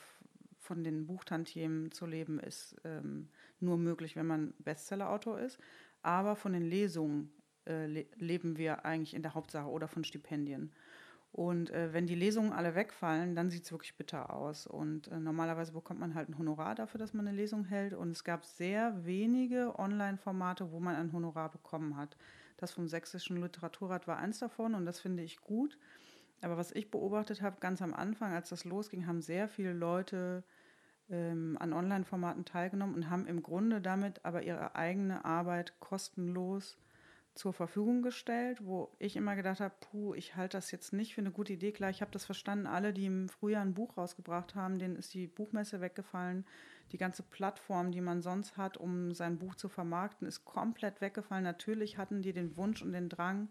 von 0.63 0.83
den 0.83 1.05
Buchtantiemen 1.05 1.91
zu 1.91 2.05
leben 2.05 2.39
ist 2.39 2.75
ähm, 2.85 3.27
nur 3.59 3.77
möglich, 3.77 4.15
wenn 4.15 4.27
man 4.27 4.53
Bestsellerautor 4.59 5.39
ist. 5.39 5.59
Aber 6.01 6.35
von 6.35 6.53
den 6.53 6.63
Lesungen 6.63 7.31
äh, 7.67 7.85
le 7.85 8.05
leben 8.15 8.57
wir 8.57 8.85
eigentlich 8.85 9.13
in 9.13 9.21
der 9.21 9.33
Hauptsache 9.33 9.69
oder 9.69 9.87
von 9.87 10.03
Stipendien. 10.03 10.71
Und 11.33 11.71
äh, 11.71 11.91
wenn 11.93 12.05
die 12.05 12.15
Lesungen 12.15 12.53
alle 12.53 12.75
wegfallen, 12.75 13.35
dann 13.35 13.49
sieht 13.49 13.65
es 13.65 13.71
wirklich 13.71 13.97
bitter 13.97 14.31
aus. 14.31 14.67
Und 14.67 15.07
äh, 15.07 15.19
normalerweise 15.19 15.71
bekommt 15.71 15.99
man 15.99 16.13
halt 16.13 16.29
ein 16.29 16.37
Honorar 16.37 16.75
dafür, 16.75 16.99
dass 16.99 17.13
man 17.13 17.27
eine 17.27 17.35
Lesung 17.35 17.65
hält. 17.65 17.93
Und 17.93 18.11
es 18.11 18.23
gab 18.23 18.45
sehr 18.45 19.05
wenige 19.05 19.77
Online-Formate, 19.79 20.71
wo 20.71 20.79
man 20.79 20.95
ein 20.95 21.11
Honorar 21.11 21.49
bekommen 21.49 21.97
hat. 21.97 22.15
Das 22.57 22.71
vom 22.71 22.87
Sächsischen 22.87 23.41
Literaturrat 23.41 24.07
war 24.07 24.17
eins 24.17 24.39
davon 24.39 24.75
und 24.75 24.85
das 24.85 24.99
finde 24.99 25.23
ich 25.23 25.41
gut. 25.41 25.77
Aber 26.43 26.57
was 26.57 26.71
ich 26.71 26.91
beobachtet 26.91 27.41
habe, 27.41 27.59
ganz 27.59 27.81
am 27.81 27.93
Anfang, 27.93 28.33
als 28.33 28.49
das 28.49 28.65
losging, 28.65 29.07
haben 29.07 29.21
sehr 29.21 29.47
viele 29.47 29.73
Leute 29.73 30.43
ähm, 31.09 31.57
an 31.59 31.73
Online-Formaten 31.73 32.45
teilgenommen 32.45 32.95
und 32.95 33.09
haben 33.09 33.27
im 33.27 33.43
Grunde 33.43 33.81
damit 33.81 34.23
aber 34.25 34.43
ihre 34.43 34.75
eigene 34.75 35.25
Arbeit 35.25 35.79
kostenlos 35.79 36.77
zur 37.35 37.51
Verfügung 37.51 38.03
gestellt, 38.03 38.63
wo 38.63 38.95
ich 38.99 39.15
immer 39.15 39.35
gedacht 39.35 39.59
habe, 39.59 39.73
puh, 39.79 40.13
ich 40.13 40.35
halte 40.35 40.57
das 40.57 40.69
jetzt 40.71 40.93
nicht 40.93 41.15
für 41.15 41.21
eine 41.21 41.31
gute 41.31 41.53
Idee. 41.53 41.71
Klar, 41.71 41.89
ich 41.89 42.01
habe 42.01 42.11
das 42.11 42.25
verstanden, 42.25 42.67
alle, 42.67 42.93
die 42.93 43.07
im 43.07 43.27
Frühjahr 43.27 43.63
ein 43.63 43.73
Buch 43.73 43.97
rausgebracht 43.97 44.53
haben, 44.53 44.77
denen 44.77 44.95
ist 44.95 45.13
die 45.13 45.27
Buchmesse 45.27 45.81
weggefallen. 45.81 46.45
Die 46.91 46.97
ganze 46.97 47.23
Plattform, 47.23 47.91
die 47.91 48.01
man 48.01 48.21
sonst 48.21 48.55
hat, 48.55 48.77
um 48.77 49.13
sein 49.13 49.39
Buch 49.39 49.55
zu 49.55 49.67
vermarkten, 49.67 50.27
ist 50.27 50.45
komplett 50.45 51.01
weggefallen. 51.01 51.43
Natürlich 51.43 51.97
hatten 51.97 52.21
die 52.21 52.33
den 52.33 52.55
Wunsch 52.55 52.83
und 52.83 52.93
den 52.93 53.09
Drang, 53.09 53.49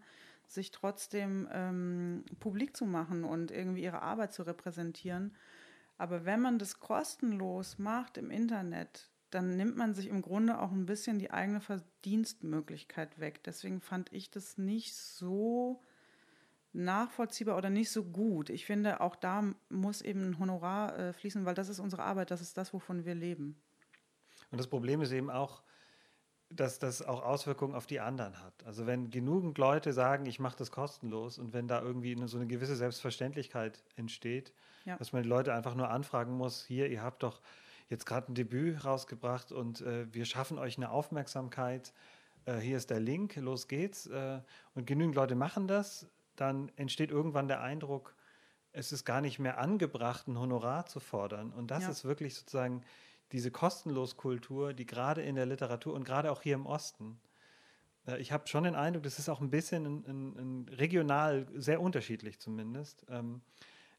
sich 0.53 0.71
trotzdem 0.71 1.47
ähm, 1.51 2.25
publik 2.39 2.75
zu 2.75 2.85
machen 2.85 3.23
und 3.23 3.51
irgendwie 3.51 3.83
ihre 3.83 4.01
Arbeit 4.01 4.33
zu 4.33 4.43
repräsentieren. 4.43 5.35
Aber 5.97 6.25
wenn 6.25 6.41
man 6.41 6.59
das 6.59 6.79
kostenlos 6.79 7.77
macht 7.77 8.17
im 8.17 8.31
Internet, 8.31 9.09
dann 9.29 9.55
nimmt 9.55 9.77
man 9.77 9.95
sich 9.95 10.07
im 10.07 10.21
Grunde 10.21 10.59
auch 10.59 10.71
ein 10.71 10.85
bisschen 10.85 11.17
die 11.19 11.31
eigene 11.31 11.61
Verdienstmöglichkeit 11.61 13.19
weg. 13.19 13.43
Deswegen 13.43 13.81
fand 13.81 14.11
ich 14.13 14.29
das 14.29 14.57
nicht 14.57 14.95
so 14.95 15.81
nachvollziehbar 16.73 17.57
oder 17.57 17.69
nicht 17.69 17.91
so 17.91 18.03
gut. 18.03 18.49
Ich 18.49 18.65
finde, 18.65 19.01
auch 19.01 19.15
da 19.15 19.53
muss 19.69 20.01
eben 20.01 20.31
ein 20.31 20.39
Honorar 20.39 20.97
äh, 20.97 21.13
fließen, 21.13 21.45
weil 21.45 21.55
das 21.55 21.69
ist 21.69 21.79
unsere 21.79 22.03
Arbeit, 22.03 22.31
das 22.31 22.41
ist 22.41 22.57
das, 22.57 22.73
wovon 22.73 23.05
wir 23.05 23.15
leben. 23.15 23.59
Und 24.51 24.59
das 24.59 24.67
Problem 24.67 25.01
ist 25.01 25.11
eben 25.11 25.29
auch, 25.29 25.63
dass 26.55 26.79
das 26.79 27.01
auch 27.01 27.23
Auswirkungen 27.23 27.73
auf 27.75 27.85
die 27.87 27.99
anderen 27.99 28.39
hat. 28.43 28.53
Also 28.65 28.85
wenn 28.85 29.09
genügend 29.09 29.57
Leute 29.57 29.93
sagen, 29.93 30.25
ich 30.25 30.39
mache 30.39 30.57
das 30.57 30.71
kostenlos 30.71 31.37
und 31.39 31.53
wenn 31.53 31.67
da 31.67 31.81
irgendwie 31.81 32.15
eine, 32.15 32.27
so 32.27 32.37
eine 32.37 32.47
gewisse 32.47 32.75
Selbstverständlichkeit 32.75 33.83
entsteht, 33.95 34.53
Ja. 34.85 34.97
dass 34.97 35.13
man 35.13 35.23
die 35.23 35.29
Leute 35.29 35.53
einfach 35.53 35.75
nur 35.75 35.89
anfragen 35.89 36.33
muss, 36.37 36.65
hier, 36.65 36.89
ihr 36.89 37.01
habt 37.01 37.23
doch 37.23 37.41
jetzt 37.89 38.05
gerade 38.05 38.31
ein 38.31 38.35
Debüt 38.35 38.83
rausgebracht 38.85 39.51
und 39.51 39.81
äh, 39.81 40.11
wir 40.13 40.25
schaffen 40.25 40.57
euch 40.59 40.77
eine 40.77 40.89
Aufmerksamkeit, 40.89 41.93
äh, 42.45 42.57
hier 42.57 42.77
ist 42.77 42.89
der 42.89 42.99
Link, 42.99 43.35
los 43.37 43.67
geht's. 43.67 44.07
Äh, 44.07 44.41
und 44.75 44.85
genügend 44.87 45.15
Leute 45.15 45.35
machen 45.35 45.67
das, 45.67 46.07
dann 46.35 46.71
entsteht 46.75 47.11
irgendwann 47.11 47.47
der 47.47 47.61
Eindruck, 47.61 48.15
es 48.71 48.91
ist 48.91 49.05
gar 49.05 49.21
nicht 49.21 49.37
mehr 49.39 49.59
angebracht, 49.59 50.27
ein 50.27 50.37
Honorar 50.39 50.85
zu 50.87 50.99
fordern. 50.99 51.51
Und 51.53 51.69
das 51.71 51.83
Ja. 51.83 51.89
ist 51.89 52.05
wirklich 52.05 52.33
sozusagen 52.35 52.83
diese 53.33 53.51
Kostenloskultur, 53.51 54.73
die 54.73 54.85
gerade 54.85 55.21
in 55.21 55.35
der 55.35 55.45
Literatur 55.45 55.93
und 55.93 56.05
gerade 56.05 56.31
auch 56.31 56.41
hier 56.41 56.55
im 56.55 56.65
Osten, 56.65 57.19
äh, 58.07 58.19
ich 58.19 58.31
habe 58.31 58.47
schon 58.47 58.63
den 58.63 58.75
Eindruck, 58.75 59.03
das 59.03 59.19
ist 59.19 59.29
auch 59.29 59.41
ein 59.41 59.49
bisschen 59.49 59.85
ein, 59.85 60.05
ein, 60.07 60.37
ein 60.37 60.69
regional 60.69 61.47
sehr 61.55 61.81
unterschiedlich 61.81 62.39
zumindest. 62.39 63.05
Ähm, 63.09 63.41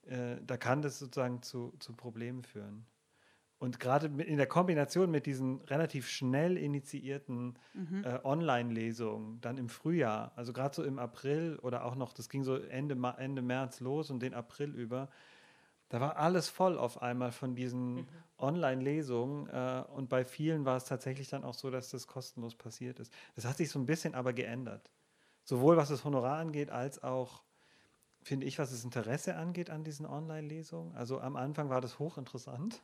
äh, 0.07 0.37
da 0.47 0.57
kann 0.57 0.83
das 0.83 0.99
sozusagen 0.99 1.43
zu, 1.43 1.75
zu 1.79 1.93
Problemen 1.95 2.45
führen. 2.45 2.87
Und 3.59 3.81
gerade 3.81 4.09
in 4.23 4.37
der 4.37 4.47
Kombination 4.47 5.11
mit 5.11 5.27
diesen 5.27 5.61
relativ 5.63 6.09
schnell 6.09 6.59
initiierten 6.59 7.59
äh, 8.05 8.19
Online-Lesungen, 8.23 9.41
dann 9.41 9.57
im 9.57 9.71
Frühjahr, 9.71 10.33
also 10.37 10.53
gerade 10.53 10.75
so 10.75 10.85
im 10.85 10.99
April 10.99 11.59
oder 11.63 11.85
auch 11.85 11.95
noch, 11.95 12.13
das 12.13 12.29
ging 12.29 12.45
so 12.45 12.57
Ende, 12.57 12.95
Ende 13.17 13.41
März 13.41 13.81
los 13.81 14.11
und 14.11 14.21
den 14.21 14.35
April 14.35 14.75
über, 14.75 15.09
da 15.89 16.01
war 16.01 16.17
alles 16.17 16.51
voll 16.51 16.77
auf 16.77 17.01
einmal 17.01 17.33
von 17.33 17.55
diesen 17.55 18.07
Online-Lesungen 18.45 19.49
äh, 19.49 19.85
und 19.95 20.09
bei 20.09 20.25
vielen 20.25 20.65
war 20.65 20.77
es 20.77 20.85
tatsächlich 20.85 21.29
dann 21.29 21.45
auch 21.45 21.55
so, 21.55 21.71
dass 21.71 21.91
das 21.91 22.07
kostenlos 22.07 22.55
passiert 22.55 23.01
ist. 23.01 23.13
Das 23.35 23.45
hat 23.45 23.57
sich 23.57 23.71
so 23.71 23.79
ein 23.79 23.87
bisschen 23.87 24.15
aber 24.15 24.33
geändert. 24.33 24.91
Sowohl 25.45 25.77
was 25.77 25.89
das 25.89 26.05
Honorar 26.05 26.39
angeht, 26.39 26.71
als 26.71 27.03
auch, 27.03 27.43
finde 28.23 28.47
ich, 28.47 28.59
was 28.59 28.71
das 28.71 28.85
Interesse 28.85 29.37
angeht 29.37 29.71
an 29.71 29.85
diesen 29.85 30.07
Online-Lesungen. 30.07 30.95
Also 30.95 31.21
am 31.21 31.37
Anfang 31.37 31.69
war 31.69 31.81
das 31.81 31.99
hochinteressant. 31.99 32.83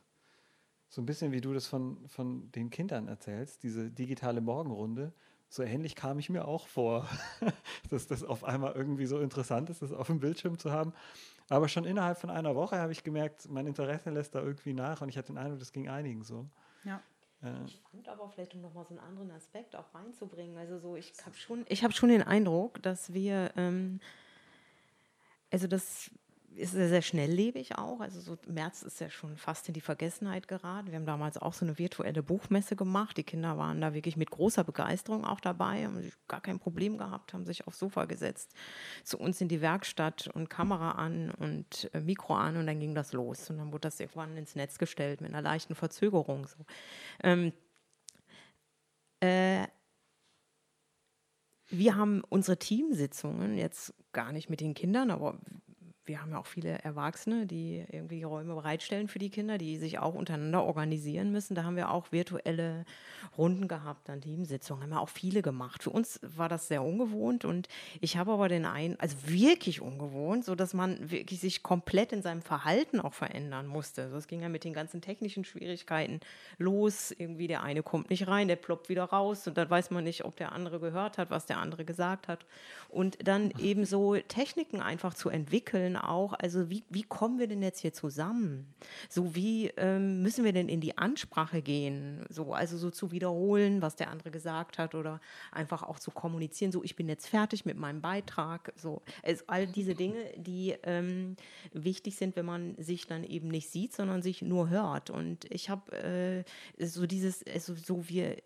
So 0.89 1.01
ein 1.01 1.05
bisschen 1.05 1.31
wie 1.31 1.41
du 1.41 1.53
das 1.53 1.67
von, 1.67 2.07
von 2.09 2.51
den 2.51 2.69
Kindern 2.69 3.07
erzählst, 3.07 3.63
diese 3.63 3.89
digitale 3.89 4.41
Morgenrunde. 4.41 5.13
so 5.47 5.63
ähnlich 5.63 5.95
kam 5.95 6.19
ich 6.19 6.29
mir 6.29 6.45
auch 6.47 6.67
vor, 6.67 7.07
dass 7.89 8.07
das 8.07 8.23
auf 8.23 8.43
einmal 8.43 8.73
irgendwie 8.73 9.05
so 9.05 9.19
interessant 9.19 9.69
ist, 9.69 9.81
das 9.81 9.93
auf 9.93 10.07
dem 10.07 10.19
Bildschirm 10.19 10.59
zu 10.59 10.71
haben. 10.71 10.93
Aber 11.51 11.67
schon 11.67 11.83
innerhalb 11.83 12.17
von 12.17 12.29
einer 12.29 12.55
Woche 12.55 12.77
habe 12.77 12.93
ich 12.93 13.03
gemerkt, 13.03 13.49
mein 13.49 13.67
Interesse 13.67 14.09
lässt 14.09 14.33
da 14.33 14.39
irgendwie 14.39 14.73
nach 14.73 15.01
und 15.01 15.09
ich 15.09 15.17
hatte 15.17 15.33
den 15.33 15.37
Eindruck, 15.37 15.59
das 15.59 15.73
ging 15.73 15.89
einigen 15.89 16.23
so. 16.23 16.45
Ja. 16.85 17.01
Äh, 17.43 17.65
Ich 17.65 17.81
fand 17.91 18.07
aber 18.07 18.29
vielleicht, 18.29 18.55
um 18.55 18.61
nochmal 18.61 18.85
so 18.85 18.91
einen 18.91 18.99
anderen 18.99 19.31
Aspekt 19.31 19.75
auch 19.75 19.93
reinzubringen, 19.93 20.57
also 20.57 20.79
so, 20.79 20.95
ich 20.95 21.11
habe 21.25 21.35
schon, 21.35 21.65
ich 21.67 21.83
habe 21.83 21.93
schon 21.93 22.07
den 22.07 22.23
Eindruck, 22.23 22.81
dass 22.81 23.13
wir, 23.13 23.51
ähm, 23.57 23.99
also 25.51 25.67
das 25.67 26.09
ist 26.55 26.71
sehr, 26.71 26.89
sehr 26.89 27.01
schnelllebig 27.01 27.77
auch. 27.77 27.99
Also 27.99 28.19
so 28.19 28.37
März 28.47 28.83
ist 28.83 28.99
ja 28.99 29.09
schon 29.09 29.37
fast 29.37 29.67
in 29.67 29.73
die 29.73 29.81
Vergessenheit 29.81 30.47
geraten. 30.47 30.89
Wir 30.89 30.95
haben 30.95 31.05
damals 31.05 31.37
auch 31.37 31.53
so 31.53 31.65
eine 31.65 31.77
virtuelle 31.77 32.23
Buchmesse 32.23 32.75
gemacht. 32.75 33.17
Die 33.17 33.23
Kinder 33.23 33.57
waren 33.57 33.81
da 33.81 33.93
wirklich 33.93 34.17
mit 34.17 34.31
großer 34.31 34.63
Begeisterung 34.63 35.25
auch 35.25 35.39
dabei, 35.39 35.85
haben 35.85 36.11
gar 36.27 36.41
kein 36.41 36.59
Problem 36.59 36.97
gehabt, 36.97 37.33
haben 37.33 37.45
sich 37.45 37.67
aufs 37.67 37.79
Sofa 37.79 38.05
gesetzt, 38.05 38.53
zu 39.03 39.17
uns 39.17 39.39
in 39.41 39.47
die 39.47 39.61
Werkstatt 39.61 40.27
und 40.27 40.49
Kamera 40.49 40.91
an 40.91 41.31
und 41.31 41.89
äh, 41.93 41.99
Mikro 41.99 42.35
an 42.35 42.57
und 42.57 42.67
dann 42.67 42.79
ging 42.79 42.95
das 42.95 43.13
los. 43.13 43.49
Und 43.49 43.57
dann 43.57 43.71
wurde 43.71 43.81
das 43.81 43.99
irgendwann 43.99 44.37
ins 44.37 44.55
Netz 44.55 44.77
gestellt 44.77 45.21
mit 45.21 45.31
einer 45.31 45.41
leichten 45.41 45.75
Verzögerung. 45.75 46.47
So. 46.47 46.57
Ähm, 47.23 47.53
äh, 49.21 49.67
wir 51.69 51.95
haben 51.95 52.21
unsere 52.27 52.57
Teamsitzungen 52.57 53.57
jetzt 53.57 53.93
gar 54.11 54.33
nicht 54.33 54.49
mit 54.49 54.59
den 54.59 54.73
Kindern, 54.73 55.09
aber 55.09 55.39
wir 56.05 56.21
haben 56.21 56.31
ja 56.31 56.39
auch 56.39 56.47
viele 56.47 56.79
Erwachsene, 56.79 57.45
die 57.45 57.85
irgendwie 57.89 58.23
Räume 58.23 58.55
bereitstellen 58.55 59.07
für 59.07 59.19
die 59.19 59.29
Kinder, 59.29 59.57
die 59.57 59.77
sich 59.77 59.99
auch 59.99 60.15
untereinander 60.15 60.63
organisieren 60.63 61.31
müssen. 61.31 61.53
Da 61.55 61.63
haben 61.63 61.75
wir 61.75 61.91
auch 61.91 62.11
virtuelle 62.11 62.85
Runden 63.37 63.67
gehabt, 63.67 64.09
dann 64.09 64.21
Teamsitzungen, 64.21 64.83
haben 64.83 64.89
wir 64.89 65.01
auch 65.01 65.09
viele 65.09 65.41
gemacht. 65.41 65.83
Für 65.83 65.91
uns 65.91 66.19
war 66.23 66.49
das 66.49 66.67
sehr 66.67 66.83
ungewohnt 66.83 67.45
und 67.45 67.67
ich 67.99 68.17
habe 68.17 68.31
aber 68.31 68.49
den 68.49 68.65
einen, 68.65 68.99
also 68.99 69.15
wirklich 69.25 69.81
ungewohnt, 69.81 70.43
so 70.45 70.55
dass 70.55 70.73
man 70.73 71.11
wirklich 71.11 71.39
sich 71.39 71.63
komplett 71.63 72.11
in 72.11 72.21
seinem 72.21 72.41
Verhalten 72.41 72.99
auch 72.99 73.13
verändern 73.13 73.67
musste. 73.67 74.09
So, 74.09 74.17
es 74.17 74.27
ging 74.27 74.41
ja 74.41 74.49
mit 74.49 74.63
den 74.63 74.73
ganzen 74.73 75.01
technischen 75.01 75.45
Schwierigkeiten 75.45 76.19
los. 76.57 77.11
Irgendwie 77.11 77.47
der 77.47 77.63
eine 77.63 77.83
kommt 77.83 78.09
nicht 78.09 78.27
rein, 78.27 78.47
der 78.47 78.55
ploppt 78.55 78.89
wieder 78.89 79.03
raus 79.05 79.47
und 79.47 79.57
dann 79.57 79.69
weiß 79.69 79.91
man 79.91 80.03
nicht, 80.03 80.25
ob 80.25 80.35
der 80.35 80.51
andere 80.51 80.79
gehört 80.79 81.17
hat, 81.17 81.29
was 81.29 81.45
der 81.45 81.59
andere 81.59 81.85
gesagt 81.85 82.27
hat. 82.27 82.45
Und 82.89 83.17
dann 83.27 83.51
eben 83.59 83.85
so 83.85 84.15
Techniken 84.15 84.81
einfach 84.81 85.13
zu 85.13 85.29
entwickeln 85.29 85.90
auch, 85.95 86.33
also 86.33 86.69
wie, 86.69 86.83
wie 86.89 87.03
kommen 87.03 87.39
wir 87.39 87.47
denn 87.47 87.61
jetzt 87.61 87.79
hier 87.79 87.93
zusammen? 87.93 88.73
So 89.09 89.35
wie 89.35 89.67
ähm, 89.77 90.21
müssen 90.21 90.43
wir 90.45 90.53
denn 90.53 90.69
in 90.69 90.81
die 90.81 90.97
Ansprache 90.97 91.61
gehen? 91.61 92.25
So, 92.29 92.53
also 92.53 92.77
so 92.77 92.89
zu 92.89 93.11
wiederholen, 93.11 93.81
was 93.81 93.95
der 93.95 94.09
andere 94.09 94.31
gesagt 94.31 94.77
hat 94.77 94.95
oder 94.95 95.19
einfach 95.51 95.83
auch 95.83 95.99
zu 95.99 96.11
kommunizieren, 96.11 96.71
so 96.71 96.83
ich 96.83 96.95
bin 96.95 97.07
jetzt 97.07 97.27
fertig 97.27 97.65
mit 97.65 97.77
meinem 97.77 98.01
Beitrag. 98.01 98.73
So, 98.75 99.01
also 99.23 99.43
all 99.47 99.67
diese 99.67 99.95
Dinge, 99.95 100.17
die 100.37 100.75
ähm, 100.83 101.35
wichtig 101.73 102.15
sind, 102.15 102.35
wenn 102.35 102.45
man 102.45 102.75
sich 102.77 103.07
dann 103.07 103.23
eben 103.23 103.47
nicht 103.47 103.69
sieht, 103.69 103.93
sondern 103.93 104.21
sich 104.21 104.41
nur 104.41 104.69
hört. 104.69 105.09
Und 105.09 105.45
ich 105.51 105.69
habe 105.69 105.91
äh, 106.77 106.85
so 106.85 107.05
dieses, 107.05 107.43
also 107.47 107.75
so 107.75 108.07
wir 108.07 108.37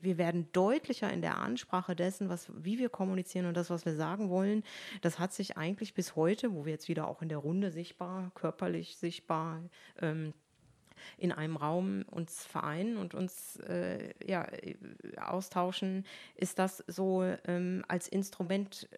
wir 0.00 0.18
werden 0.18 0.50
deutlicher 0.52 1.12
in 1.12 1.22
der 1.22 1.38
Ansprache 1.38 1.96
dessen, 1.96 2.28
was, 2.28 2.50
wie 2.54 2.78
wir 2.78 2.88
kommunizieren 2.88 3.46
und 3.46 3.56
das, 3.56 3.70
was 3.70 3.84
wir 3.84 3.94
sagen 3.94 4.30
wollen. 4.30 4.62
Das 5.00 5.18
hat 5.18 5.32
sich 5.32 5.56
eigentlich 5.56 5.94
bis 5.94 6.16
heute, 6.16 6.54
wo 6.54 6.64
wir 6.64 6.72
jetzt 6.72 6.88
wieder 6.88 7.08
auch 7.08 7.22
in 7.22 7.28
der 7.28 7.38
Runde 7.38 7.70
sichtbar, 7.70 8.30
körperlich 8.34 8.96
sichtbar, 8.96 9.62
ähm, 10.00 10.32
in 11.16 11.32
einem 11.32 11.56
Raum 11.56 12.04
uns 12.10 12.44
vereinen 12.44 12.96
und 12.96 13.14
uns 13.14 13.56
äh, 13.60 14.12
ja, 14.24 14.44
äh, 14.44 14.76
austauschen, 15.20 16.04
ist 16.34 16.58
das 16.58 16.84
so 16.86 17.24
ähm, 17.46 17.84
als 17.88 18.08
Instrument 18.08 18.88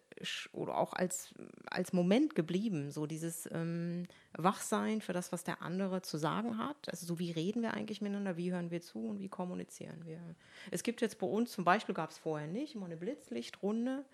oder 0.53 0.77
auch 0.77 0.93
als, 0.93 1.33
als 1.65 1.93
Moment 1.93 2.35
geblieben, 2.35 2.91
so 2.91 3.05
dieses 3.05 3.49
ähm, 3.51 4.07
Wachsein 4.33 5.01
für 5.01 5.13
das, 5.13 5.31
was 5.31 5.43
der 5.43 5.61
andere 5.61 6.01
zu 6.01 6.17
sagen 6.17 6.57
hat. 6.57 6.89
Also 6.89 7.05
so 7.05 7.19
wie 7.19 7.31
reden 7.31 7.61
wir 7.61 7.73
eigentlich 7.73 8.01
miteinander, 8.01 8.37
wie 8.37 8.51
hören 8.51 8.71
wir 8.71 8.81
zu 8.81 9.07
und 9.07 9.19
wie 9.19 9.29
kommunizieren 9.29 10.05
wir. 10.05 10.19
Es 10.69 10.83
gibt 10.83 11.01
jetzt 11.01 11.19
bei 11.19 11.27
uns, 11.27 11.51
zum 11.51 11.65
Beispiel 11.65 11.95
gab 11.95 12.11
es 12.11 12.17
vorher 12.17 12.47
nicht, 12.47 12.75
immer 12.75 12.85
eine 12.85 12.97
Blitzlichtrunde, 12.97 14.05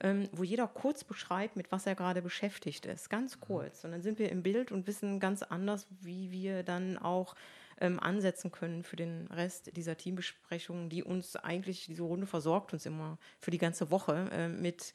ähm, 0.00 0.28
wo 0.32 0.42
jeder 0.42 0.66
kurz 0.66 1.04
beschreibt, 1.04 1.56
mit 1.56 1.70
was 1.70 1.86
er 1.86 1.94
gerade 1.94 2.22
beschäftigt 2.22 2.86
ist, 2.86 3.10
ganz 3.10 3.40
kurz. 3.40 3.84
Und 3.84 3.92
dann 3.92 4.02
sind 4.02 4.18
wir 4.18 4.30
im 4.30 4.42
Bild 4.42 4.72
und 4.72 4.86
wissen 4.86 5.20
ganz 5.20 5.42
anders, 5.42 5.86
wie 6.00 6.30
wir 6.30 6.62
dann 6.62 6.98
auch 6.98 7.34
ähm, 7.80 7.98
ansetzen 8.00 8.52
können 8.52 8.82
für 8.82 8.96
den 8.96 9.26
Rest 9.28 9.76
dieser 9.76 9.96
Teambesprechungen, 9.96 10.88
die 10.88 11.02
uns 11.02 11.36
eigentlich, 11.36 11.86
diese 11.86 12.02
Runde 12.02 12.26
versorgt 12.26 12.72
uns 12.72 12.86
immer 12.86 13.18
für 13.38 13.50
die 13.50 13.58
ganze 13.58 13.90
Woche 13.90 14.28
äh, 14.32 14.48
mit 14.48 14.94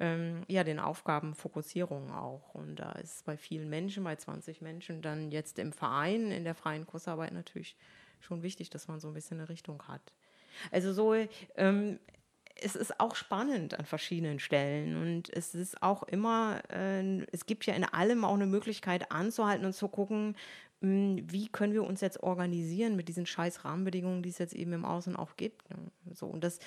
ähm, 0.00 0.42
ja, 0.48 0.64
den 0.64 0.80
Aufgaben 0.80 1.34
Fokussierung 1.34 2.10
auch. 2.10 2.54
Und 2.54 2.76
da 2.76 2.92
ist 2.92 3.24
bei 3.24 3.36
vielen 3.36 3.70
Menschen, 3.70 4.04
bei 4.04 4.16
20 4.16 4.60
Menschen, 4.60 5.02
dann 5.02 5.30
jetzt 5.30 5.58
im 5.58 5.72
Verein, 5.72 6.30
in 6.30 6.44
der 6.44 6.54
freien 6.54 6.86
Kursarbeit 6.86 7.32
natürlich 7.32 7.76
schon 8.20 8.42
wichtig, 8.42 8.70
dass 8.70 8.88
man 8.88 9.00
so 9.00 9.08
ein 9.08 9.14
bisschen 9.14 9.38
eine 9.38 9.48
Richtung 9.48 9.82
hat. 9.86 10.12
Also 10.70 10.92
so, 10.92 11.14
ähm, 11.56 11.98
es 12.56 12.76
ist 12.76 13.00
auch 13.00 13.16
spannend 13.16 13.78
an 13.78 13.84
verschiedenen 13.84 14.38
Stellen 14.38 14.96
und 14.96 15.32
es 15.32 15.54
ist 15.54 15.82
auch 15.82 16.02
immer, 16.04 16.62
äh, 16.70 17.22
es 17.32 17.46
gibt 17.46 17.66
ja 17.66 17.74
in 17.74 17.84
allem 17.84 18.24
auch 18.24 18.34
eine 18.34 18.46
Möglichkeit 18.46 19.10
anzuhalten 19.10 19.66
und 19.66 19.72
zu 19.72 19.88
gucken, 19.88 20.36
mh, 20.80 21.22
wie 21.26 21.48
können 21.48 21.72
wir 21.72 21.84
uns 21.84 22.00
jetzt 22.00 22.22
organisieren 22.22 22.96
mit 22.96 23.08
diesen 23.08 23.26
scheiß 23.26 23.64
Rahmenbedingungen, 23.64 24.22
die 24.22 24.28
es 24.28 24.38
jetzt 24.38 24.54
eben 24.54 24.72
im 24.72 24.84
Außen 24.84 25.16
auch 25.16 25.36
gibt. 25.36 25.68
Ne? 25.70 25.76
So, 26.14 26.26
und 26.26 26.44
das 26.44 26.58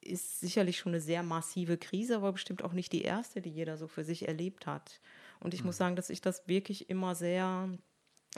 ist 0.00 0.40
sicherlich 0.40 0.78
schon 0.78 0.92
eine 0.92 1.00
sehr 1.00 1.22
massive 1.22 1.78
Krise, 1.78 2.16
aber 2.16 2.32
bestimmt 2.32 2.62
auch 2.62 2.72
nicht 2.72 2.92
die 2.92 3.02
erste, 3.02 3.40
die 3.40 3.50
jeder 3.50 3.76
so 3.76 3.86
für 3.88 4.04
sich 4.04 4.28
erlebt 4.28 4.66
hat. 4.66 5.00
Und 5.40 5.54
ich 5.54 5.64
muss 5.64 5.76
sagen, 5.76 5.96
dass 5.96 6.10
ich 6.10 6.20
das 6.20 6.46
wirklich 6.46 6.90
immer 6.90 7.14
sehr 7.14 7.68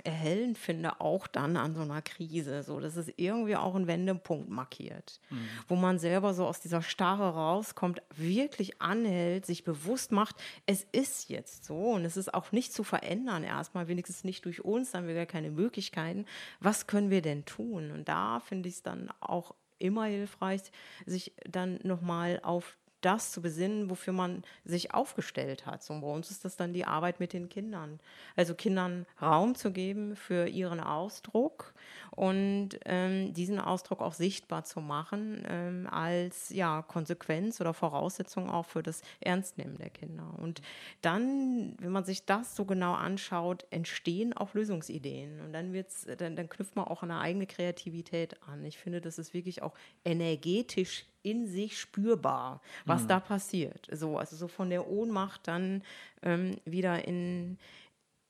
erhellend 0.04 0.58
finde, 0.58 1.00
auch 1.00 1.26
dann 1.26 1.56
an 1.56 1.74
so 1.74 1.82
einer 1.82 2.02
Krise, 2.02 2.62
so 2.62 2.80
dass 2.80 2.96
es 2.96 3.12
irgendwie 3.16 3.56
auch 3.56 3.74
einen 3.74 3.86
Wendepunkt 3.86 4.48
markiert, 4.48 5.20
wo 5.68 5.76
man 5.76 5.98
selber 5.98 6.34
so 6.34 6.46
aus 6.46 6.60
dieser 6.60 6.82
Starre 6.82 7.34
rauskommt, 7.34 8.02
wirklich 8.16 8.80
anhält, 8.80 9.46
sich 9.46 9.64
bewusst 9.64 10.12
macht, 10.12 10.36
es 10.66 10.86
ist 10.92 11.28
jetzt 11.28 11.64
so 11.64 11.92
und 11.92 12.04
es 12.04 12.16
ist 12.16 12.34
auch 12.34 12.52
nicht 12.52 12.72
zu 12.72 12.84
verändern, 12.84 13.44
erstmal 13.44 13.88
wenigstens 13.88 14.24
nicht 14.24 14.44
durch 14.44 14.64
uns, 14.64 14.90
dann 14.90 15.02
haben 15.02 15.08
wir 15.08 15.14
gar 15.14 15.26
keine 15.26 15.50
Möglichkeiten. 15.50 16.26
Was 16.60 16.86
können 16.86 17.10
wir 17.10 17.22
denn 17.22 17.44
tun? 17.44 17.90
Und 17.90 18.08
da 18.08 18.40
finde 18.40 18.68
ich 18.68 18.76
es 18.76 18.82
dann 18.82 19.10
auch 19.20 19.54
immer 19.78 20.04
hilfreich, 20.04 20.62
sich 21.04 21.34
dann 21.44 21.78
nochmal 21.82 22.40
auf 22.42 22.78
das 23.06 23.30
zu 23.30 23.40
besinnen, 23.40 23.88
wofür 23.88 24.12
man 24.12 24.42
sich 24.64 24.92
aufgestellt 24.92 25.64
hat. 25.64 25.82
So, 25.82 25.98
bei 26.00 26.08
uns 26.08 26.30
ist 26.30 26.44
das 26.44 26.56
dann 26.56 26.72
die 26.72 26.84
Arbeit 26.84 27.20
mit 27.20 27.32
den 27.32 27.48
Kindern. 27.48 28.00
Also 28.34 28.54
Kindern 28.54 29.06
Raum 29.22 29.54
zu 29.54 29.70
geben 29.70 30.16
für 30.16 30.48
ihren 30.48 30.80
Ausdruck 30.80 31.72
und 32.10 32.70
ähm, 32.84 33.32
diesen 33.32 33.60
Ausdruck 33.60 34.00
auch 34.00 34.14
sichtbar 34.14 34.64
zu 34.64 34.80
machen 34.80 35.44
ähm, 35.48 35.86
als 35.88 36.50
ja, 36.50 36.82
Konsequenz 36.82 37.60
oder 37.60 37.74
Voraussetzung 37.74 38.50
auch 38.50 38.66
für 38.66 38.82
das 38.82 39.02
Ernstnehmen 39.20 39.76
der 39.78 39.90
Kinder. 39.90 40.34
Und 40.38 40.60
dann, 41.02 41.76
wenn 41.78 41.92
man 41.92 42.04
sich 42.04 42.26
das 42.26 42.56
so 42.56 42.64
genau 42.64 42.94
anschaut, 42.94 43.66
entstehen 43.70 44.32
auch 44.32 44.54
Lösungsideen. 44.54 45.40
Und 45.42 45.52
dann, 45.52 45.72
wird's, 45.72 46.06
dann, 46.18 46.34
dann 46.34 46.48
knüpft 46.48 46.74
man 46.74 46.86
auch 46.86 47.04
eine 47.04 47.20
eigene 47.20 47.46
Kreativität 47.46 48.42
an. 48.42 48.64
Ich 48.64 48.78
finde, 48.78 49.00
das 49.00 49.18
ist 49.18 49.32
wirklich 49.32 49.62
auch 49.62 49.74
energetisch 50.04 51.06
in 51.22 51.46
sich 51.46 51.78
spürbar, 51.78 52.60
was 52.84 53.02
Mhm. 53.04 53.08
da 53.08 53.20
passiert. 53.20 53.88
So, 53.92 54.18
also 54.18 54.36
so 54.36 54.48
von 54.48 54.70
der 54.70 54.88
Ohnmacht 54.88 55.48
dann 55.48 55.82
ähm, 56.22 56.56
wieder 56.64 57.06
in, 57.06 57.58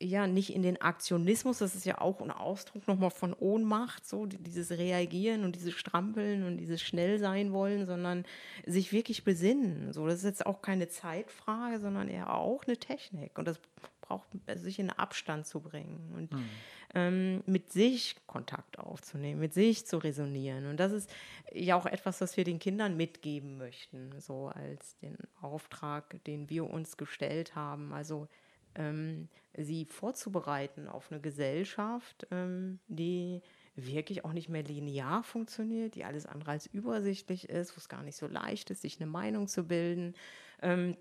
ja, 0.00 0.26
nicht 0.26 0.54
in 0.54 0.62
den 0.62 0.80
Aktionismus, 0.80 1.58
das 1.58 1.74
ist 1.74 1.86
ja 1.86 2.00
auch 2.00 2.20
ein 2.20 2.30
Ausdruck 2.30 2.86
nochmal 2.86 3.10
von 3.10 3.32
Ohnmacht, 3.32 4.06
so 4.06 4.26
die- 4.26 4.36
dieses 4.42 4.70
Reagieren 4.72 5.44
und 5.44 5.56
dieses 5.56 5.72
Strampeln 5.74 6.42
und 6.44 6.58
dieses 6.58 6.82
schnell 6.82 7.18
sein 7.18 7.52
wollen, 7.52 7.86
sondern 7.86 8.24
sich 8.66 8.92
wirklich 8.92 9.24
besinnen. 9.24 9.92
So, 9.94 10.06
das 10.06 10.16
ist 10.16 10.24
jetzt 10.24 10.46
auch 10.46 10.60
keine 10.60 10.88
Zeitfrage, 10.88 11.80
sondern 11.80 12.08
eher 12.08 12.34
auch 12.34 12.64
eine 12.66 12.76
Technik. 12.76 13.38
Und 13.38 13.46
das 13.48 13.58
braucht, 14.06 14.28
also 14.46 14.64
sich 14.64 14.78
in 14.78 14.90
Abstand 14.90 15.46
zu 15.46 15.60
bringen 15.60 16.12
und 16.16 16.30
ähm, 16.94 17.42
mit 17.46 17.72
sich 17.72 18.16
Kontakt 18.26 18.78
aufzunehmen, 18.78 19.40
mit 19.40 19.54
sich 19.54 19.86
zu 19.86 19.98
resonieren. 19.98 20.66
Und 20.66 20.78
das 20.78 20.92
ist 20.92 21.10
ja 21.52 21.76
auch 21.76 21.86
etwas, 21.86 22.20
was 22.20 22.36
wir 22.36 22.44
den 22.44 22.58
Kindern 22.58 22.96
mitgeben 22.96 23.58
möchten, 23.58 24.18
so 24.20 24.48
als 24.48 24.96
den 24.98 25.16
Auftrag, 25.40 26.22
den 26.24 26.48
wir 26.50 26.68
uns 26.68 26.96
gestellt 26.96 27.54
haben. 27.54 27.92
Also 27.92 28.28
ähm, 28.74 29.28
sie 29.56 29.84
vorzubereiten 29.86 30.88
auf 30.88 31.10
eine 31.10 31.20
Gesellschaft, 31.20 32.26
ähm, 32.30 32.78
die 32.88 33.42
wirklich 33.74 34.24
auch 34.24 34.32
nicht 34.32 34.48
mehr 34.48 34.62
linear 34.62 35.22
funktioniert, 35.22 35.94
die 35.94 36.04
alles 36.04 36.26
andere 36.26 36.52
als 36.52 36.66
übersichtlich 36.66 37.48
ist, 37.48 37.76
wo 37.76 37.78
es 37.78 37.88
gar 37.88 38.02
nicht 38.02 38.16
so 38.16 38.26
leicht 38.26 38.70
ist, 38.70 38.82
sich 38.82 39.00
eine 39.00 39.10
Meinung 39.10 39.48
zu 39.48 39.64
bilden. 39.64 40.14
Ähm, 40.62 40.96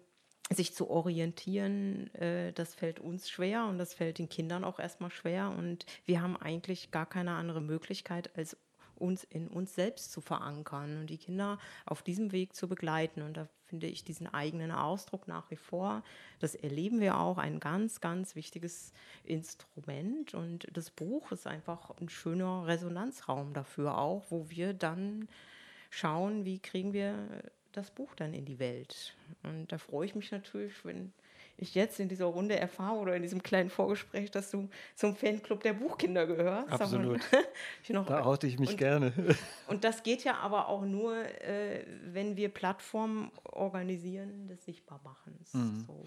sich 0.53 0.73
zu 0.73 0.89
orientieren, 0.89 2.13
äh, 2.15 2.53
das 2.53 2.75
fällt 2.75 2.99
uns 2.99 3.29
schwer 3.29 3.65
und 3.65 3.77
das 3.77 3.93
fällt 3.93 4.19
den 4.19 4.29
Kindern 4.29 4.63
auch 4.63 4.79
erstmal 4.79 5.11
schwer. 5.11 5.49
Und 5.49 5.85
wir 6.05 6.21
haben 6.21 6.37
eigentlich 6.37 6.91
gar 6.91 7.05
keine 7.05 7.31
andere 7.31 7.61
Möglichkeit, 7.61 8.35
als 8.37 8.57
uns 8.97 9.23
in 9.25 9.47
uns 9.47 9.75
selbst 9.75 10.11
zu 10.11 10.21
verankern 10.21 10.99
und 10.99 11.07
die 11.07 11.17
Kinder 11.17 11.59
auf 11.85 12.01
diesem 12.01 12.31
Weg 12.31 12.55
zu 12.55 12.67
begleiten. 12.67 13.21
Und 13.21 13.35
da 13.37 13.47
finde 13.65 13.87
ich 13.87 14.03
diesen 14.03 14.33
eigenen 14.33 14.71
Ausdruck 14.71 15.27
nach 15.27 15.49
wie 15.51 15.57
vor, 15.57 16.03
das 16.39 16.55
erleben 16.55 16.99
wir 16.99 17.19
auch, 17.19 17.37
ein 17.37 17.59
ganz, 17.59 17.99
ganz 17.99 18.35
wichtiges 18.35 18.93
Instrument. 19.23 20.33
Und 20.33 20.67
das 20.71 20.91
Buch 20.91 21.31
ist 21.31 21.47
einfach 21.47 21.91
ein 21.99 22.09
schöner 22.09 22.67
Resonanzraum 22.67 23.53
dafür 23.53 23.97
auch, 23.97 24.23
wo 24.29 24.49
wir 24.49 24.73
dann 24.73 25.27
schauen, 25.89 26.45
wie 26.45 26.59
kriegen 26.59 26.93
wir 26.93 27.27
das 27.75 27.91
Buch 27.91 28.15
dann 28.15 28.33
in 28.33 28.45
die 28.45 28.59
Welt. 28.59 29.15
Und 29.43 29.71
da 29.71 29.77
freue 29.77 30.05
ich 30.05 30.15
mich 30.15 30.31
natürlich, 30.31 30.73
wenn 30.83 31.11
ich 31.57 31.73
jetzt 31.73 31.99
in 31.99 32.09
dieser 32.09 32.25
Runde 32.25 32.59
erfahre 32.59 32.97
oder 32.97 33.15
in 33.15 33.21
diesem 33.21 33.41
kleinen 33.41 33.69
Vorgespräch, 33.69 34.29
dass 34.29 34.51
du 34.51 34.69
zum 34.95 35.15
Fanclub 35.15 35.63
der 35.63 35.73
Buchkinder 35.73 36.27
gehörst. 36.27 36.71
Absolut. 36.71 37.21
noch, 37.89 38.05
Da 38.05 38.25
oute 38.25 38.47
ich 38.47 38.59
mich 38.59 38.71
und, 38.71 38.77
gerne. 38.77 39.13
Und 39.67 39.83
das 39.83 40.03
geht 40.03 40.23
ja 40.23 40.35
aber 40.35 40.67
auch 40.67 40.83
nur, 40.83 41.15
äh, 41.15 41.85
wenn 42.03 42.35
wir 42.35 42.49
Plattformen 42.49 43.31
organisieren 43.43 44.47
des 44.47 44.65
Sichtbarmachens. 44.65 45.53
Mhm. 45.53 45.85
So 45.87 46.05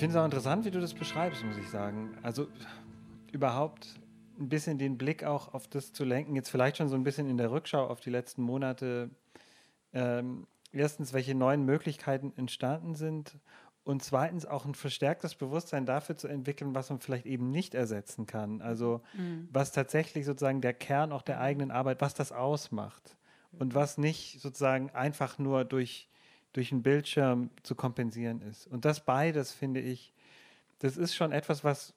finde 0.00 0.16
es 0.16 0.20
auch 0.20 0.24
interessant, 0.24 0.64
wie 0.64 0.70
du 0.70 0.80
das 0.80 0.94
beschreibst, 0.94 1.44
muss 1.44 1.56
ich 1.56 1.68
sagen. 1.68 2.16
Also 2.22 2.48
überhaupt 3.32 4.00
ein 4.38 4.48
bisschen 4.48 4.78
den 4.78 4.98
Blick 4.98 5.24
auch 5.24 5.54
auf 5.54 5.68
das 5.68 5.92
zu 5.92 6.04
lenken, 6.04 6.34
jetzt 6.34 6.48
vielleicht 6.48 6.78
schon 6.78 6.88
so 6.88 6.96
ein 6.96 7.04
bisschen 7.04 7.28
in 7.28 7.36
der 7.36 7.50
Rückschau 7.50 7.86
auf 7.86 8.00
die 8.00 8.10
letzten 8.10 8.42
Monate. 8.42 9.10
Ähm, 9.92 10.46
erstens, 10.72 11.12
welche 11.12 11.34
neuen 11.34 11.64
Möglichkeiten 11.64 12.32
entstanden 12.36 12.94
sind 12.94 13.38
und 13.84 14.02
zweitens 14.02 14.46
auch 14.46 14.64
ein 14.64 14.74
verstärktes 14.74 15.34
Bewusstsein 15.34 15.84
dafür 15.84 16.16
zu 16.16 16.28
entwickeln, 16.28 16.74
was 16.74 16.90
man 16.90 17.00
vielleicht 17.00 17.26
eben 17.26 17.50
nicht 17.50 17.74
ersetzen 17.74 18.26
kann. 18.26 18.62
Also 18.62 19.02
was 19.50 19.72
tatsächlich 19.72 20.24
sozusagen 20.24 20.60
der 20.60 20.74
Kern 20.74 21.12
auch 21.12 21.22
der 21.22 21.40
eigenen 21.40 21.70
Arbeit, 21.70 22.00
was 22.00 22.14
das 22.14 22.32
ausmacht 22.32 23.16
und 23.52 23.74
was 23.74 23.98
nicht 23.98 24.40
sozusagen 24.40 24.90
einfach 24.90 25.38
nur 25.38 25.64
durch, 25.64 26.08
durch 26.52 26.72
einen 26.72 26.82
Bildschirm 26.82 27.50
zu 27.62 27.74
kompensieren 27.74 28.42
ist. 28.42 28.66
Und 28.66 28.84
das 28.84 29.04
beides, 29.04 29.52
finde 29.52 29.80
ich, 29.80 30.12
das 30.80 30.96
ist 30.96 31.14
schon 31.14 31.32
etwas, 31.32 31.62
was, 31.64 31.94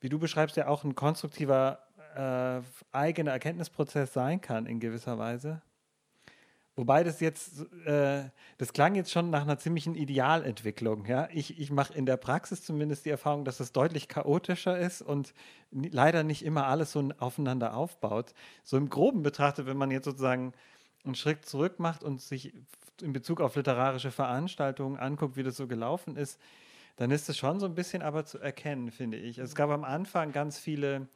wie 0.00 0.08
du 0.08 0.18
beschreibst, 0.18 0.56
ja 0.56 0.68
auch 0.68 0.84
ein 0.84 0.94
konstruktiver 0.94 1.80
äh, 2.16 2.62
eigener 2.92 3.32
Erkenntnisprozess 3.32 4.12
sein 4.12 4.40
kann 4.40 4.66
in 4.66 4.80
gewisser 4.80 5.18
Weise. 5.18 5.62
Wobei 6.76 7.04
das 7.04 7.20
jetzt, 7.20 7.60
äh, 7.86 8.24
das 8.58 8.72
klang 8.72 8.96
jetzt 8.96 9.12
schon 9.12 9.30
nach 9.30 9.42
einer 9.42 9.58
ziemlichen 9.58 9.94
Idealentwicklung. 9.94 11.06
Ja? 11.06 11.28
Ich, 11.32 11.60
ich 11.60 11.70
mache 11.70 11.94
in 11.94 12.04
der 12.04 12.16
Praxis 12.16 12.64
zumindest 12.64 13.04
die 13.04 13.10
Erfahrung, 13.10 13.44
dass 13.44 13.60
es 13.60 13.70
deutlich 13.72 14.08
chaotischer 14.08 14.76
ist 14.76 15.00
und 15.00 15.34
leider 15.70 16.24
nicht 16.24 16.44
immer 16.44 16.66
alles 16.66 16.90
so 16.90 17.10
aufeinander 17.18 17.76
aufbaut. 17.76 18.34
So 18.64 18.76
im 18.76 18.90
Groben 18.90 19.22
betrachtet, 19.22 19.66
wenn 19.66 19.76
man 19.76 19.92
jetzt 19.92 20.04
sozusagen 20.04 20.52
einen 21.04 21.14
Schritt 21.14 21.44
zurück 21.46 21.78
macht 21.78 22.02
und 22.02 22.20
sich 22.20 22.52
in 23.02 23.12
Bezug 23.12 23.40
auf 23.40 23.56
literarische 23.56 24.10
Veranstaltungen 24.10 24.98
anguckt, 24.98 25.36
wie 25.36 25.42
das 25.42 25.56
so 25.56 25.66
gelaufen 25.66 26.16
ist, 26.16 26.40
dann 26.96 27.10
ist 27.10 27.28
es 27.28 27.36
schon 27.36 27.58
so 27.58 27.66
ein 27.66 27.74
bisschen 27.74 28.02
aber 28.02 28.24
zu 28.24 28.38
erkennen, 28.38 28.90
finde 28.90 29.18
ich. 29.18 29.38
Es 29.38 29.54
gab 29.54 29.70
am 29.70 29.84
Anfang 29.84 30.32
ganz 30.32 30.58
viele 30.58 31.08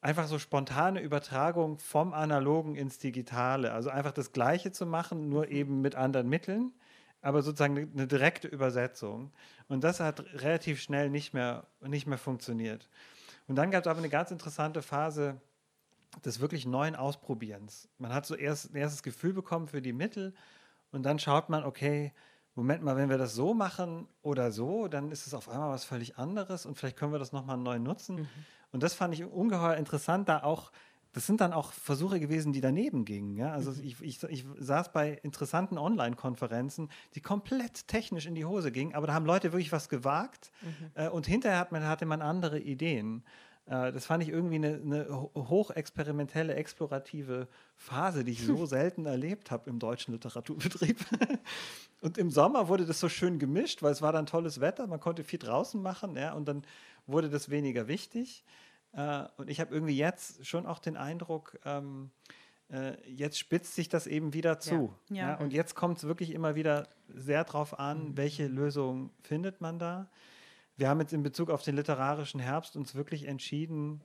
einfach 0.00 0.26
so 0.26 0.38
spontane 0.38 1.00
Übertragung 1.00 1.78
vom 1.78 2.12
Analogen 2.12 2.76
ins 2.76 2.98
Digitale. 2.98 3.72
Also 3.72 3.90
einfach 3.90 4.12
das 4.12 4.32
Gleiche 4.32 4.70
zu 4.70 4.86
machen, 4.86 5.28
nur 5.28 5.48
eben 5.48 5.80
mit 5.80 5.94
anderen 5.94 6.28
Mitteln, 6.28 6.72
aber 7.20 7.42
sozusagen 7.42 7.76
eine, 7.76 7.88
eine 7.92 8.06
direkte 8.06 8.48
Übersetzung. 8.48 9.32
Und 9.68 9.82
das 9.84 10.00
hat 10.00 10.20
relativ 10.34 10.80
schnell 10.80 11.10
nicht 11.10 11.34
mehr, 11.34 11.66
nicht 11.80 12.06
mehr 12.06 12.18
funktioniert. 12.18 12.88
Und 13.48 13.56
dann 13.56 13.70
gab 13.70 13.82
es 13.84 13.88
aber 13.88 13.98
eine 13.98 14.10
ganz 14.10 14.30
interessante 14.30 14.82
Phase 14.82 15.40
des 16.24 16.40
wirklich 16.40 16.66
neuen 16.66 16.96
Ausprobierens. 16.96 17.88
Man 17.98 18.12
hat 18.12 18.26
so 18.26 18.34
erst 18.34 18.72
ein 18.72 18.76
erstes 18.76 19.02
Gefühl 19.02 19.32
bekommen 19.32 19.68
für 19.68 19.82
die 19.82 19.92
Mittel 19.92 20.34
und 20.92 21.02
dann 21.04 21.18
schaut 21.18 21.48
man, 21.48 21.64
okay, 21.64 22.12
Moment 22.58 22.82
mal, 22.82 22.96
wenn 22.96 23.08
wir 23.08 23.18
das 23.18 23.36
so 23.36 23.54
machen 23.54 24.08
oder 24.20 24.50
so, 24.50 24.88
dann 24.88 25.12
ist 25.12 25.28
es 25.28 25.34
auf 25.34 25.48
einmal 25.48 25.70
was 25.70 25.84
völlig 25.84 26.18
anderes 26.18 26.66
und 26.66 26.76
vielleicht 26.76 26.96
können 26.96 27.12
wir 27.12 27.20
das 27.20 27.30
nochmal 27.30 27.56
neu 27.56 27.78
nutzen. 27.78 28.28
Und 28.72 28.82
das 28.82 28.94
fand 28.94 29.14
ich 29.14 29.24
ungeheuer 29.24 29.76
interessant, 29.76 30.28
da 30.28 30.42
auch, 30.42 30.72
das 31.12 31.24
sind 31.24 31.40
dann 31.40 31.52
auch 31.52 31.72
Versuche 31.72 32.18
gewesen, 32.18 32.52
die 32.52 32.60
daneben 32.60 33.04
gingen. 33.04 33.36
Ja? 33.36 33.52
Also 33.52 33.72
ich, 33.80 34.02
ich, 34.02 34.22
ich 34.24 34.44
saß 34.58 34.92
bei 34.92 35.12
interessanten 35.22 35.78
Online-Konferenzen, 35.78 36.90
die 37.14 37.20
komplett 37.20 37.86
technisch 37.86 38.26
in 38.26 38.34
die 38.34 38.44
Hose 38.44 38.72
gingen, 38.72 38.94
aber 38.94 39.06
da 39.06 39.14
haben 39.14 39.24
Leute 39.24 39.52
wirklich 39.52 39.70
was 39.70 39.88
gewagt 39.88 40.50
äh, 40.94 41.08
und 41.08 41.28
hinterher 41.28 41.60
hat 41.60 41.70
man, 41.70 41.86
hatte 41.86 42.06
man 42.06 42.22
andere 42.22 42.58
Ideen. 42.58 43.22
Äh, 43.68 43.92
das 43.92 44.06
fand 44.06 44.22
ich 44.22 44.28
irgendwie 44.30 44.56
eine, 44.56 44.80
eine 44.82 45.08
ho- 45.10 45.30
hochexperimentelle, 45.34 46.54
explorative 46.54 47.48
Phase, 47.76 48.24
die 48.24 48.32
ich 48.32 48.44
so 48.44 48.66
selten 48.66 49.06
erlebt 49.06 49.50
habe 49.50 49.68
im 49.70 49.78
deutschen 49.78 50.12
Literaturbetrieb. 50.14 50.98
Und 52.00 52.16
im 52.18 52.30
Sommer 52.30 52.68
wurde 52.68 52.86
das 52.86 53.00
so 53.00 53.08
schön 53.08 53.38
gemischt, 53.38 53.82
weil 53.82 53.92
es 53.92 54.02
war 54.02 54.12
dann 54.12 54.26
tolles 54.26 54.60
Wetter, 54.60 54.86
man 54.86 55.00
konnte 55.00 55.24
viel 55.24 55.38
draußen 55.40 55.82
machen, 55.82 56.16
ja, 56.16 56.32
und 56.32 56.46
dann 56.46 56.62
wurde 57.08 57.28
das 57.28 57.50
weniger 57.50 57.88
wichtig. 57.88 58.44
Äh, 58.92 59.24
und 59.36 59.50
ich 59.50 59.58
habe 59.60 59.74
irgendwie 59.74 59.96
jetzt 59.96 60.46
schon 60.46 60.64
auch 60.64 60.78
den 60.78 60.96
Eindruck, 60.96 61.58
ähm, 61.64 62.10
äh, 62.70 62.92
jetzt 63.10 63.36
spitzt 63.38 63.74
sich 63.74 63.88
das 63.88 64.06
eben 64.06 64.32
wieder 64.32 64.60
zu. 64.60 64.94
Ja. 65.10 65.16
Ja. 65.16 65.28
Ja. 65.30 65.38
Und 65.38 65.52
jetzt 65.52 65.74
kommt 65.74 65.98
es 65.98 66.04
wirklich 66.04 66.30
immer 66.32 66.54
wieder 66.54 66.86
sehr 67.08 67.42
darauf 67.42 67.78
an, 67.80 68.16
welche 68.16 68.46
Lösung 68.46 69.10
findet 69.22 69.60
man 69.60 69.78
da. 69.80 70.08
Wir 70.78 70.88
haben 70.88 71.00
jetzt 71.00 71.12
in 71.12 71.22
Bezug 71.22 71.50
auf 71.50 71.62
den 71.62 71.76
literarischen 71.76 72.40
Herbst 72.40 72.76
uns 72.76 72.94
wirklich 72.94 73.26
entschieden, 73.26 74.00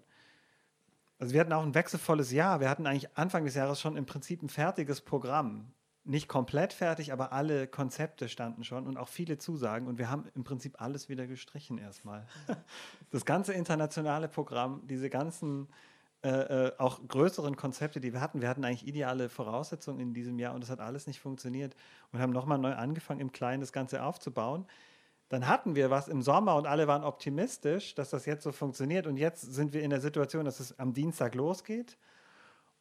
also 1.20 1.34
wir 1.34 1.40
hatten 1.40 1.54
auch 1.54 1.64
ein 1.64 1.74
wechselvolles 1.74 2.34
Jahr. 2.34 2.60
Wir 2.60 2.70
hatten 2.70 2.86
eigentlich 2.86 3.16
Anfang 3.16 3.46
des 3.46 3.56
Jahres 3.56 3.80
schon 3.80 3.96
im 3.96 4.06
Prinzip 4.06 4.44
ein 4.44 4.50
fertiges 4.50 5.00
Programm. 5.00 5.72
Nicht 6.04 6.28
komplett 6.28 6.74
fertig, 6.74 7.14
aber 7.14 7.32
alle 7.32 7.66
Konzepte 7.66 8.28
standen 8.28 8.66
schon 8.66 8.88
und 8.88 8.98
auch 8.98 9.08
viele 9.08 9.38
Zusagen. 9.38 9.88
Und 9.88 9.98
wir 9.98 10.10
haben 10.10 10.26
im 10.36 10.44
Prinzip 10.44 10.82
alles 10.82 11.08
wieder 11.08 11.26
gestrichen 11.26 11.78
erstmal. 11.78 12.28
Das 13.12 13.24
ganze 13.24 13.54
internationale 13.54 14.28
Programm, 14.28 14.82
diese 14.88 15.10
ganzen 15.10 15.70
äh, 16.24 16.30
äh, 16.30 16.72
auch 16.78 17.00
größeren 17.08 17.56
Konzepte, 17.56 18.02
die 18.02 18.12
wir 18.12 18.20
hatten. 18.20 18.42
Wir 18.42 18.50
hatten 18.50 18.66
eigentlich 18.66 18.86
ideale 18.86 19.30
Voraussetzungen 19.30 20.00
in 20.00 20.14
diesem 20.14 20.40
Jahr 20.40 20.56
und 20.56 20.62
das 20.62 20.72
hat 20.72 20.82
alles 20.82 21.08
nicht 21.08 21.20
funktioniert 21.20 21.76
und 22.12 22.20
haben 22.20 22.34
nochmal 22.34 22.58
neu 22.58 22.74
angefangen, 22.74 23.22
im 23.22 23.32
Kleinen 23.32 23.62
das 23.62 23.72
Ganze 23.72 24.04
aufzubauen. 24.04 24.66
Dann 25.34 25.48
hatten 25.48 25.76
wir 25.76 25.90
was 25.90 26.10
im 26.10 26.22
Sommer 26.22 26.56
und 26.58 26.68
alle 26.68 26.88
waren 26.88 27.04
optimistisch, 27.04 27.96
dass 27.96 28.12
das 28.12 28.28
jetzt 28.28 28.44
so 28.44 28.52
funktioniert. 28.52 29.08
Und 29.08 29.18
jetzt 29.18 29.42
sind 29.42 29.74
wir 29.74 29.82
in 29.82 29.90
der 29.90 30.00
Situation, 30.00 30.46
dass 30.46 30.60
es 30.60 30.78
am 30.78 30.94
Dienstag 30.94 31.34
losgeht 31.34 31.98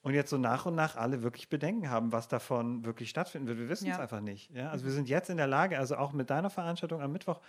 und 0.03 0.13
jetzt 0.13 0.29
so 0.29 0.37
nach 0.37 0.67
und 0.67 0.75
nach 0.75 0.97
alle 0.97 1.23
wirklich 1.23 1.49
Bedenken 1.49 1.89
haben, 1.89 2.13
was 2.13 2.29
davon 2.29 2.85
wirklich 2.85 3.09
stattfinden 3.09 3.49
wird. 3.49 3.59
Wir 3.59 3.71
wissen 3.71 3.89
es 3.89 3.97
Ja. 3.97 4.03
einfach 4.03 4.21
nicht. 4.21 4.51
Ja? 4.51 4.69
Also 4.69 4.85
wir 4.85 4.93
sind 4.93 5.09
jetzt 5.09 5.31
in 5.31 5.39
der 5.39 5.47
Lage, 5.47 5.79
also 5.79 5.97
auch 5.97 6.13
mit 6.13 6.29
deiner 6.29 6.51
Veranstaltung 6.51 7.01
am 7.01 7.11
Mittwoch, 7.11 7.41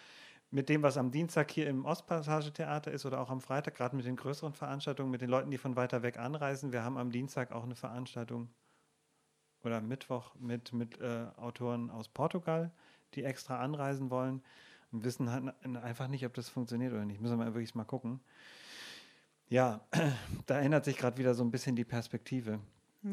mit 0.51 0.69
dem, 0.69 0.83
was 0.83 0.95
am 0.95 1.11
Dienstag 1.11 1.51
hier 1.51 1.67
im 1.67 1.83
Ostpassage-Theater 1.83 2.89
ist 2.89 3.05
oder 3.05 3.19
auch 3.19 3.29
am 3.29 3.41
Freitag, 3.41 3.75
gerade 3.75 3.97
mit 3.97 4.05
den 4.05 4.15
größeren 4.15 4.53
Veranstaltungen, 4.53 5.11
mit 5.11 5.19
den 5.19 5.29
Leuten, 5.29 5.51
die 5.51 5.57
von 5.57 5.75
weiter 5.75 6.01
weg 6.01 6.17
anreisen. 6.17 6.71
Wir 6.71 6.85
haben 6.85 6.97
am 6.97 7.11
Dienstag 7.11 7.51
auch 7.51 7.63
eine 7.65 7.75
Veranstaltung 7.75 8.47
oder 9.65 9.79
am 9.79 9.87
Mittwoch 9.89 10.33
mit, 10.35 10.71
mit 10.71 11.01
äh, 11.01 11.25
Autoren 11.35 11.89
aus 11.89 12.07
Portugal, 12.07 12.71
die 13.15 13.25
extra 13.25 13.59
anreisen 13.59 14.09
wollen 14.09 14.41
und 14.93 15.03
wissen 15.03 15.31
halt 15.31 15.53
einfach 15.83 16.07
nicht, 16.07 16.25
ob 16.25 16.33
das 16.33 16.47
funktioniert 16.47 16.93
oder 16.93 17.03
nicht. 17.03 17.19
Müssen 17.19 17.39
wir 17.39 17.45
wirklich 17.47 17.75
mal 17.75 17.83
gucken. 17.83 18.19
Ja, 19.49 19.81
da 20.45 20.59
ändert 20.59 20.85
sich 20.85 20.97
gerade 20.97 21.17
wieder 21.17 21.33
so 21.33 21.43
ein 21.43 21.51
bisschen 21.51 21.75
die 21.75 21.83
Perspektive. 21.83 22.59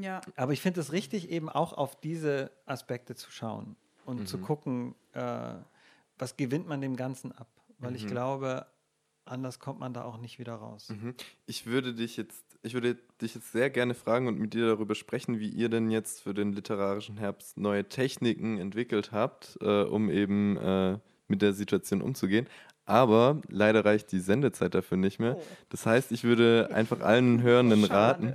Ja, 0.00 0.20
Aber 0.36 0.52
ich 0.52 0.60
finde 0.60 0.80
es 0.80 0.92
richtig, 0.92 1.30
eben 1.30 1.48
auch 1.48 1.72
auf 1.72 1.98
diese 1.98 2.52
Aspekte 2.66 3.16
zu 3.16 3.32
schauen 3.32 3.74
und 4.04 4.28
zu 4.28 4.38
gucken, 4.38 4.94
äh, 5.14 5.54
was 6.16 6.36
gewinnt 6.36 6.68
man 6.68 6.80
dem 6.80 6.94
Ganzen 6.94 7.32
ab. 7.32 7.48
Weil 7.78 7.96
ich 7.96 8.06
glaube, 8.06 8.66
anders 9.24 9.58
kommt 9.58 9.80
man 9.80 9.94
da 9.94 10.04
auch 10.04 10.18
nicht 10.18 10.38
wieder 10.38 10.54
raus. 10.54 10.90
Mhm. 10.90 11.14
Ich 11.46 11.66
würde 11.66 11.94
dich 11.94 12.16
jetzt, 12.16 12.44
ich 12.62 12.74
würde 12.74 12.98
dich 13.20 13.34
jetzt 13.34 13.52
sehr 13.52 13.70
gerne 13.70 13.94
fragen 13.94 14.28
und 14.28 14.38
mit 14.38 14.52
dir 14.54 14.66
darüber 14.66 14.94
sprechen, 14.94 15.40
wie 15.40 15.48
ihr 15.48 15.70
denn 15.70 15.90
jetzt 15.90 16.20
für 16.20 16.34
den 16.34 16.52
literarischen 16.52 17.16
Herbst 17.16 17.56
neue 17.56 17.88
Techniken 17.88 18.58
entwickelt 18.58 19.12
habt, 19.12 19.58
äh, 19.60 19.82
um 19.82 20.10
eben 20.10 20.56
äh, 20.58 20.98
mit 21.30 21.42
der 21.42 21.52
Situation 21.52 22.02
umzugehen. 22.02 22.46
Aber 22.86 23.40
leider 23.48 23.84
reicht 23.84 24.10
die 24.10 24.18
Sendezeit 24.18 24.74
dafür 24.74 24.96
nicht 24.96 25.20
mehr. 25.20 25.36
Das 25.68 25.86
heißt, 25.86 26.10
ich 26.10 26.24
würde 26.24 26.70
einfach 26.74 27.00
allen 27.00 27.40
Hörenden 27.40 27.84
raten, 27.84 28.34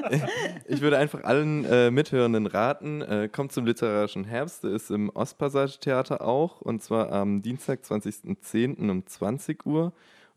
ich 0.66 0.80
würde 0.80 0.98
einfach 0.98 1.22
allen 1.22 1.64
äh, 1.64 1.90
Mithörenden 1.92 2.46
raten, 2.46 3.02
äh, 3.02 3.28
kommt 3.30 3.52
zum 3.52 3.64
literarischen 3.64 4.24
Herbst, 4.24 4.64
der 4.64 4.72
ist 4.72 4.90
im 4.90 5.08
Ostpassage-Theater 5.10 6.22
auch, 6.22 6.60
und 6.60 6.82
zwar 6.82 7.12
am 7.12 7.42
Dienstag, 7.42 7.80
20.10. 7.84 8.90
um 8.90 9.06
20 9.06 9.64
Uhr 9.66 9.92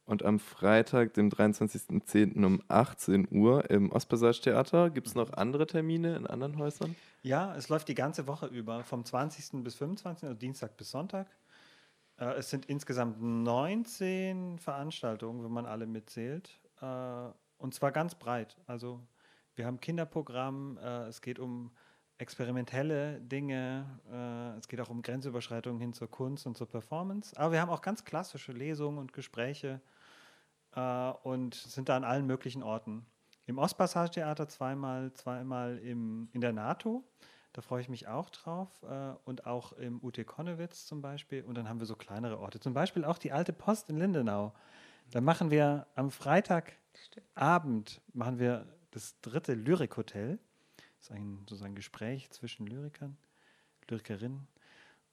und 0.10 0.26
am 0.26 0.40
Freitag, 0.40 1.14
dem 1.14 1.30
23.10. 1.30 2.44
um 2.44 2.62
18 2.68 3.28
Uhr 3.32 3.70
im 3.70 3.92
Ostpassage-Theater. 3.92 4.90
Gibt 4.90 5.08
es 5.08 5.16
noch 5.16 5.34
andere 5.34 5.68
Termine 5.68 6.16
in 6.16 6.28
anderen 6.28 6.58
Häusern? 6.58 6.96
Ja, 7.22 7.56
es 7.56 7.70
läuft 7.70 7.88
die 7.88 7.96
ganze 7.96 8.28
Woche 8.28 8.48
über, 8.48 8.84
vom 8.84 9.06
20. 9.06 9.64
bis 9.64 9.76
25., 9.76 10.24
also 10.28 10.34
Dienstag 10.34 10.78
bis 10.78 10.92
Sonntag. 10.92 11.28
Äh, 12.20 12.34
es 12.34 12.50
sind 12.50 12.66
insgesamt 12.66 13.22
19 13.22 14.60
Veranstaltungen, 14.60 15.44
wenn 15.44 15.52
man 15.52 15.66
alle 15.66 15.88
mitzählt. 15.88 16.60
Äh, 16.82 17.30
und 17.58 17.74
zwar 17.74 17.92
ganz 17.92 18.16
breit. 18.16 18.58
Also 18.68 19.02
wir 19.56 19.66
haben 19.66 19.80
Kinderprogramm, 19.80 20.78
äh, 20.78 21.08
es 21.08 21.22
geht 21.22 21.40
um 21.40 21.72
experimentelle 22.18 23.22
Dinge, 23.22 24.00
äh, 24.12 24.58
es 24.58 24.68
geht 24.68 24.82
auch 24.82 24.90
um 24.90 25.02
Grenzüberschreitungen 25.02 25.80
hin 25.80 25.94
zur 25.94 26.10
Kunst 26.10 26.46
und 26.46 26.58
zur 26.58 26.68
Performance. 26.68 27.36
Aber 27.38 27.54
wir 27.54 27.62
haben 27.62 27.70
auch 27.70 27.82
ganz 27.82 28.04
klassische 28.04 28.52
Lesungen 28.52 28.98
und 28.98 29.14
Gespräche 29.14 29.82
äh, 30.76 31.12
und 31.24 31.56
sind 31.56 31.90
da 31.90 31.96
an 31.96 32.04
allen 32.04 32.28
möglichen 32.28 32.62
Orten. 32.62 33.06
Im 33.46 33.58
Ostpassage-Theater 33.58 34.48
zweimal, 34.48 35.12
zweimal 35.14 35.80
im, 35.80 36.30
in 36.34 36.42
der 36.42 36.54
NATO. 36.54 37.04
Da 37.54 37.62
freue 37.62 37.82
ich 37.82 37.90
mich 37.90 38.08
auch 38.08 38.30
drauf. 38.30 38.70
Äh, 38.84 39.14
und 39.26 39.46
auch 39.46 39.74
im 39.74 40.04
UT 40.04 40.26
Konnewitz 40.26 40.86
zum 40.86 41.02
Beispiel. 41.02 41.44
Und 41.44 41.56
dann 41.56 41.68
haben 41.68 41.80
wir 41.80 41.88
so 41.88 41.96
kleinere 41.96 42.40
Orte. 42.40 42.60
Zum 42.60 42.74
Beispiel 42.74 43.06
auch 43.06 43.18
die 43.18 43.32
Alte 43.32 43.54
Post 43.54 43.90
in 43.90 43.98
Lindenau. 43.98 44.54
Da 45.12 45.22
machen 45.22 45.50
wir 45.50 45.88
am 45.96 46.12
Freitagabend 46.12 48.02
machen 48.14 48.38
wir 48.38 48.68
das 48.92 49.20
dritte 49.22 49.54
Lyrikhotel. 49.54 50.40
Das 50.98 51.10
ist 51.10 51.12
ein 51.12 51.40
sozusagen 51.48 51.76
Gespräch 51.76 52.30
zwischen 52.30 52.68
Lyrikern, 52.68 53.18
Lyrikerinnen. 53.88 54.48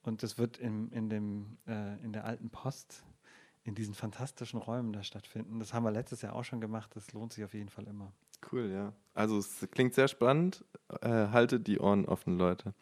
Und 0.03 0.23
das 0.23 0.39
wird 0.39 0.59
im, 0.59 0.93
in, 0.93 1.09
dem, 1.09 1.59
äh, 1.67 2.03
in 2.05 2.13
der 2.13 2.25
Alten 2.25 2.51
Post 2.51 3.05
in 3.65 3.75
diesen 3.75 3.95
fantastischen 3.95 4.61
Räumen 4.61 4.93
da 4.93 5.03
stattfinden. 5.03 5.59
Das 5.59 5.73
haben 5.73 5.83
wir 5.83 5.91
letztes 5.91 6.23
Jahr 6.23 6.35
auch 6.35 6.45
schon 6.45 6.61
gemacht. 6.61 6.95
Das 6.95 7.13
lohnt 7.13 7.33
sich 7.33 7.45
auf 7.45 7.55
jeden 7.55 7.69
Fall 7.69 7.87
immer. 7.89 8.13
Cool, 8.51 8.71
ja. 8.71 8.93
Also 9.15 9.39
es 9.39 9.67
klingt 9.71 9.95
sehr 9.95 10.09
spannend. 10.09 10.65
Äh, 11.01 11.09
haltet 11.09 11.67
die 11.67 11.79
Ohren 11.81 12.05
offen, 12.07 12.39
Leute. 12.39 12.75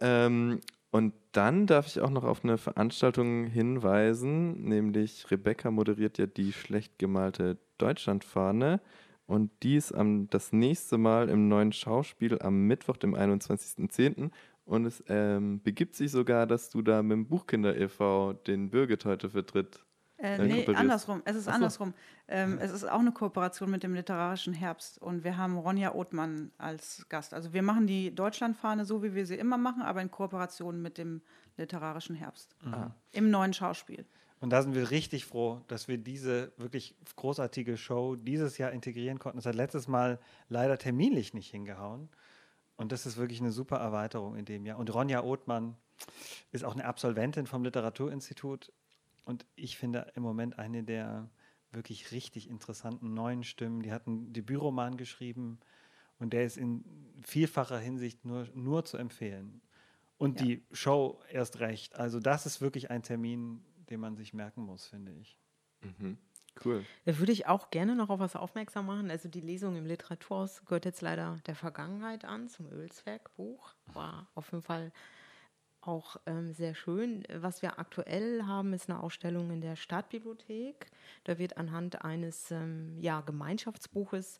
Ähm, 0.00 0.60
Und 0.90 1.14
dann 1.32 1.66
darf 1.66 1.88
ich 1.88 2.00
auch 2.00 2.10
noch 2.10 2.24
auf 2.24 2.44
eine 2.44 2.58
Veranstaltung 2.58 3.46
hinweisen, 3.46 4.62
nämlich 4.64 5.30
Rebecca 5.30 5.70
moderiert 5.72 6.18
ja 6.18 6.26
die 6.26 6.52
schlecht 6.52 6.98
gemalte 6.98 7.58
Deutschlandfahne. 7.78 8.80
Und 9.26 9.50
die 9.62 9.76
ist 9.76 9.92
am, 9.92 10.28
das 10.30 10.52
nächste 10.52 10.98
Mal 10.98 11.28
im 11.30 11.48
neuen 11.48 11.72
Schauspiel 11.72 12.40
am 12.40 12.66
Mittwoch, 12.68 12.96
dem 12.96 13.14
21.10. 13.16 14.30
Und 14.64 14.86
es 14.86 15.02
ähm, 15.08 15.62
begibt 15.62 15.96
sich 15.96 16.10
sogar, 16.12 16.46
dass 16.46 16.70
du 16.70 16.82
da 16.82 17.02
mit 17.02 17.12
dem 17.12 17.28
Buchkinder 17.28 17.76
e.V. 17.76 18.34
den 18.34 18.70
Birgit 18.70 19.04
heute 19.04 19.30
vertritt. 19.30 19.84
Äh, 20.18 20.38
nee, 20.38 20.66
andersrum. 20.74 21.22
Es 21.24 21.36
ist 21.36 21.44
so. 21.44 21.50
andersrum. 21.50 21.92
Ähm, 22.28 22.58
es 22.60 22.70
ist 22.70 22.84
auch 22.84 23.00
eine 23.00 23.12
Kooperation 23.12 23.70
mit 23.70 23.82
dem 23.82 23.94
Literarischen 23.94 24.54
Herbst 24.54 25.00
und 25.02 25.24
wir 25.24 25.36
haben 25.36 25.58
Ronja 25.58 25.94
Othmann 25.94 26.52
als 26.56 27.06
Gast. 27.08 27.34
Also 27.34 27.52
wir 27.52 27.62
machen 27.62 27.86
die 27.86 28.14
Deutschlandfahne 28.14 28.84
so, 28.84 29.02
wie 29.02 29.14
wir 29.14 29.26
sie 29.26 29.34
immer 29.34 29.58
machen, 29.58 29.82
aber 29.82 30.00
in 30.02 30.10
Kooperation 30.10 30.80
mit 30.80 30.98
dem 30.98 31.20
Literarischen 31.56 32.16
Herbst. 32.16 32.56
Im 33.12 33.30
neuen 33.30 33.52
Schauspiel. 33.52 34.06
Und 34.40 34.50
da 34.50 34.60
sind 34.62 34.74
wir 34.74 34.90
richtig 34.90 35.24
froh, 35.24 35.62
dass 35.68 35.88
wir 35.88 35.96
diese 35.96 36.52
wirklich 36.58 36.96
großartige 37.16 37.76
Show 37.76 38.14
dieses 38.14 38.58
Jahr 38.58 38.72
integrieren 38.72 39.18
konnten. 39.18 39.38
Es 39.38 39.46
hat 39.46 39.54
letztes 39.54 39.88
Mal 39.88 40.18
leider 40.48 40.76
terminlich 40.76 41.32
nicht 41.32 41.50
hingehauen. 41.50 42.10
Und 42.76 42.92
das 42.92 43.06
ist 43.06 43.16
wirklich 43.16 43.40
eine 43.40 43.52
super 43.52 43.76
Erweiterung 43.76 44.36
in 44.36 44.44
dem 44.44 44.66
Jahr. 44.66 44.78
Und 44.78 44.92
Ronja 44.92 45.22
Othmann 45.22 45.76
ist 46.52 46.64
auch 46.64 46.74
eine 46.74 46.84
Absolventin 46.84 47.46
vom 47.46 47.64
Literaturinstitut. 47.64 48.72
Und 49.24 49.46
ich 49.54 49.76
finde 49.78 50.12
im 50.14 50.22
Moment 50.22 50.58
eine 50.58 50.84
der 50.84 51.30
wirklich 51.70 52.12
richtig 52.12 52.48
interessanten 52.48 53.14
neuen 53.14 53.42
Stimmen. 53.42 53.82
Die 53.82 53.92
hat 53.92 54.06
einen 54.06 54.32
Debütroman 54.32 54.96
geschrieben 54.96 55.58
und 56.18 56.32
der 56.32 56.44
ist 56.44 56.56
in 56.56 56.84
vielfacher 57.24 57.78
Hinsicht 57.78 58.24
nur, 58.24 58.48
nur 58.54 58.84
zu 58.84 58.96
empfehlen. 58.96 59.60
Und 60.18 60.40
Ja. 60.40 60.46
die 60.46 60.66
Show 60.72 61.20
erst 61.30 61.58
recht. 61.60 61.96
Also 61.96 62.20
das 62.20 62.46
ist 62.46 62.60
wirklich 62.60 62.90
ein 62.90 63.02
Termin, 63.02 63.64
den 63.90 64.00
man 64.00 64.16
sich 64.16 64.32
merken 64.32 64.62
muss, 64.62 64.86
finde 64.86 65.12
ich. 65.12 65.38
Mhm. 65.82 66.18
Cool. 66.64 66.86
Da 67.04 67.18
würde 67.18 67.32
ich 67.32 67.46
auch 67.46 67.70
gerne 67.70 67.96
noch 67.96 68.10
auf 68.10 68.20
was 68.20 68.36
aufmerksam 68.36 68.86
machen. 68.86 69.10
Also 69.10 69.28
die 69.28 69.40
Lesung 69.40 69.76
im 69.76 69.86
Literaturhaus 69.86 70.64
gehört 70.64 70.84
jetzt 70.84 71.00
leider 71.02 71.40
der 71.46 71.56
Vergangenheit 71.56 72.24
an, 72.24 72.48
zum 72.48 72.70
Ölzwergbuch. 72.70 73.74
War 73.92 74.28
auf 74.34 74.52
jeden 74.52 74.62
Fall 74.62 74.92
auch 75.86 76.16
ähm, 76.26 76.52
sehr 76.52 76.74
schön. 76.74 77.24
Was 77.32 77.62
wir 77.62 77.78
aktuell 77.78 78.44
haben, 78.44 78.72
ist 78.72 78.88
eine 78.88 79.02
Ausstellung 79.02 79.50
in 79.50 79.60
der 79.60 79.76
Stadtbibliothek. 79.76 80.86
Da 81.24 81.38
wird 81.38 81.56
anhand 81.56 82.04
eines 82.04 82.50
ähm, 82.50 82.96
ja, 83.00 83.20
Gemeinschaftsbuches 83.20 84.38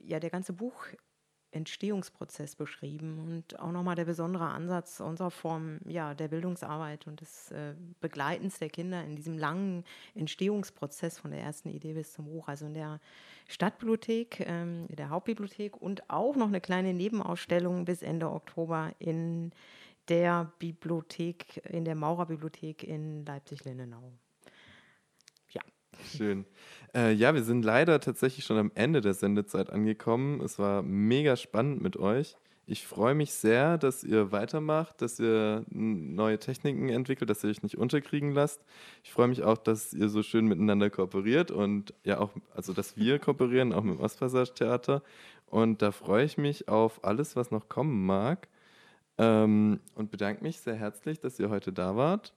ja 0.00 0.20
der 0.20 0.30
ganze 0.30 0.52
Buchentstehungsprozess 0.52 2.56
beschrieben 2.56 3.18
und 3.18 3.58
auch 3.58 3.72
nochmal 3.72 3.96
der 3.96 4.04
besondere 4.04 4.48
Ansatz 4.48 5.00
unserer 5.00 5.30
Form 5.30 5.80
ja, 5.86 6.14
der 6.14 6.28
Bildungsarbeit 6.28 7.06
und 7.06 7.20
des 7.20 7.50
äh, 7.50 7.74
Begleitens 8.00 8.58
der 8.58 8.70
Kinder 8.70 9.04
in 9.04 9.16
diesem 9.16 9.38
langen 9.38 9.84
Entstehungsprozess 10.14 11.18
von 11.18 11.30
der 11.30 11.40
ersten 11.40 11.70
Idee 11.70 11.94
bis 11.94 12.12
zum 12.12 12.26
Buch. 12.26 12.48
Also 12.48 12.66
in 12.66 12.74
der 12.74 13.00
Stadtbibliothek, 13.48 14.40
ähm, 14.40 14.86
in 14.88 14.96
der 14.96 15.10
Hauptbibliothek 15.10 15.80
und 15.80 16.08
auch 16.10 16.36
noch 16.36 16.48
eine 16.48 16.60
kleine 16.60 16.94
Nebenausstellung 16.94 17.84
bis 17.84 18.02
Ende 18.02 18.30
Oktober 18.30 18.92
in 18.98 19.52
der 20.08 20.52
Bibliothek, 20.58 21.62
in 21.68 21.84
der 21.84 21.94
Maurerbibliothek 21.94 22.84
in 22.84 23.24
Leipzig-Lindenau. 23.24 24.12
Ja, 25.50 25.62
Schön. 26.16 26.44
Äh, 26.94 27.12
ja, 27.12 27.34
wir 27.34 27.42
sind 27.42 27.64
leider 27.64 28.00
tatsächlich 28.00 28.44
schon 28.44 28.58
am 28.58 28.72
Ende 28.74 29.00
der 29.00 29.14
Sendezeit 29.14 29.70
angekommen. 29.70 30.40
Es 30.40 30.58
war 30.58 30.82
mega 30.82 31.36
spannend 31.36 31.82
mit 31.82 31.96
euch. 31.96 32.36
Ich 32.70 32.86
freue 32.86 33.14
mich 33.14 33.32
sehr, 33.32 33.78
dass 33.78 34.04
ihr 34.04 34.30
weitermacht, 34.30 35.00
dass 35.00 35.18
ihr 35.18 35.64
neue 35.70 36.38
Techniken 36.38 36.90
entwickelt, 36.90 37.30
dass 37.30 37.42
ihr 37.42 37.48
euch 37.48 37.62
nicht 37.62 37.78
unterkriegen 37.78 38.32
lasst. 38.32 38.62
Ich 39.02 39.10
freue 39.10 39.28
mich 39.28 39.42
auch, 39.42 39.56
dass 39.56 39.94
ihr 39.94 40.10
so 40.10 40.22
schön 40.22 40.46
miteinander 40.46 40.90
kooperiert 40.90 41.50
und 41.50 41.94
ja 42.04 42.18
auch, 42.18 42.30
also 42.54 42.74
dass 42.74 42.98
wir 42.98 43.18
kooperieren, 43.20 43.72
auch 43.72 43.82
mit 43.82 43.98
dem 43.98 44.02
Ostpassage 44.02 44.52
Theater. 44.52 45.02
Und 45.46 45.80
da 45.80 45.92
freue 45.92 46.26
ich 46.26 46.36
mich 46.36 46.68
auf 46.68 47.04
alles, 47.04 47.36
was 47.36 47.50
noch 47.50 47.70
kommen 47.70 48.04
mag. 48.04 48.48
Ähm, 49.18 49.80
und 49.94 50.10
bedanke 50.10 50.42
mich 50.42 50.60
sehr 50.60 50.76
herzlich, 50.76 51.20
dass 51.20 51.38
ihr 51.38 51.50
heute 51.50 51.72
da 51.72 51.96
wart. 51.96 52.32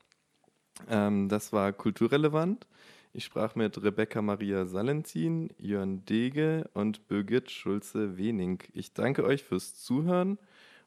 Ähm, 0.90 1.30
das 1.30 1.54
war 1.54 1.72
kulturrelevant. 1.74 2.68
Ich 3.14 3.26
sprach 3.26 3.56
mit 3.56 3.82
Rebecca 3.84 4.22
Maria 4.22 4.66
Salentin, 4.66 5.50
Jörn 5.58 6.06
Dege 6.06 6.70
und 6.74 7.08
Birgit 7.08 7.52
Schulze-Wening. 7.52 8.64
Ich 8.74 8.94
danke 8.94 9.26
euch 9.26 9.44
fürs 9.44 9.76
Zuhören 9.76 10.38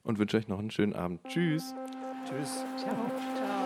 und 0.02 0.18
wünsche 0.18 0.38
euch 0.38 0.48
noch 0.48 0.58
einen 0.58 0.70
schönen 0.70 0.94
Abend. 0.94 1.22
Tschüss. 1.28 1.74
Tschüss. 2.26 2.64
Thank 2.82 3.63